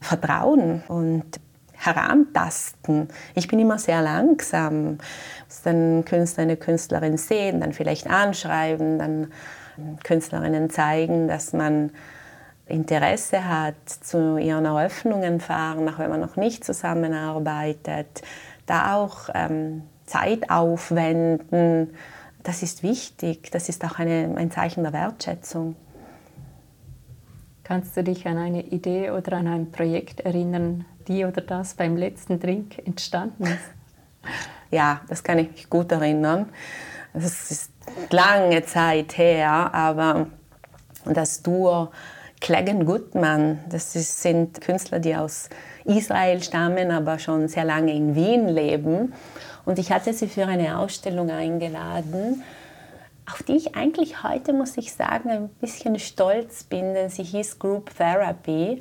Vertrauen 0.00 0.82
und 0.88 1.24
Herantasten. 1.72 3.08
Ich 3.34 3.46
bin 3.46 3.60
immer 3.60 3.78
sehr 3.78 4.02
langsam. 4.02 4.98
Dann 5.64 6.04
Künstler, 6.04 6.42
eine 6.42 6.56
Künstlerin 6.56 7.16
sehen, 7.16 7.60
dann 7.60 7.72
vielleicht 7.72 8.08
anschreiben, 8.08 8.98
dann 8.98 9.32
Künstlerinnen 10.02 10.70
zeigen, 10.70 11.28
dass 11.28 11.52
man 11.52 11.90
Interesse 12.66 13.48
hat, 13.48 13.88
zu 13.88 14.36
ihren 14.38 14.64
Eröffnungen 14.64 15.40
fahren, 15.40 15.88
auch 15.88 15.98
wenn 15.98 16.10
man 16.10 16.20
noch 16.20 16.36
nicht 16.36 16.64
zusammenarbeitet, 16.64 18.22
da 18.68 18.94
auch 18.94 19.28
ähm, 19.34 19.82
Zeit 20.04 20.50
aufwenden. 20.50 21.94
Das 22.42 22.62
ist 22.62 22.82
wichtig, 22.82 23.50
das 23.50 23.68
ist 23.68 23.84
auch 23.84 23.98
eine, 23.98 24.34
ein 24.36 24.50
Zeichen 24.50 24.84
der 24.84 24.92
Wertschätzung. 24.92 25.76
Kannst 27.64 27.96
du 27.96 28.02
dich 28.02 28.26
an 28.26 28.38
eine 28.38 28.62
Idee 28.62 29.10
oder 29.10 29.36
an 29.36 29.46
ein 29.46 29.70
Projekt 29.70 30.20
erinnern, 30.20 30.86
die 31.06 31.24
oder 31.24 31.42
das 31.42 31.74
beim 31.74 31.96
letzten 31.96 32.40
Drink 32.40 32.78
entstanden 32.86 33.44
ist? 33.44 33.58
Ja, 34.70 35.00
das 35.08 35.22
kann 35.22 35.38
ich 35.38 35.50
mich 35.50 35.70
gut 35.70 35.90
erinnern. 35.92 36.50
Das 37.14 37.50
ist 37.50 37.72
lange 38.10 38.62
Zeit 38.66 39.16
her, 39.16 39.72
aber 39.72 40.26
das 41.06 41.42
Duo 41.42 41.88
Cleggan 42.40 42.84
Goodman, 42.84 43.60
das 43.68 43.96
ist, 43.96 44.22
sind 44.22 44.60
Künstler, 44.60 44.98
die 44.98 45.16
aus 45.16 45.48
Israel 45.88 46.42
stammen, 46.42 46.90
aber 46.90 47.18
schon 47.18 47.48
sehr 47.48 47.64
lange 47.64 47.92
in 47.92 48.14
Wien 48.14 48.48
leben. 48.48 49.14
Und 49.64 49.78
ich 49.78 49.90
hatte 49.90 50.12
sie 50.12 50.28
für 50.28 50.46
eine 50.46 50.78
Ausstellung 50.78 51.30
eingeladen, 51.30 52.42
auf 53.30 53.42
die 53.42 53.56
ich 53.56 53.74
eigentlich 53.74 54.22
heute, 54.22 54.52
muss 54.52 54.76
ich 54.76 54.92
sagen, 54.92 55.30
ein 55.30 55.48
bisschen 55.60 55.98
stolz 55.98 56.64
bin, 56.64 56.94
denn 56.94 57.10
sie 57.10 57.24
hieß 57.24 57.58
Group 57.58 57.94
Therapy. 57.96 58.80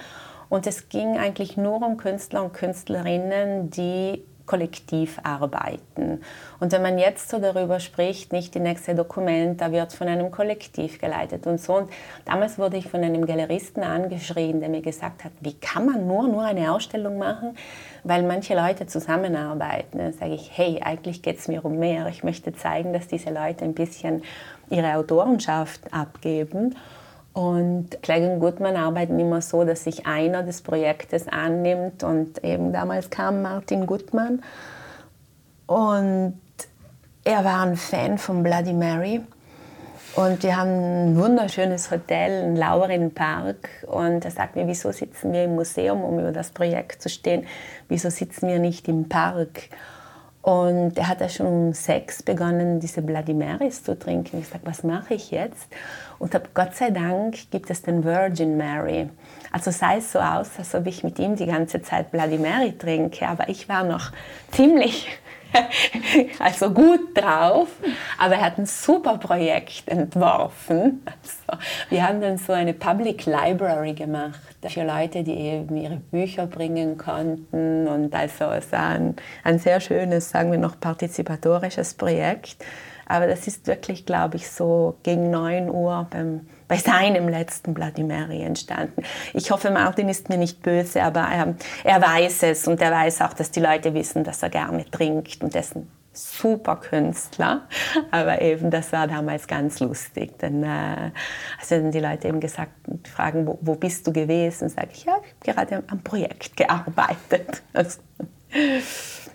Und 0.49 0.67
es 0.67 0.87
ging 0.87 1.17
eigentlich 1.17 1.57
nur 1.57 1.81
um 1.85 1.97
Künstler 1.97 2.43
und 2.43 2.53
Künstlerinnen, 2.53 3.69
die 3.69 4.23
kollektiv 4.47 5.19
arbeiten. 5.23 6.21
Und 6.59 6.71
wenn 6.71 6.81
man 6.81 6.97
jetzt 6.97 7.29
so 7.29 7.37
darüber 7.39 7.79
spricht, 7.79 8.33
nicht 8.33 8.55
die 8.55 8.59
nächste 8.59 8.95
Dokument, 8.95 9.61
da 9.61 9.71
wird 9.71 9.93
von 9.93 10.07
einem 10.07 10.31
Kollektiv 10.31 10.99
geleitet 10.99 11.45
und 11.45 11.61
so. 11.61 11.75
Und 11.75 11.91
damals 12.25 12.57
wurde 12.57 12.77
ich 12.77 12.87
von 12.87 13.03
einem 13.03 13.25
Galeristen 13.25 13.83
angeschrien, 13.83 14.59
der 14.59 14.69
mir 14.69 14.81
gesagt 14.81 15.23
hat, 15.23 15.33
wie 15.41 15.53
kann 15.53 15.85
man 15.85 16.07
nur, 16.07 16.27
nur 16.27 16.43
eine 16.43 16.71
Ausstellung 16.71 17.19
machen, 17.19 17.55
weil 18.03 18.23
manche 18.23 18.55
Leute 18.55 18.87
zusammenarbeiten. 18.87 19.99
Dann 19.99 20.13
sage 20.13 20.33
ich, 20.33 20.49
hey, 20.57 20.81
eigentlich 20.83 21.21
geht 21.21 21.37
es 21.37 21.47
mir 21.47 21.63
um 21.63 21.77
mehr. 21.77 22.07
Ich 22.07 22.23
möchte 22.23 22.53
zeigen, 22.53 22.93
dass 22.93 23.07
diese 23.07 23.29
Leute 23.29 23.65
ein 23.65 23.73
bisschen 23.73 24.23
ihre 24.69 24.95
Autorenschaft 24.95 25.81
abgeben. 25.91 26.75
Und 27.37 28.01
Clegg 28.01 28.27
und 28.27 28.39
Goodman 28.39 28.75
arbeiten 28.75 29.19
immer 29.19 29.43
so, 29.43 29.63
dass 29.63 29.83
sich 29.83 30.07
einer 30.07 30.41
des 30.41 30.63
Projektes 30.63 31.27
annimmt. 31.27 32.03
Und 32.03 32.43
eben 32.43 32.73
damals 32.73 33.11
kam 33.11 33.43
Martin 33.43 33.85
Goodman. 33.85 34.41
Und 35.67 36.39
er 37.23 37.45
war 37.45 37.61
ein 37.61 37.75
Fan 37.75 38.17
von 38.17 38.41
Bloody 38.41 38.73
Mary. 38.73 39.21
Und 40.15 40.41
wir 40.41 40.57
haben 40.57 41.11
ein 41.11 41.15
wunderschönes 41.15 41.91
Hotel 41.91 42.43
in 42.43 42.55
Laurin 42.55 43.13
Park. 43.13 43.69
Und 43.85 44.25
er 44.25 44.31
sagt 44.31 44.55
mir, 44.55 44.65
wieso 44.65 44.91
sitzen 44.91 45.31
wir 45.31 45.43
im 45.43 45.53
Museum, 45.53 46.03
um 46.03 46.17
über 46.17 46.31
das 46.31 46.49
Projekt 46.49 47.03
zu 47.03 47.09
stehen? 47.09 47.45
Wieso 47.87 48.09
sitzen 48.09 48.47
wir 48.47 48.57
nicht 48.57 48.87
im 48.87 49.09
Park? 49.09 49.69
Und 50.41 50.97
er 50.97 51.09
hat 51.09 51.19
ja 51.19 51.27
schon 51.27 51.45
um 51.45 51.73
sechs 51.73 52.23
begonnen, 52.23 52.79
diese 52.79 53.01
Bloody 53.01 53.33
Marys 53.33 53.83
zu 53.83 53.99
trinken. 53.99 54.39
Ich 54.39 54.47
sage, 54.47 54.65
was 54.65 54.81
mache 54.81 55.13
ich 55.13 55.29
jetzt? 55.29 55.67
Und 56.19 56.35
Gott 56.53 56.75
sei 56.75 56.91
Dank 56.91 57.51
gibt 57.51 57.69
es 57.69 57.81
den 57.81 58.03
Virgin 58.03 58.57
Mary. 58.57 59.09
Also 59.51 59.71
sah 59.71 59.95
es 59.95 60.11
so 60.11 60.19
aus, 60.19 60.49
als 60.57 60.73
ob 60.75 60.87
ich 60.87 61.03
mit 61.03 61.19
ihm 61.19 61.35
die 61.35 61.45
ganze 61.45 61.81
Zeit 61.81 62.11
Bloody 62.11 62.37
Mary 62.37 62.77
trinke. 62.77 63.27
Aber 63.27 63.49
ich 63.49 63.69
war 63.69 63.83
noch 63.83 64.11
ziemlich 64.51 65.07
also 66.39 66.71
gut 66.71 67.17
drauf, 67.17 67.67
aber 68.17 68.35
er 68.35 68.41
hat 68.41 68.57
ein 68.57 68.65
super 68.65 69.17
Projekt 69.17 69.87
entworfen. 69.87 71.03
Also, 71.05 71.63
wir 71.89 72.07
haben 72.07 72.21
dann 72.21 72.37
so 72.37 72.53
eine 72.53 72.73
Public 72.73 73.25
Library 73.25 73.93
gemacht 73.93 74.39
für 74.67 74.83
Leute, 74.83 75.23
die 75.23 75.37
eben 75.37 75.77
ihre 75.77 75.97
Bücher 75.97 76.47
bringen 76.47 76.97
konnten 76.97 77.87
und 77.87 78.13
also 78.13 78.45
es 78.45 78.71
war 78.71 78.89
ein, 78.89 79.15
ein 79.43 79.59
sehr 79.59 79.79
schönes, 79.79 80.29
sagen 80.29 80.51
wir 80.51 80.59
noch, 80.59 80.79
partizipatorisches 80.79 81.93
Projekt. 81.93 82.57
Aber 83.07 83.27
das 83.27 83.47
ist 83.47 83.67
wirklich, 83.67 84.05
glaube 84.05 84.35
ich, 84.37 84.49
so 84.49 84.97
gegen 85.03 85.29
9 85.29 85.69
Uhr 85.69 86.07
beim, 86.09 86.47
bei 86.67 86.77
seinem 86.77 87.29
letzten 87.29 87.73
Mary 87.73 88.43
entstanden. 88.43 89.03
Ich 89.33 89.51
hoffe, 89.51 89.71
Martin 89.71 90.09
ist 90.09 90.29
mir 90.29 90.37
nicht 90.37 90.61
böse, 90.61 91.03
aber 91.03 91.21
er, 91.21 91.55
er 91.83 92.01
weiß 92.01 92.43
es 92.43 92.67
und 92.67 92.81
er 92.81 92.91
weiß 92.91 93.21
auch, 93.21 93.33
dass 93.33 93.51
die 93.51 93.61
Leute 93.61 93.93
wissen, 93.93 94.23
dass 94.23 94.43
er 94.43 94.49
gerne 94.49 94.89
trinkt 94.89 95.41
und 95.41 95.55
dessen 95.55 95.89
super 96.17 96.77
Künstler, 96.77 97.67
aber 98.11 98.41
eben 98.41 98.71
das 98.71 98.91
war 98.91 99.07
damals 99.07 99.47
ganz 99.47 99.79
lustig. 99.79 100.37
Denn 100.39 100.63
äh, 100.63 101.11
also 101.59 101.91
die 101.91 101.99
Leute 101.99 102.27
eben 102.27 102.39
gesagt, 102.39 102.71
fragen, 103.03 103.47
wo, 103.47 103.57
wo 103.61 103.75
bist 103.75 104.05
du 104.07 104.11
gewesen? 104.11 104.69
Sage 104.69 104.89
ich, 104.93 105.05
ja, 105.05 105.17
ich 105.43 105.49
habe 105.49 105.65
gerade 105.65 105.83
am 105.87 106.01
Projekt 106.01 106.57
gearbeitet. 106.57 107.61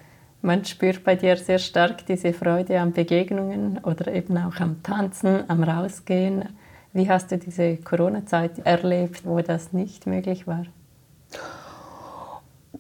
Man 0.45 0.65
spürt 0.65 1.05
bei 1.05 1.15
dir 1.15 1.37
sehr 1.37 1.61
stark 1.61 2.05
diese 2.07 2.33
Freude 2.33 2.81
an 2.81 2.93
Begegnungen 2.93 3.79
oder 3.85 4.13
eben 4.13 4.37
auch 4.39 4.59
am 4.59 4.83
Tanzen, 4.83 5.49
am 5.49 5.63
Rausgehen. 5.63 6.49
Wie 6.93 7.09
hast 7.09 7.31
du 7.31 7.39
diese 7.39 7.77
Corona-Zeit 7.77 8.59
erlebt, 8.67 9.25
wo 9.25 9.41
das 9.41 9.73
nicht 9.73 10.09
möglich 10.09 10.49
war? 10.49 10.67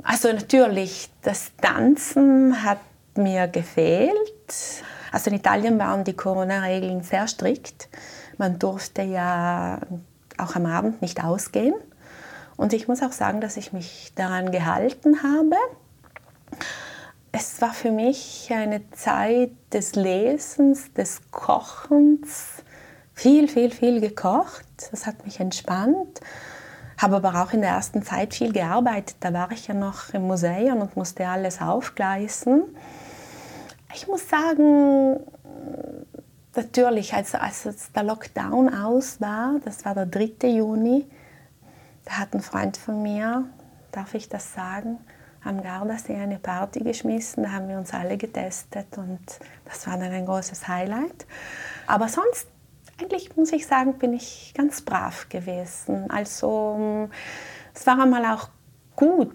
Also 0.02 0.32
natürlich, 0.32 1.08
das 1.22 1.52
Tanzen 1.60 2.64
hat 2.64 2.80
mir 3.14 3.46
gefehlt. 3.46 4.10
Also 5.12 5.30
in 5.30 5.36
Italien 5.36 5.78
waren 5.78 6.02
die 6.02 6.14
Corona-Regeln 6.14 7.02
sehr 7.02 7.28
strikt. 7.28 7.88
Man 8.38 8.58
durfte 8.58 9.02
ja 9.02 9.78
auch 10.36 10.56
am 10.56 10.66
Abend 10.66 11.00
nicht 11.00 11.22
ausgehen. 11.22 11.74
Und 12.56 12.72
ich 12.72 12.88
muss 12.88 13.02
auch 13.02 13.12
sagen, 13.12 13.40
dass 13.40 13.56
ich 13.56 13.72
mich 13.72 14.10
daran 14.16 14.50
gehalten 14.50 15.22
habe 15.22 15.54
es 17.33 17.62
war 17.62 17.72
für 17.72 17.91
mich 17.91 18.51
eine 18.53 18.89
Zeit 18.91 19.53
des 19.72 19.95
Lesens, 19.95 20.93
des 20.93 21.22
Kochens. 21.30 22.62
Viel, 23.14 23.49
viel, 23.49 23.70
viel 23.70 24.01
gekocht. 24.01 24.66
Das 24.91 25.07
hat 25.07 25.24
mich 25.24 25.41
entspannt. 25.41 26.20
Habe 26.99 27.16
aber 27.16 27.43
auch 27.43 27.53
in 27.55 27.62
der 27.62 27.70
ersten 27.70 28.03
Zeit 28.03 28.35
viel 28.35 28.53
gearbeitet. 28.53 29.16
Da 29.20 29.33
war 29.33 29.51
ich 29.51 29.66
ja 29.66 29.74
noch 29.74 30.12
im 30.12 30.26
Museum 30.26 30.83
und 30.83 30.95
musste 30.95 31.26
alles 31.26 31.61
aufgleisen. 31.61 32.64
Ich 33.95 34.07
muss 34.07 34.28
sagen, 34.28 35.18
natürlich, 36.55 37.14
als, 37.14 37.35
als 37.35 37.93
der 37.95 38.03
Lockdown 38.03 38.74
aus 38.74 39.20
war, 39.20 39.57
das 39.64 39.85
war 39.87 39.95
der 39.95 40.07
3. 40.07 40.49
Juni, 40.49 41.07
da 42.05 42.18
hat 42.18 42.35
ein 42.35 42.41
Freund 42.41 42.76
von 42.76 43.03
mir, 43.03 43.45
darf 43.91 44.14
ich 44.14 44.28
das 44.28 44.55
sagen, 44.55 44.99
am 45.45 45.62
Gardasee 45.62 46.14
eine 46.14 46.38
Party 46.38 46.80
geschmissen, 46.80 47.43
da 47.43 47.53
haben 47.53 47.68
wir 47.68 47.76
uns 47.76 47.93
alle 47.93 48.16
getestet 48.16 48.97
und 48.97 49.20
das 49.64 49.86
war 49.86 49.99
dann 49.99 50.12
ein 50.12 50.26
großes 50.26 50.68
Highlight. 50.68 51.26
Aber 51.86 52.09
sonst, 52.09 52.47
eigentlich 53.01 53.36
muss 53.36 53.53
ich 53.53 53.66
sagen, 53.66 53.99
bin 53.99 54.12
ich 54.12 54.55
ganz 54.57 54.82
brav 54.82 55.28
gewesen. 55.28 56.11
Also 56.11 57.09
es 57.74 57.86
war 57.86 58.01
einmal 58.01 58.24
auch 58.26 58.49
gut. 58.95 59.34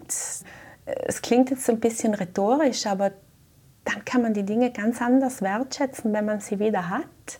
Es 0.84 1.20
klingt 1.20 1.50
jetzt 1.50 1.68
ein 1.68 1.80
bisschen 1.80 2.14
rhetorisch, 2.14 2.86
aber 2.86 3.12
dann 3.84 4.04
kann 4.04 4.22
man 4.22 4.34
die 4.34 4.44
Dinge 4.44 4.70
ganz 4.70 5.02
anders 5.02 5.42
wertschätzen, 5.42 6.12
wenn 6.12 6.24
man 6.24 6.40
sie 6.40 6.58
wieder 6.58 6.88
hat. 6.88 7.38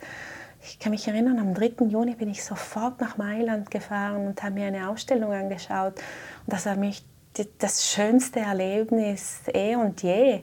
Ich 0.60 0.78
kann 0.78 0.90
mich 0.90 1.06
erinnern, 1.08 1.38
am 1.38 1.54
3. 1.54 1.86
Juni 1.86 2.14
bin 2.14 2.28
ich 2.28 2.44
sofort 2.44 3.00
nach 3.00 3.16
Mailand 3.16 3.70
gefahren 3.70 4.26
und 4.26 4.42
habe 4.42 4.54
mir 4.54 4.66
eine 4.66 4.90
Ausstellung 4.90 5.32
angeschaut. 5.32 5.94
Und 5.94 6.52
das 6.52 6.66
war 6.66 6.76
mich 6.76 7.04
das 7.58 7.90
schönste 7.90 8.40
Erlebnis 8.40 9.40
eh 9.52 9.76
und 9.76 10.02
je. 10.02 10.42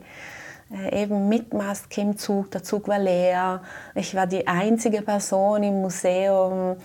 Äh, 0.72 1.04
eben 1.04 1.30
mit 1.30 1.54
Maske 1.54 2.02
im 2.02 2.18
Zug, 2.18 2.52
der 2.52 2.64
Zug 2.64 2.88
war 2.88 3.00
leer. 3.00 3.62
Ich 3.94 4.16
war 4.16 4.26
die 4.26 4.48
einzige 4.48 5.02
Person 5.02 5.64
im 5.64 5.82
Museum. 5.82 6.78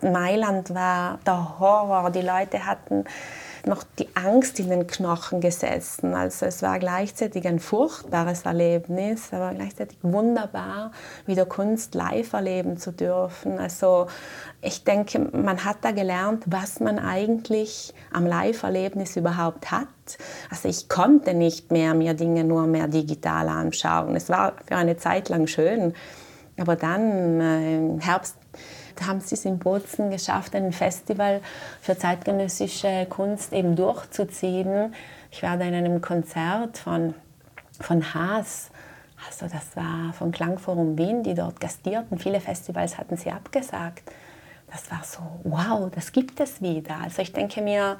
Mailand 0.00 0.72
war 0.74 1.18
der 1.26 1.58
Horror. 1.58 2.10
Die 2.10 2.22
Leute 2.22 2.64
hatten 2.64 3.04
noch 3.68 3.84
die 3.98 4.08
Angst 4.14 4.58
in 4.58 4.70
den 4.70 4.86
Knochen 4.86 5.40
gesessen. 5.40 6.14
Also 6.14 6.46
es 6.46 6.62
war 6.62 6.78
gleichzeitig 6.78 7.46
ein 7.46 7.58
furchtbares 7.58 8.42
Erlebnis, 8.42 9.28
aber 9.32 9.54
gleichzeitig 9.54 9.98
wunderbar, 10.02 10.92
wieder 11.26 11.46
Kunst 11.46 11.94
live 11.94 12.32
erleben 12.32 12.78
zu 12.78 12.92
dürfen. 12.92 13.58
Also 13.58 14.06
ich 14.60 14.82
denke, 14.82 15.20
man 15.20 15.64
hat 15.64 15.78
da 15.82 15.92
gelernt, 15.92 16.44
was 16.46 16.80
man 16.80 16.98
eigentlich 16.98 17.94
am 18.12 18.26
Live-Erlebnis 18.26 19.16
überhaupt 19.16 19.70
hat. 19.70 19.86
Also 20.50 20.68
ich 20.68 20.88
konnte 20.88 21.34
nicht 21.34 21.70
mehr 21.70 21.94
mir 21.94 22.14
Dinge 22.14 22.42
nur 22.42 22.66
mehr 22.66 22.88
digital 22.88 23.48
anschauen. 23.48 24.16
Es 24.16 24.28
war 24.28 24.54
für 24.66 24.76
eine 24.76 24.96
Zeit 24.96 25.28
lang 25.28 25.46
schön, 25.46 25.94
aber 26.58 26.74
dann 26.74 27.40
äh, 27.40 27.76
im 27.76 28.00
Herbst 28.00 28.36
haben 29.06 29.20
sie 29.20 29.34
es 29.34 29.44
in 29.44 29.58
Bozen 29.58 30.10
geschafft, 30.10 30.54
ein 30.54 30.72
Festival 30.72 31.40
für 31.80 31.96
zeitgenössische 31.96 33.06
Kunst 33.08 33.52
eben 33.52 33.76
durchzuziehen. 33.76 34.94
Ich 35.30 35.42
war 35.42 35.56
da 35.56 35.64
in 35.64 35.74
einem 35.74 36.00
Konzert 36.00 36.78
von, 36.78 37.14
von 37.80 38.14
Haas. 38.14 38.70
Also 39.26 39.46
das 39.52 39.76
war 39.76 40.12
vom 40.12 40.30
Klangforum 40.30 40.96
Wien, 40.96 41.22
die 41.22 41.34
dort 41.34 41.60
gastierten. 41.60 42.18
Viele 42.18 42.40
Festivals 42.40 42.98
hatten 42.98 43.16
sie 43.16 43.30
abgesagt. 43.30 44.02
Das 44.70 44.90
war 44.90 45.02
so, 45.04 45.20
wow, 45.44 45.90
das 45.94 46.12
gibt 46.12 46.40
es 46.40 46.60
wieder. 46.60 46.96
Also 47.02 47.22
ich 47.22 47.32
denke 47.32 47.62
mir, 47.62 47.98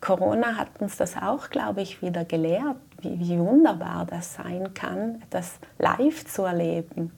Corona 0.00 0.56
hat 0.56 0.68
uns 0.78 0.96
das 0.96 1.16
auch, 1.16 1.50
glaube 1.50 1.82
ich, 1.82 2.00
wieder 2.00 2.24
gelehrt, 2.24 2.76
wie, 3.00 3.18
wie 3.18 3.38
wunderbar 3.38 4.06
das 4.06 4.34
sein 4.34 4.72
kann, 4.74 5.22
das 5.30 5.58
live 5.78 6.24
zu 6.26 6.42
erleben. 6.42 7.10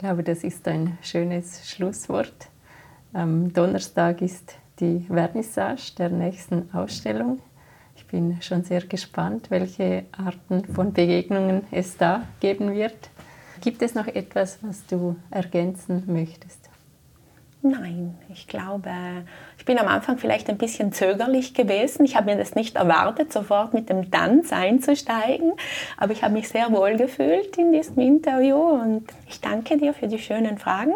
Ich 0.00 0.06
glaube, 0.06 0.22
das 0.22 0.44
ist 0.44 0.66
ein 0.66 0.96
schönes 1.02 1.68
Schlusswort. 1.68 2.48
Am 3.12 3.52
Donnerstag 3.52 4.22
ist 4.22 4.54
die 4.78 5.00
Vernissage 5.00 5.92
der 5.98 6.08
nächsten 6.08 6.74
Ausstellung. 6.74 7.40
Ich 7.96 8.06
bin 8.06 8.40
schon 8.40 8.64
sehr 8.64 8.80
gespannt, 8.80 9.50
welche 9.50 10.06
Arten 10.12 10.64
von 10.64 10.94
Begegnungen 10.94 11.64
es 11.70 11.98
da 11.98 12.22
geben 12.40 12.72
wird. 12.72 13.10
Gibt 13.60 13.82
es 13.82 13.94
noch 13.94 14.06
etwas, 14.06 14.60
was 14.62 14.86
du 14.86 15.16
ergänzen 15.30 16.04
möchtest? 16.06 16.59
Nein, 17.62 18.16
ich 18.30 18.46
glaube, 18.46 18.90
ich 19.58 19.66
bin 19.66 19.78
am 19.78 19.86
Anfang 19.86 20.16
vielleicht 20.16 20.48
ein 20.48 20.56
bisschen 20.56 20.92
zögerlich 20.92 21.52
gewesen. 21.52 22.06
Ich 22.06 22.16
habe 22.16 22.30
mir 22.30 22.38
das 22.38 22.54
nicht 22.54 22.76
erwartet, 22.76 23.34
sofort 23.34 23.74
mit 23.74 23.90
dem 23.90 24.10
Tanz 24.10 24.50
einzusteigen, 24.50 25.52
aber 25.98 26.12
ich 26.12 26.22
habe 26.22 26.32
mich 26.32 26.48
sehr 26.48 26.72
wohl 26.72 26.96
gefühlt 26.96 27.58
in 27.58 27.72
diesem 27.72 27.98
Interview 27.98 28.56
und 28.56 29.04
ich 29.28 29.42
danke 29.42 29.76
dir 29.76 29.92
für 29.92 30.08
die 30.08 30.18
schönen 30.18 30.56
Fragen. 30.56 30.94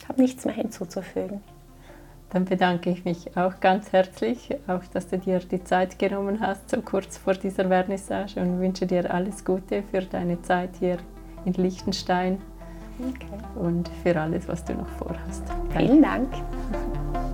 Ich 0.00 0.08
habe 0.08 0.22
nichts 0.22 0.46
mehr 0.46 0.54
hinzuzufügen. 0.54 1.42
Dann 2.30 2.46
bedanke 2.46 2.88
ich 2.88 3.04
mich 3.04 3.36
auch 3.36 3.60
ganz 3.60 3.92
herzlich, 3.92 4.48
auch 4.66 4.84
dass 4.94 5.08
du 5.08 5.18
dir 5.18 5.40
die 5.40 5.62
Zeit 5.62 5.98
genommen 5.98 6.40
hast, 6.40 6.70
so 6.70 6.80
kurz 6.80 7.18
vor 7.18 7.34
dieser 7.34 7.68
Vernissage 7.68 8.40
und 8.40 8.58
wünsche 8.58 8.86
dir 8.86 9.12
alles 9.12 9.44
Gute 9.44 9.82
für 9.90 10.00
deine 10.00 10.40
Zeit 10.40 10.70
hier 10.80 10.96
in 11.44 11.52
Liechtenstein 11.52 12.40
Okay. 12.98 13.26
Und 13.54 13.88
für 14.02 14.18
alles, 14.20 14.48
was 14.48 14.64
du 14.64 14.74
noch 14.74 14.88
vorhast. 14.88 15.42
Danke. 15.48 15.78
Vielen 15.78 16.02
Dank. 16.02 16.28